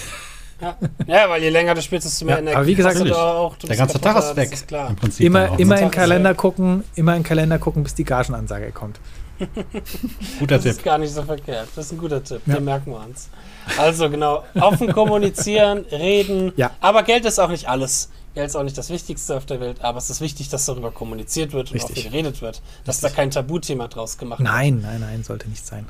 Ja. 0.61 0.77
ja, 1.07 1.29
weil 1.29 1.43
je 1.43 1.49
länger 1.49 1.75
du 1.75 1.83
spielst, 1.83 2.07
desto 2.07 2.25
mehr 2.25 2.37
ja, 2.37 2.41
Energie 2.41 2.57
aber 2.57 2.67
wie 2.67 2.75
gesagt, 2.75 3.01
du 3.01 3.19
auch, 3.19 3.57
du 3.57 3.67
der 3.67 3.77
ganze 3.77 4.01
Tag 4.01 4.19
ist 4.19 4.37
weg. 4.37 4.53
Ist 4.53 4.71
Im 4.71 4.97
Prinzip 4.97 5.27
immer 5.27 5.59
immer 5.59 5.81
in 5.81 5.91
Kalender 5.91 6.35
gucken, 6.35 6.85
immer 6.95 7.17
in 7.17 7.23
Kalender 7.23 7.59
gucken, 7.59 7.83
bis 7.83 7.95
die 7.95 8.05
Gagenansage 8.05 8.71
kommt. 8.73 9.01
guter 10.39 10.57
das 10.57 10.63
Tipp. 10.65 10.73
Das 10.73 10.77
ist 10.77 10.85
gar 10.85 10.99
nicht 10.99 11.13
so 11.13 11.23
verkehrt. 11.23 11.69
Das 11.75 11.87
ist 11.87 11.93
ein 11.93 11.99
guter 11.99 12.23
Tipp. 12.23 12.43
Ja. 12.47 12.57
Den 12.57 12.65
merken 12.65 12.91
wir 12.93 13.01
uns. 13.01 13.31
Also 13.79 14.11
genau, 14.11 14.45
offen 14.61 14.93
kommunizieren, 14.93 15.85
reden. 15.91 16.53
Ja. 16.57 16.73
Aber 16.81 17.03
Geld 17.03 17.25
ist 17.25 17.39
auch 17.39 17.49
nicht 17.49 17.69
alles. 17.69 18.11
Geld 18.35 18.47
ist 18.47 18.57
auch 18.57 18.63
nicht 18.63 18.79
das 18.79 18.91
Wichtigste 18.91 19.37
auf 19.37 19.47
der 19.47 19.61
Welt, 19.61 19.83
aber 19.83 19.99
es 19.99 20.09
ist 20.11 20.21
wichtig, 20.21 20.49
dass 20.51 20.67
darüber 20.67 20.91
kommuniziert 20.91 21.53
wird 21.53 21.73
Richtig. 21.73 21.97
und 21.97 21.99
auch 21.99 22.11
geredet 22.11 22.43
wird. 22.43 22.63
Dass 22.85 22.97
Richtig. 22.97 23.11
da 23.11 23.17
kein 23.17 23.31
Tabuthema 23.31 23.89
draus 23.89 24.19
gemacht 24.19 24.41
nein, 24.41 24.75
wird. 24.75 24.85
Nein, 24.85 25.01
nein, 25.01 25.11
nein, 25.11 25.25
sollte 25.25 25.49
nicht 25.49 25.67
sein. 25.67 25.87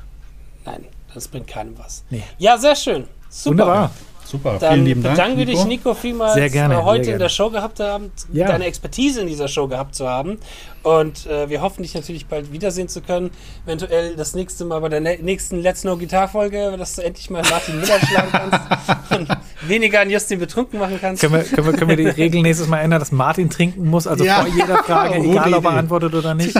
Nein, 0.65 0.85
das 1.13 1.27
bringt 1.27 1.47
keinem 1.47 1.77
was. 1.77 2.03
Nee. 2.09 2.23
Ja, 2.37 2.57
sehr 2.57 2.75
schön. 2.75 3.07
Super. 3.29 3.51
Wunderbar. 3.51 3.91
Super, 4.31 4.57
Dann 4.59 4.73
vielen 4.75 4.85
lieben 4.85 5.03
Dank. 5.03 5.17
Danke 5.17 5.39
Nico. 5.39 5.51
dich, 5.51 5.65
Nico, 5.65 5.93
vielmals 5.93 6.35
sehr 6.35 6.49
gerne, 6.49 6.75
äh, 6.75 6.77
heute 6.77 7.03
sehr 7.03 7.03
gerne. 7.03 7.11
in 7.15 7.19
der 7.19 7.29
Show 7.29 7.49
gehabt 7.49 7.75
zu 7.75 7.83
haben, 7.83 8.11
ja. 8.31 8.47
deine 8.47 8.63
Expertise 8.63 9.19
in 9.19 9.27
dieser 9.27 9.49
Show 9.49 9.67
gehabt 9.67 9.93
zu 9.93 10.07
haben. 10.07 10.37
Und 10.83 11.25
äh, 11.27 11.49
wir 11.49 11.61
hoffen, 11.61 11.83
dich 11.83 11.93
natürlich 11.93 12.27
bald 12.27 12.53
wiedersehen 12.53 12.87
zu 12.87 13.01
können. 13.01 13.31
Eventuell 13.65 14.15
das 14.15 14.33
nächste 14.33 14.63
Mal 14.63 14.79
bei 14.79 14.87
der 14.87 15.01
nächsten 15.01 15.61
Let's 15.61 15.81
Know 15.81 15.97
Gitar-Folge, 15.97 16.75
dass 16.77 16.95
du 16.95 17.03
endlich 17.03 17.29
mal 17.29 17.43
Martin 17.49 17.81
Miller 17.81 17.99
schlagen 17.99 18.29
kannst 18.31 19.11
und 19.19 19.27
weniger 19.67 19.99
an 19.99 20.09
Justin 20.09 20.39
betrunken 20.39 20.79
machen 20.79 20.97
kannst. 21.01 21.21
Können 21.21 21.33
wir, 21.33 21.43
können 21.43 21.67
wir, 21.67 21.73
können 21.73 21.89
wir 21.89 21.97
die 21.97 22.07
Regel 22.07 22.41
nächstes 22.41 22.69
Mal 22.69 22.79
ändern, 22.79 23.01
dass 23.01 23.11
Martin 23.11 23.49
trinken 23.49 23.85
muss, 23.89 24.07
also 24.07 24.23
ja. 24.23 24.43
vor 24.43 24.47
jeder 24.47 24.81
Frage, 24.81 25.15
egal 25.29 25.53
ob 25.55 25.65
er 25.65 25.71
antwortet 25.71 26.13
oder 26.15 26.33
nicht? 26.35 26.55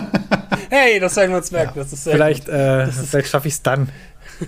Hey, 0.70 1.00
das 1.00 1.16
werden 1.16 1.32
wir 1.32 1.38
uns 1.38 1.52
merken. 1.52 1.74
Ja. 1.78 1.84
Das 1.84 1.94
ist 1.94 2.04
vielleicht 2.04 2.50
äh, 2.50 2.88
vielleicht 2.88 3.30
schaffe 3.30 3.48
ich 3.48 3.56
es 3.56 3.62
dann 3.62 3.90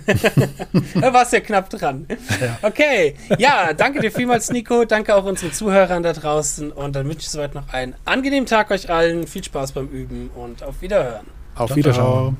da 1.00 1.12
warst 1.12 1.32
du 1.32 1.36
ja 1.36 1.42
knapp 1.42 1.70
dran. 1.70 2.06
Ja. 2.40 2.58
Okay, 2.62 3.14
ja, 3.38 3.72
danke 3.72 4.00
dir 4.00 4.10
vielmals, 4.10 4.50
Nico. 4.50 4.84
Danke 4.84 5.14
auch 5.14 5.24
unseren 5.24 5.52
Zuhörern 5.52 6.02
da 6.02 6.12
draußen. 6.12 6.72
Und 6.72 6.96
dann 6.96 7.06
wünsche 7.06 7.20
ich 7.20 7.30
soweit 7.30 7.54
noch 7.54 7.72
einen 7.72 7.94
angenehmen 8.04 8.46
Tag 8.46 8.70
euch 8.70 8.90
allen. 8.90 9.26
Viel 9.26 9.44
Spaß 9.44 9.72
beim 9.72 9.88
Üben 9.88 10.30
und 10.34 10.62
auf 10.62 10.82
Wiederhören. 10.82 11.26
Auf 11.54 11.74
Wiedersehen. 11.76 12.36